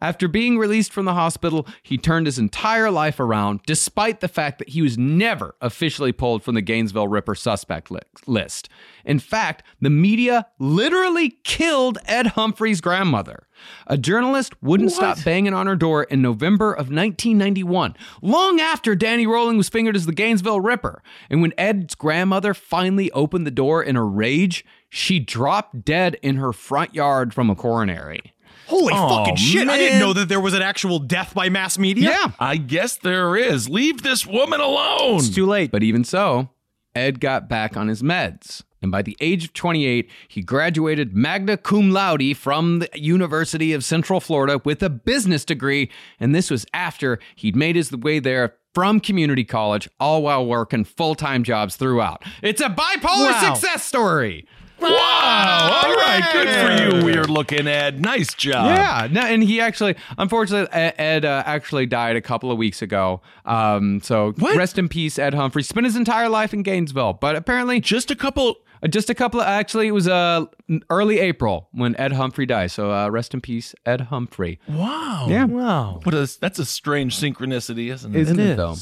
[0.00, 4.58] After being released from the hospital, he turned his entire life around, despite the fact
[4.58, 8.68] that he was never officially pulled from the Gainesville Ripper suspect li- list.
[9.04, 13.46] In fact, the media literally killed Ed Humphrey's grandmother.
[13.86, 19.26] A journalist wouldn't stop banging on her door in November of 1991, long after Danny
[19.26, 21.02] Rolling was fingered as the Gainesville Ripper.
[21.30, 26.36] And when Ed's grandmother finally opened the door in a rage, she dropped dead in
[26.36, 28.34] her front yard from a coronary.
[28.66, 29.68] Holy Oh, fucking shit.
[29.68, 32.10] I didn't know that there was an actual death by mass media.
[32.10, 32.32] Yeah.
[32.40, 33.68] I guess there is.
[33.68, 35.16] Leave this woman alone.
[35.18, 35.70] It's too late.
[35.70, 36.50] But even so,
[36.94, 38.62] Ed got back on his meds.
[38.82, 43.82] And by the age of 28, he graduated magna cum laude from the University of
[43.84, 45.90] Central Florida with a business degree.
[46.20, 50.84] And this was after he'd made his way there from community college, all while working
[50.84, 52.22] full time jobs throughout.
[52.42, 53.54] It's a bipolar Wow.
[53.54, 54.46] success story.
[54.80, 55.80] Wow.
[55.84, 56.22] All right.
[56.32, 56.48] Good
[56.90, 58.00] for you, weird looking Ed.
[58.00, 58.66] Nice job.
[58.66, 62.82] Yeah, no, and he actually, unfortunately, Ed, Ed uh, actually died a couple of weeks
[62.82, 63.20] ago.
[63.44, 65.62] Um, so rest in peace, Ed Humphrey.
[65.62, 68.56] Spent his entire life in Gainesville, but apparently Just a couple.
[68.82, 69.46] uh, just a couple of.
[69.46, 70.44] Actually, it was uh
[70.90, 72.70] early April when Ed Humphrey died.
[72.70, 74.60] So uh, rest in peace, Ed Humphrey.
[74.68, 75.26] Wow.
[75.28, 75.44] Yeah.
[75.44, 76.00] Wow.
[76.02, 78.20] What a that's a strange synchronicity, isn't it?
[78.20, 78.56] Isn't it, is.
[78.56, 78.74] though?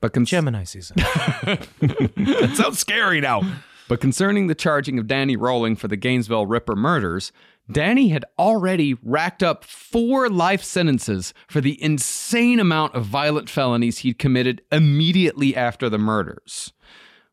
[0.00, 0.96] But con- Gemini season.
[0.98, 3.42] that sounds scary now.
[3.90, 7.32] But concerning the charging of Danny Rolling for the Gainesville Ripper murders,
[7.68, 13.98] Danny had already racked up four life sentences for the insane amount of violent felonies
[13.98, 16.72] he'd committed immediately after the murders.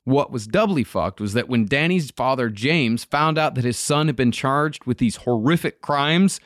[0.03, 4.07] What was doubly fucked was that when Danny's father, James, found out that his son
[4.07, 6.39] had been charged with these horrific crimes,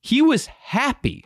[0.00, 1.24] he was happy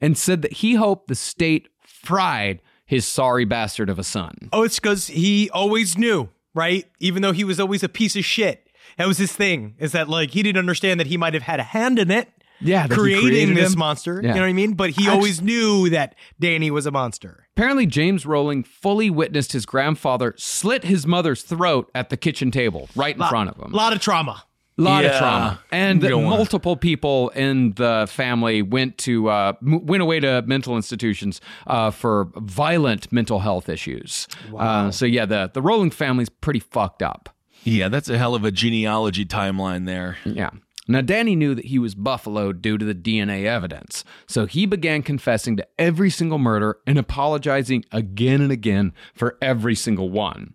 [0.00, 4.48] and said that he hoped the state fried his sorry bastard of a son.
[4.52, 6.84] oh, it's because he always knew, right?
[6.98, 8.66] Even though he was always a piece of shit.
[8.98, 11.60] That was his thing, is that like he didn't understand that he might have had
[11.60, 12.28] a hand in it,
[12.60, 13.78] Yeah, creating this him.
[13.78, 14.20] monster.
[14.22, 14.30] Yeah.
[14.30, 14.72] You know what I mean?
[14.72, 17.46] But he always knew that Danny was a monster.
[17.56, 22.88] Apparently, James Rolling fully witnessed his grandfather slit his mother's throat at the kitchen table
[22.96, 23.72] right in Lot- front of him.
[23.72, 24.44] A lot of trauma.
[24.78, 25.60] Lot of trauma.
[25.72, 26.24] And Go on.
[26.24, 31.90] multiple people in the family went to uh, m- went away to mental institutions uh,
[31.90, 34.28] for violent mental health issues.
[34.56, 37.30] Uh, so yeah the the Rolling family's pretty fucked up.
[37.64, 40.18] Yeah, that's a hell of a genealogy timeline there.
[40.24, 40.50] yeah.
[40.88, 44.04] Now Danny knew that he was buffaloed due to the DNA evidence.
[44.28, 49.74] So he began confessing to every single murder and apologizing again and again for every
[49.74, 50.54] single one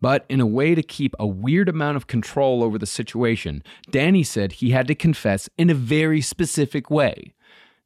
[0.00, 4.22] But in a way to keep a weird amount of control over the situation, Danny
[4.22, 7.34] said he had to confess in a very specific way.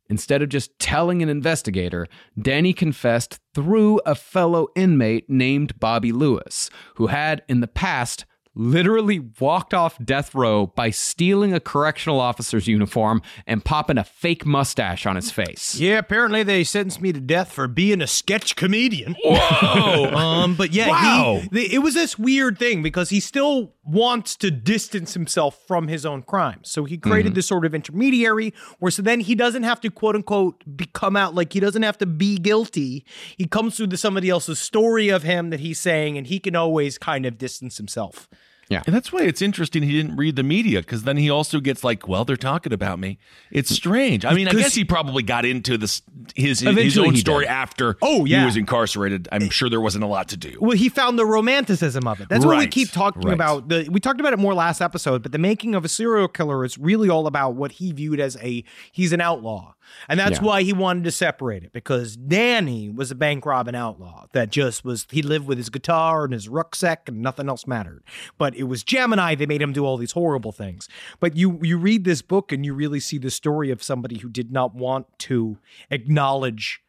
[0.08, 2.06] Instead of just telling an investigator,
[2.40, 9.18] Danny confessed through a fellow inmate named Bobby Lewis, who had in the past literally
[9.40, 15.06] walked off death row by stealing a correctional officer's uniform and popping a fake mustache
[15.06, 15.74] on his face.
[15.74, 19.16] Yeah, apparently they sentenced me to death for being a sketch comedian.
[19.24, 20.04] Whoa!
[20.14, 21.40] um, but yeah, Wow.
[21.42, 25.88] he, the- it was this weird thing because he still wants to distance himself from
[25.88, 26.70] his own crimes.
[26.70, 27.34] So he created Mm-hmm.
[27.34, 31.34] this sort of intermediary where so then he doesn't have to quote unquote become out
[31.34, 33.04] like he doesn't have to be guilty.
[33.36, 36.54] He comes through to somebody else's story of him that he's saying, and he can
[36.56, 38.28] always kind of distance himself.
[38.86, 41.84] And that's why it's interesting he didn't read the media because then he also gets
[41.84, 43.18] like, well, they're talking about me.
[43.50, 44.24] It's strange.
[44.24, 46.02] I mean, I guess he probably got into this
[46.34, 47.50] his his own story did.
[47.50, 48.40] after Oh, yeah.
[48.40, 49.28] he was incarcerated.
[49.32, 50.56] I'm sure there wasn't a lot to do.
[50.60, 52.28] Well, he found the romanticism of it.
[52.28, 53.34] That's what we keep talking right.
[53.34, 53.68] about.
[53.68, 56.64] The, we talked about it more last episode, but the making of a serial killer
[56.64, 59.73] is really all about what he viewed as a he's an outlaw.
[60.08, 60.44] And that's Yeah.
[60.46, 64.84] why he wanted to separate it because Danny was a bank robbing outlaw that just
[64.84, 68.02] was he lived with his guitar and his rucksack and nothing else mattered.
[68.38, 70.88] But it was Gemini that made him do all these horrible things.
[71.20, 74.28] But you you read this book and you really see the story of somebody who
[74.28, 75.58] did not want to
[75.90, 76.80] acknowledge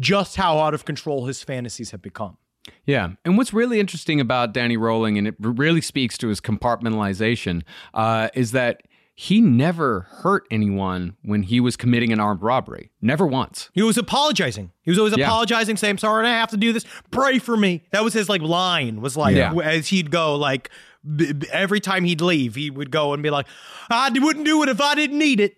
[0.00, 2.36] just how out of control his fantasies have become.
[2.84, 3.12] Yeah.
[3.24, 7.62] And what's really interesting about Danny Rolling, and it really speaks to his compartmentalization,
[7.94, 8.82] uh, is that
[9.22, 12.90] he never hurt anyone when he was committing an armed robbery.
[13.02, 13.68] Never once.
[13.74, 14.70] He was apologizing.
[14.82, 15.26] He was always Yeah.
[15.26, 16.86] apologizing, saying, "I'm sorry, I have to do this.
[17.10, 19.02] Pray for me." That was his like line.
[19.02, 19.52] Was like Yeah.
[19.62, 20.70] as he'd go, like
[21.16, 23.44] b- b- every time he'd leave, he would go and be like,
[23.90, 25.54] "I wouldn't do it if I didn't need it."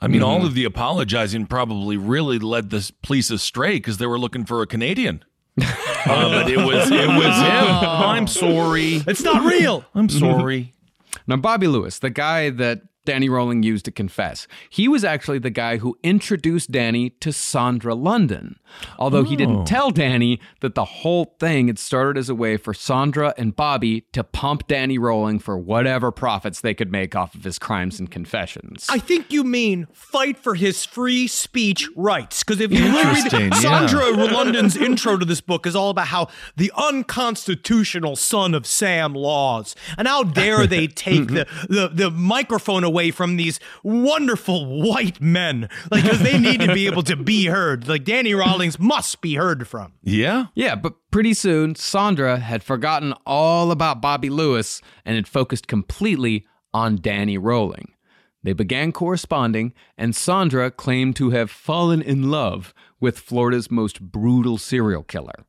[0.00, 4.18] I mean, all of the apologizing probably really led the police astray because they were
[4.18, 5.24] looking for a Canadian.
[6.06, 7.66] Uh, but it was it was him.
[7.70, 9.02] I'm sorry.
[9.06, 9.86] It's not real.
[9.94, 10.74] I'm sorry.
[11.26, 15.50] Now, Bobby Lewis, the guy that Danny Rolling used to confess, he was actually the
[15.50, 18.58] guy who introduced Danny to Sandra London.
[18.98, 19.64] Although he didn't oh.
[19.64, 24.02] tell Danny that the whole thing had started as a way for Sandra and Bobby
[24.12, 28.10] to pump Danny Rolling for whatever profits they could make off of his crimes and
[28.10, 28.86] confessions.
[28.88, 32.42] I think you mean fight for his free speech rights.
[32.42, 33.50] Because if you read yeah.
[33.54, 39.14] Sandra London's intro to this book is all about how the unconstitutional son of Sam
[39.14, 45.20] Laws, and how dare they take the, the, the microphone away from these wonderful white
[45.20, 47.88] men, like because they need to be able to be heard.
[47.88, 49.92] Like Danny Rawlings must be heard from.
[50.02, 50.46] Yeah.
[50.54, 56.46] Yeah, but pretty soon, Sandra had forgotten all about Bobby Lewis and had focused completely
[56.72, 57.92] on Danny Rolling.
[58.42, 64.58] They began corresponding, and Sandra claimed to have fallen in love with Florida's most brutal
[64.58, 65.46] serial killer.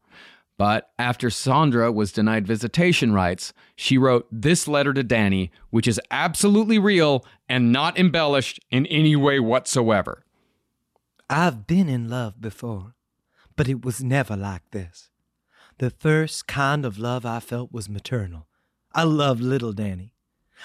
[0.57, 5.99] But after Sandra was denied visitation rights, she wrote this letter to Danny, which is
[6.09, 10.23] absolutely real and not embellished in any way whatsoever.
[11.29, 12.95] I've been in love before,
[13.57, 15.09] but it was never like this.
[15.79, 18.47] The first kind of love I felt was maternal.
[18.93, 20.13] I loved little Danny.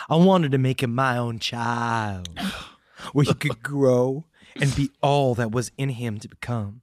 [0.09, 2.29] I wanted to make him my own child,
[3.13, 6.83] where he could grow and be all that was in him to become.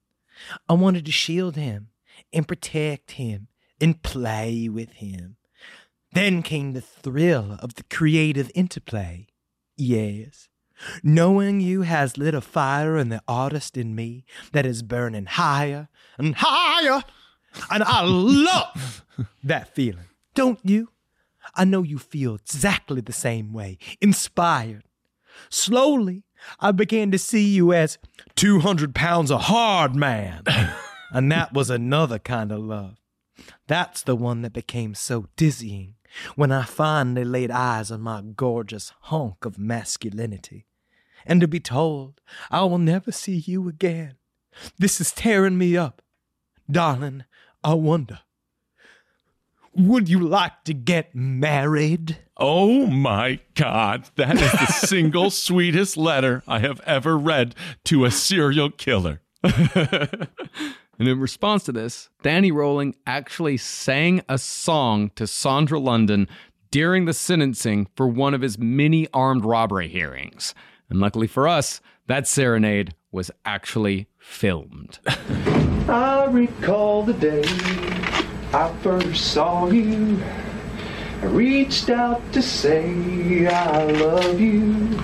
[0.67, 1.88] I wanted to shield him
[2.34, 3.48] and protect him
[3.80, 5.38] and play with him.
[6.14, 9.28] Then came the thrill of the creative interplay.
[9.76, 10.48] Yes.
[11.04, 15.90] Knowing you has lit a fire in the artist in me that is burning higher
[16.18, 17.04] and higher.
[17.72, 19.06] And I love
[19.44, 20.06] that feeling.
[20.34, 20.90] Don't you?
[21.56, 24.84] I know you feel exactly the same way, inspired.
[25.49, 26.24] Slowly,
[26.60, 27.98] I began to see you as
[28.36, 30.44] 200 pounds of hard man.
[31.11, 32.97] and that was another kind of love.
[33.67, 35.95] That's the one that became so dizzying
[36.35, 40.65] when I finally laid eyes on my gorgeous hunk of masculinity.
[41.25, 44.15] And to be told I will never see you again.
[44.77, 46.01] This is tearing me up.
[46.69, 47.25] Darling,
[47.63, 48.19] I wonder.
[49.75, 52.17] Would you like to get married?
[52.35, 57.53] Oh my God, that is the single sweetest letter I have ever read
[57.85, 59.21] to a serial killer.
[60.99, 66.28] and in response to this, Danny Rolling actually sang a song to Sandra London
[66.72, 70.56] during the sentencing for one of his many armed robbery hearings.
[70.90, 74.99] And luckily for us, that serenade was actually filmed.
[75.88, 77.44] I recall the day
[78.53, 80.19] I first saw you.
[81.22, 84.99] I reached out to say I love you,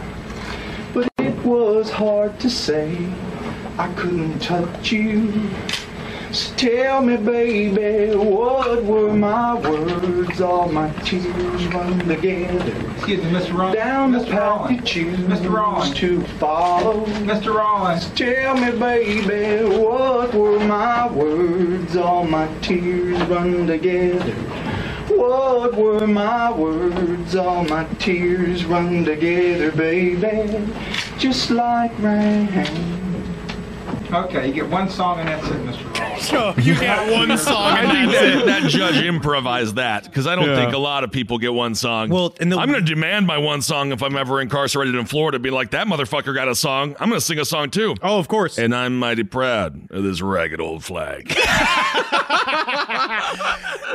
[0.94, 2.98] but it was hard to say.
[3.78, 5.50] I couldn't touch you.
[6.34, 10.42] So tell me, baby, what were my words?
[10.42, 12.92] All my tears run together.
[12.96, 13.56] Excuse me, Mr.
[13.56, 13.76] Rollins.
[13.76, 14.32] Down the Mr.
[14.32, 14.72] path Rollins.
[14.72, 15.54] you choose Mr.
[15.54, 15.94] Rollins.
[15.94, 17.06] to follow.
[17.06, 17.54] Mr.
[17.54, 18.10] Rollins.
[18.16, 21.96] Tell me, baby, what were my words?
[21.96, 24.34] All my tears run together.
[25.16, 27.36] What were my words?
[27.36, 30.68] All my tears run together, baby,
[31.20, 33.03] just like rain.
[34.12, 36.00] Okay, you get one song and that's it, Mr.
[36.00, 36.00] Rollins.
[36.24, 38.46] So you get one song I and think that's that, it.
[38.64, 40.56] that judge improvised that because I don't Yeah.
[40.56, 42.10] think a lot of people get one song.
[42.10, 45.06] Well, and the- I'm going to demand my one song if I'm ever incarcerated in
[45.06, 45.40] Florida.
[45.40, 46.96] Be like that motherfucker got a song.
[47.00, 47.96] I'm going to sing a song too.
[48.02, 48.58] Oh, of course.
[48.58, 51.36] And I'm mighty proud of this ragged old flag.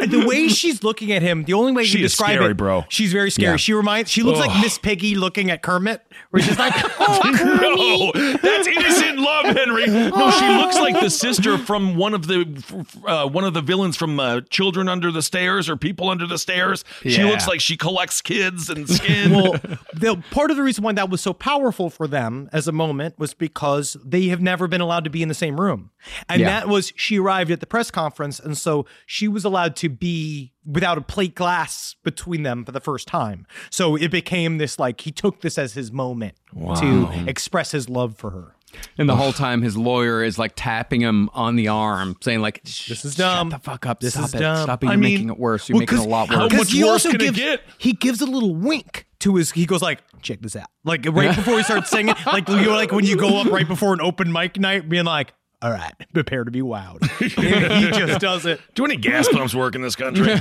[0.07, 2.85] the way she's looking at him, the only way She you describe scary, it, bro.
[2.89, 3.53] She's very scary.
[3.53, 3.57] Yeah.
[3.57, 4.11] She reminds.
[4.11, 4.49] She looks Ugh.
[4.49, 9.87] like Miss Piggy looking at Kermit, where she's like, "Oh, no, that's innocent love, Henry.
[9.87, 13.97] No, she looks like the sister from one of the uh, one of the villains
[13.97, 16.85] from uh, Children Under the Stairs or People Under the Stairs.
[17.03, 19.33] She looks like she collects kids and skin.
[19.33, 19.53] well,
[19.95, 23.19] the part of the reason why that was so powerful for them as a moment
[23.19, 25.91] was because they have never been allowed to be in the same room.
[26.29, 26.47] And Yeah.
[26.49, 30.53] that was she arrived at the press conference and so she was allowed to be
[30.67, 33.47] without a plate glass between them for the first time.
[33.71, 36.35] So it became this like he took this as his moment
[36.77, 38.55] to express his love for her.
[38.99, 42.63] And the whole time, his lawyer is like tapping him on the arm, saying like,
[42.65, 43.51] This is dumb.
[43.51, 44.01] Shut the fuck up.
[44.01, 44.39] This Stop is it.
[44.41, 44.63] dumb.
[44.65, 44.87] Stop it.
[44.87, 45.69] You're I mean- making it worse.
[45.71, 46.53] You're Well, making it a 'cause- lot how worse.
[46.53, 47.63] much he worse also can it gives, get?
[47.79, 49.53] He gives a little wink to his.
[49.53, 52.73] He goes like, "Check this out." Like right before he starts singing, like you know,
[52.73, 55.93] like when you go up right before an open mic night, being like, "All right,
[56.13, 58.61] prepare to be wowed." he just does it.
[58.75, 60.33] Do any gas pumps work in this country?
[60.33, 60.39] You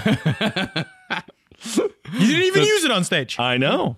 [2.19, 3.39] didn't even use it on stage.
[3.39, 3.97] I know.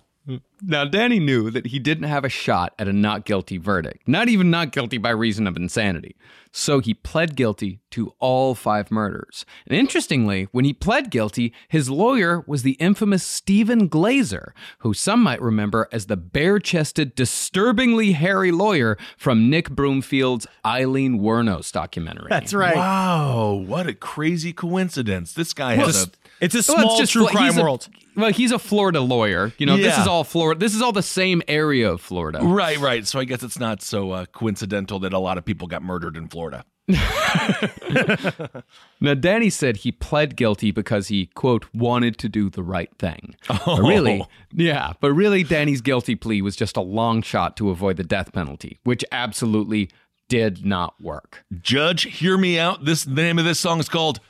[0.62, 4.28] Now, Danny knew that he didn't have a shot at a not guilty verdict, not
[4.28, 6.16] even not guilty by reason of insanity.
[6.52, 9.46] So he pled guilty to all five murders.
[9.68, 14.48] And interestingly, when he pled guilty, his lawyer was the infamous Stephen Glazer,
[14.80, 21.20] who some might remember as the bare chested, disturbingly hairy lawyer from Nick Broomfield's Aileen
[21.20, 22.26] Wuornos documentary.
[22.28, 22.74] That's right.
[22.76, 25.32] Wow, what a crazy coincidence.
[25.32, 26.16] This guy Well, has it's,
[26.52, 27.88] a it's a Well, small true Flo- crime a- world.
[28.16, 29.52] well, he's a Florida lawyer.
[29.58, 30.49] You know, this is all Florida.
[30.54, 32.40] This is all the same area of Florida.
[32.42, 33.06] Right, right.
[33.06, 36.16] So I guess it's not so uh, coincidental that a lot of people got murdered
[36.16, 36.64] in Florida.
[39.02, 43.34] Now, Danny said he pled guilty because he, quote, wanted to do the right thing.
[43.48, 44.22] But really,
[44.52, 48.32] yeah, but really, Danny's guilty plea was just a long shot to avoid the death
[48.32, 49.88] penalty, which absolutely
[50.28, 51.44] did not work.
[51.62, 52.84] Judge, hear me out.
[52.84, 54.20] This the name of this song is called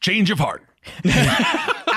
[0.00, 0.64] Change of Heart.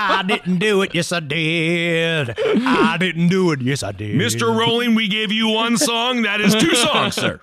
[0.09, 0.93] I didn't do it.
[0.95, 2.33] Yes, I did.
[2.37, 3.61] I didn't do it.
[3.61, 4.15] Yes, I did.
[4.15, 4.55] Mr.
[4.55, 6.23] Rolling, we gave you one song.
[6.23, 7.41] That is two songs, sir.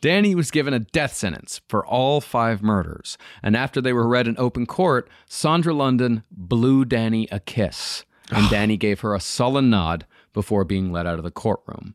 [0.00, 4.28] Danny was given a death sentence for all five murders, and after they were read
[4.28, 9.70] in open court, Sandra London blew Danny a kiss, and Danny gave her a sullen
[9.70, 10.04] nod
[10.34, 11.94] before being let out of the courtroom.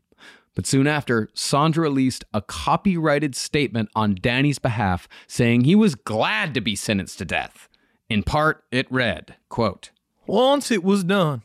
[0.56, 6.52] But soon after, Sandra released a copyrighted statement on Danny's behalf saying he was glad
[6.54, 7.68] to be sentenced to death.
[8.10, 9.90] In part, it read, quote,
[10.26, 11.42] Once it was done,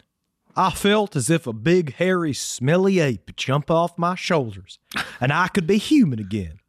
[0.55, 4.79] I felt as if a big, hairy, smelly ape would jump off my shoulders
[5.21, 6.59] and I could be human again.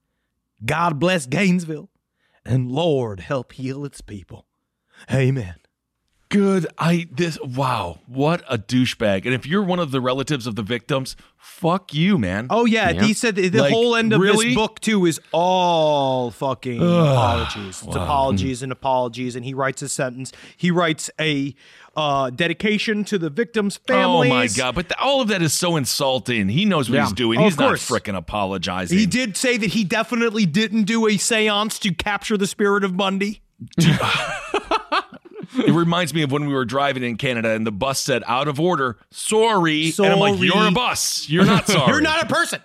[0.64, 1.88] God bless Gainesville
[2.44, 4.46] and Lord help heal its people.
[5.10, 5.54] Amen.
[6.28, 6.66] Good.
[6.76, 9.26] I this wow, what a douchebag.
[9.26, 12.48] And if you're one of the relatives of the victims, fuck you, man.
[12.50, 13.02] Oh yeah, Yeah.
[13.04, 14.46] he said the, the Like, whole end of really?
[14.46, 17.80] this book too is all fucking apologies.
[17.80, 20.32] It's apologies and apologies, and he writes a sentence.
[20.56, 21.54] He writes a
[21.94, 24.30] uh, dedication to the victims' families.
[24.32, 24.74] Oh my god!
[24.74, 26.48] But th- all of that is so insulting.
[26.48, 27.04] He knows what Yeah.
[27.04, 27.38] he's doing.
[27.40, 27.88] Oh, he's not course.
[27.88, 28.98] freaking apologizing.
[28.98, 32.96] He did say that he definitely didn't do a séance to capture the spirit of
[32.96, 33.42] Bundy.
[35.54, 38.48] It reminds me of when we were driving in Canada and the bus said "out
[38.48, 41.28] of order." Sorry, and I'm like, "You're a bus.
[41.28, 41.92] You're not sorry.
[41.92, 42.60] You're not a person.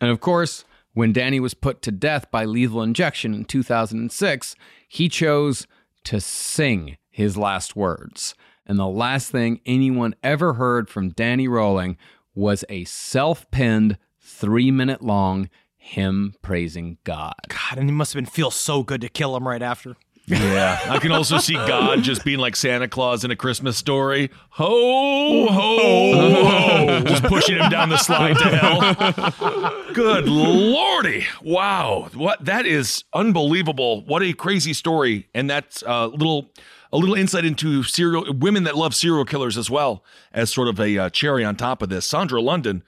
[0.00, 0.64] And of course,
[0.94, 4.56] when Danny was put to death by lethal injection in 2006,
[4.88, 5.66] he chose
[6.04, 8.34] to sing his last words.
[8.66, 11.96] And the last thing anyone ever heard from Danny Rolling
[12.34, 17.34] was a self penned three minute long hymn praising God.
[17.48, 19.96] God, and it must have been feel so good to kill him right after.
[20.32, 24.30] Yeah, I can also see God just being like Santa Claus in a Christmas story.
[24.50, 27.00] Ho, ho, ho.
[27.04, 29.92] Just pushing him down the slide to hell.
[29.94, 31.26] Good lordy.
[31.42, 32.08] Wow.
[32.14, 34.02] What that is unbelievable.
[34.02, 35.28] What a crazy story.
[35.34, 36.50] And that's a little
[36.92, 40.78] a little insight into serial women that love serial killers as well as sort of
[40.78, 42.06] a uh, cherry on top of this.
[42.06, 42.82] Sandra London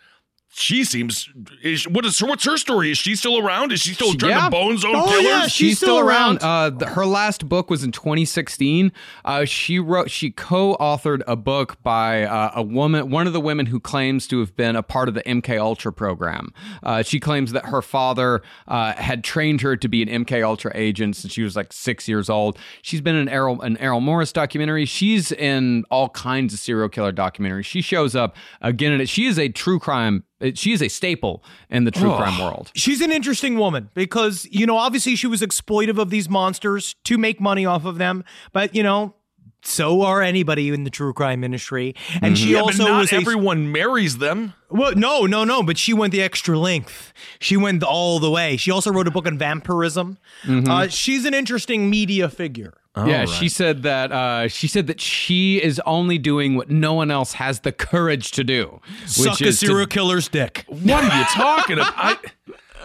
[0.57, 1.29] she seems
[1.63, 2.93] is what is what's her story?
[2.93, 3.73] Is she still around?
[3.73, 5.25] Is she still trying to bone zone oh, killers?
[5.25, 6.39] Yeah, she's, still, around.
[6.43, 8.93] Uh, the, her last book was in 2016.
[9.25, 13.67] Uh, she wrote, she co-authored a book by uh, a woman, one of the women
[13.67, 16.53] who claims to have been a part of the MK Ultra program.
[16.85, 20.71] Uh, she claims that her father uh, had trained her to be an MK Ultra
[20.75, 22.59] agent since she was like six years old.
[22.81, 24.85] She's been in Errol, an Errol Morris documentary.
[24.85, 27.65] She's in all kinds of serial killer documentaries.
[27.65, 30.23] She shows up again, and she is a true crime
[30.55, 32.17] she is a staple in the true oh.
[32.17, 32.71] crime world.
[32.75, 37.19] She's an interesting woman because, you know, obviously she was exploitive of these monsters to
[37.19, 38.25] make money off of them.
[38.53, 39.15] But, you know,
[39.63, 41.95] so are anybody in the true crime industry.
[42.15, 42.35] And mm-hmm.
[42.35, 44.53] she yeah, also but not was a, everyone marries them.
[44.71, 45.63] Well, no, no, no.
[45.63, 47.13] But she went the extra length.
[47.41, 48.57] She went all the way.
[48.57, 50.19] She also wrote a book on vampirism.
[50.45, 50.71] Mm-hmm.
[50.71, 52.75] Uh, she's an interesting media figure.
[52.97, 53.29] Yeah, right.
[53.29, 57.35] she said that uh, she said that she is only doing what no one else
[57.35, 58.81] has the courage to do.
[59.07, 59.93] Suck a serial to...
[59.93, 60.65] killer's dick.
[60.69, 61.95] What are you talking about?
[61.97, 62.17] I...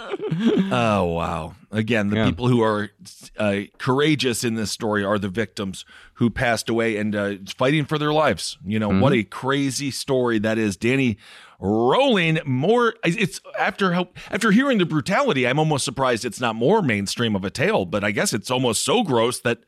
[0.72, 1.54] oh wow!
[1.72, 2.26] Again, the yeah.
[2.26, 2.90] people who are
[3.38, 8.00] uh, courageous in this story are the victims who passed away and uh, fighting for
[8.00, 8.58] their lives.
[8.66, 9.02] You know mm-hmm.
[9.02, 11.18] what a crazy story that is, Danny.
[11.60, 12.96] Rolling more.
[13.04, 17.50] It's after after hearing the brutality, I'm almost surprised it's not more mainstream of a
[17.50, 17.86] tale.
[17.86, 19.60] But I guess it's almost so gross that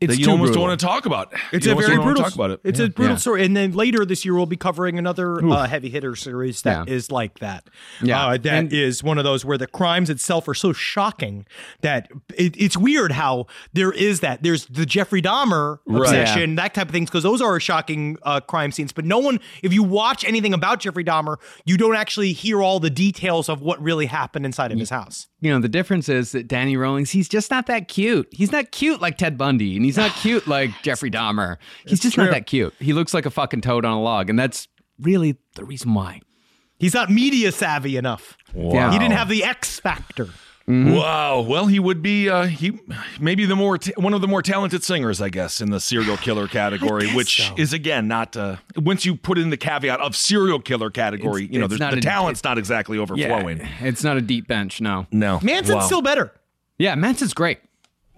[0.00, 0.62] it's that you almost brutal.
[0.62, 1.32] don't want to talk about.
[1.52, 2.22] It's you a very brutal.
[2.22, 2.60] Talk about it.
[2.62, 2.86] It's yeah.
[2.86, 3.18] a brutal yeah.
[3.18, 3.44] story.
[3.44, 6.94] And then later this year, we'll be covering another uh, heavy hitter series that yeah.
[6.94, 7.68] is like that.
[8.00, 11.46] Yeah, uh, that and, is one of those where the crimes itself are so shocking
[11.80, 14.42] that it, it's weird how there is that.
[14.42, 16.56] There's the Jeffrey Dahmer obsession, right.
[16.56, 18.92] that type of things, because those are shocking uh, crime scenes.
[18.92, 22.78] But no one, if you watch anything about Jeffrey Dahmer, you don't actually hear all
[22.78, 25.26] the details of what really happened inside of his house.
[25.40, 28.28] You know, the difference is that Danny Rawlings, he's just not that cute.
[28.32, 31.58] He's not cute like Ted Bundy, and he's not cute like Jeffrey Dahmer.
[31.84, 32.24] He's it's just true.
[32.24, 32.74] not that cute.
[32.80, 34.66] He looks like a fucking toad on a log, and that's
[34.98, 36.20] really the reason why.
[36.78, 38.36] He's not media savvy enough.
[38.54, 38.90] Wow.
[38.90, 40.28] He didn't have the X factor.
[40.68, 40.96] Mm-hmm.
[40.96, 41.40] Wow.
[41.40, 42.78] Well, he would be uh, he
[43.18, 46.18] maybe the more t- one of the more talented singers, I guess, in the serial
[46.18, 47.54] killer category, which so.
[47.56, 51.52] is again not uh, once you put in the caveat of serial killer category, it's,
[51.52, 53.58] you know, the a, talent's not exactly overflowing.
[53.58, 55.06] Yeah, it's not a deep bench, no.
[55.10, 55.40] No.
[55.42, 55.80] Manson's wow.
[55.86, 56.32] still better.
[56.78, 57.60] Yeah, Manson's great.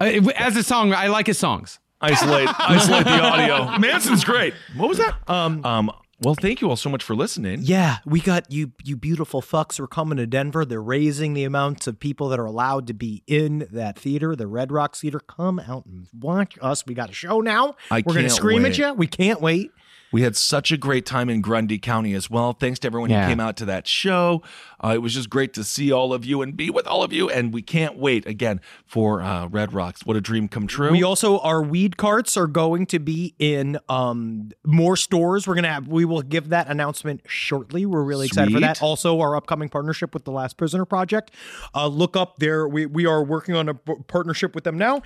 [0.01, 1.79] Uh, as a song, I like his songs.
[2.01, 3.77] Isolate, isolate the audio.
[3.79, 4.55] Manson's great.
[4.75, 5.15] What was that?
[5.27, 5.91] Um, um,
[6.23, 7.61] well, thank you all so much for listening.
[7.63, 10.65] Yeah, we got you you beautiful fucks are coming to Denver.
[10.65, 14.47] They're raising the amounts of people that are allowed to be in that theater, the
[14.47, 15.19] Red Rocks Theater.
[15.19, 16.85] Come out and watch us.
[16.85, 17.75] We got a show now.
[17.89, 18.73] I We're going to scream wait.
[18.73, 18.93] at you.
[18.93, 19.71] We can't wait.
[20.11, 22.53] We had such a great time in Grundy County as well.
[22.53, 23.23] Thanks to everyone yeah.
[23.23, 24.43] who came out to that show.
[24.83, 27.13] Uh, it was just great to see all of you and be with all of
[27.13, 27.29] you.
[27.29, 30.05] And we can't wait again for uh, Red Rocks.
[30.05, 30.91] What a dream come true.
[30.91, 35.47] We also, our weed carts are going to be in um, more stores.
[35.47, 37.85] We're going to have, we will give that announcement shortly.
[37.85, 38.31] We're really Sweet.
[38.31, 38.81] excited for that.
[38.81, 41.31] Also, our upcoming partnership with the Last Prisoner Project.
[41.73, 42.67] Uh, look up there.
[42.67, 45.01] We, we are working on a partnership with them now.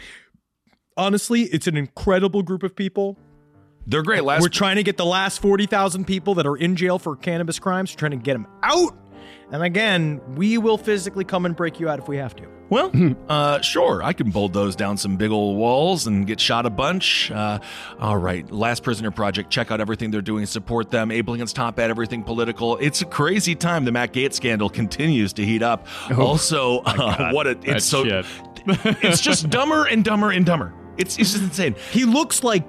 [0.97, 3.17] Honestly, it's an incredible group of people
[3.87, 4.23] they're great.
[4.23, 7.59] Last We're trying to get the last 40,000 people that are in jail for cannabis
[7.59, 8.97] crimes, We're trying to get them out.
[9.51, 12.47] And again, we will physically come and break you out if we have to.
[12.67, 12.91] Well,
[13.29, 17.29] uh, sure, I can bulldoze down some big old walls and get shot a bunch.
[17.29, 17.59] Uh,
[17.99, 19.51] all right, Last Prisoner Project.
[19.51, 20.47] Check out everything they're doing.
[20.47, 21.11] Support them.
[21.11, 22.77] Able Against Top at everything political.
[22.77, 23.85] It's a crazy time.
[23.85, 25.85] The Matt Gaetz scandal continues to heat up.
[26.09, 28.03] Oh, also, uh, what a it's so
[28.65, 30.73] it's just dumber and dumber and dumber.
[30.97, 31.75] It's it's just insane.
[31.91, 32.65] He looks like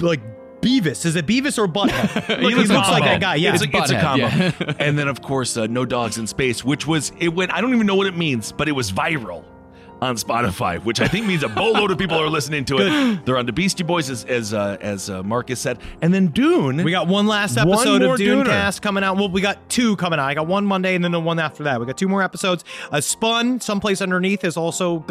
[0.00, 0.20] like
[0.60, 1.04] Beavis.
[1.04, 2.40] Is it Beavis or Butthead?
[2.40, 3.36] he, looks like that guy.
[3.36, 4.26] Yeah, it's, a, it's a combo.
[4.26, 4.74] Yeah.
[4.78, 7.52] and then of course, uh, No Dogs in Space, which was it went.
[7.52, 9.44] I don't even know what it means, but it was viral
[10.00, 13.24] on Spotify, which I think means a boatload of people are listening to it.
[13.24, 16.82] They're on the Beastie Boys, as as, uh, as uh, Marcus said, and then Dune.
[16.84, 19.16] We got one last episode one of Dune Cast coming out.
[19.16, 20.26] Well, we got two coming out.
[20.28, 21.80] I got one Monday, and then the one after that.
[21.80, 22.64] We got two more episodes.
[22.92, 25.04] A Spun, someplace underneath, is also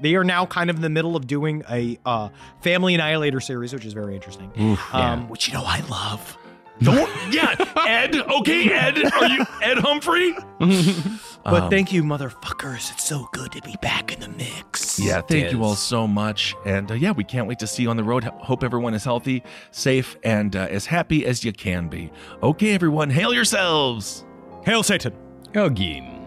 [0.00, 2.28] they are now kind of in the middle of doing a uh,
[2.60, 4.50] Family Annihilator series, which is very interesting.
[4.60, 5.26] Oof, um, yeah.
[5.26, 6.36] Which you know I love.
[6.80, 7.56] Don't yeah,
[7.88, 8.14] Ed.
[8.16, 8.98] Okay, Ed.
[9.12, 10.36] Are you Ed Humphrey?
[11.44, 12.92] But Um, thank you, motherfuckers.
[12.92, 14.98] It's so good to be back in the mix.
[14.98, 16.54] Yeah, thank It you all so much.
[16.66, 18.24] And uh, yeah, we can't wait to see you on the road.
[18.24, 22.12] Hope everyone is healthy, safe, and uh, as happy as you can be.
[22.42, 24.26] Okay, everyone, hail yourselves.
[24.64, 25.14] Hail Satan.
[25.54, 26.17] Hail Again.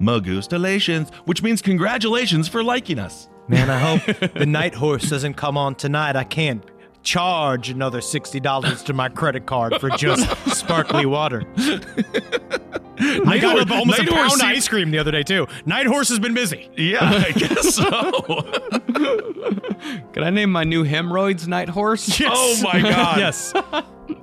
[0.00, 3.28] Magustalations, which means congratulations for liking us.
[3.48, 6.16] Man, I hope the night horse doesn't come on tonight.
[6.16, 6.64] I can't
[7.02, 11.44] charge another $60 to my credit card for just sparkly water.
[13.02, 15.46] I got Horse- almost Night a Horse pound of ice cream the other day, too.
[15.64, 16.68] Night horse has been busy.
[16.76, 18.42] Yeah, I guess so.
[20.12, 22.20] Can I name my new hemorrhoids Night Horse?
[22.20, 22.30] Yes.
[22.34, 23.18] Oh my God.
[23.18, 23.52] yes.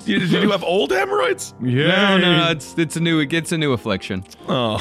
[0.06, 1.56] Did, did you have old hemorrhoids?
[1.60, 2.52] No, no, no.
[2.52, 3.20] It's it's a new.
[3.20, 4.24] It gets a new affliction.
[4.48, 4.78] Oh,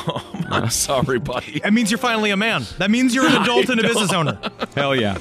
[0.50, 1.60] I'm sorry, buddy.
[1.60, 2.64] That means you're finally a man.
[2.78, 4.38] That means you're an adult and a business owner.
[4.74, 5.16] Hell yeah.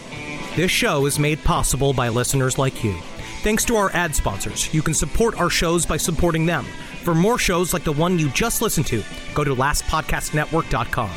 [0.56, 2.98] This show is made possible by listeners like you.
[3.44, 6.64] Thanks to our ad sponsors, you can support our shows by supporting them.
[7.04, 9.04] For more shows like the one you just listened to,
[9.34, 11.12] go to lastpodcastnetwork.com.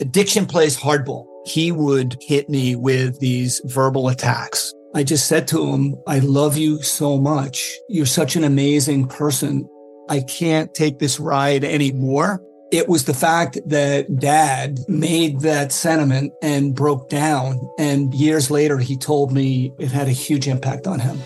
[0.00, 1.26] Addiction plays hardball.
[1.44, 4.72] He would hit me with these verbal attacks.
[4.94, 7.76] I just said to him, I love you so much.
[7.88, 9.68] You're such an amazing person.
[10.12, 12.42] I can't take this ride anymore.
[12.70, 17.58] It was the fact that dad made that sentiment and broke down.
[17.78, 21.18] And years later, he told me it had a huge impact on him.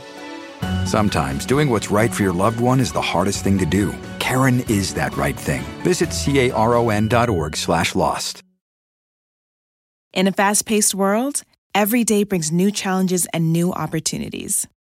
[0.86, 3.92] Sometimes doing what's right for your loved one is the hardest thing to do.
[4.20, 5.62] Caron is that right thing.
[5.82, 8.44] Visit caron.org slash lost.
[10.12, 11.42] In a fast paced world,
[11.74, 14.68] every day brings new challenges and new opportunities.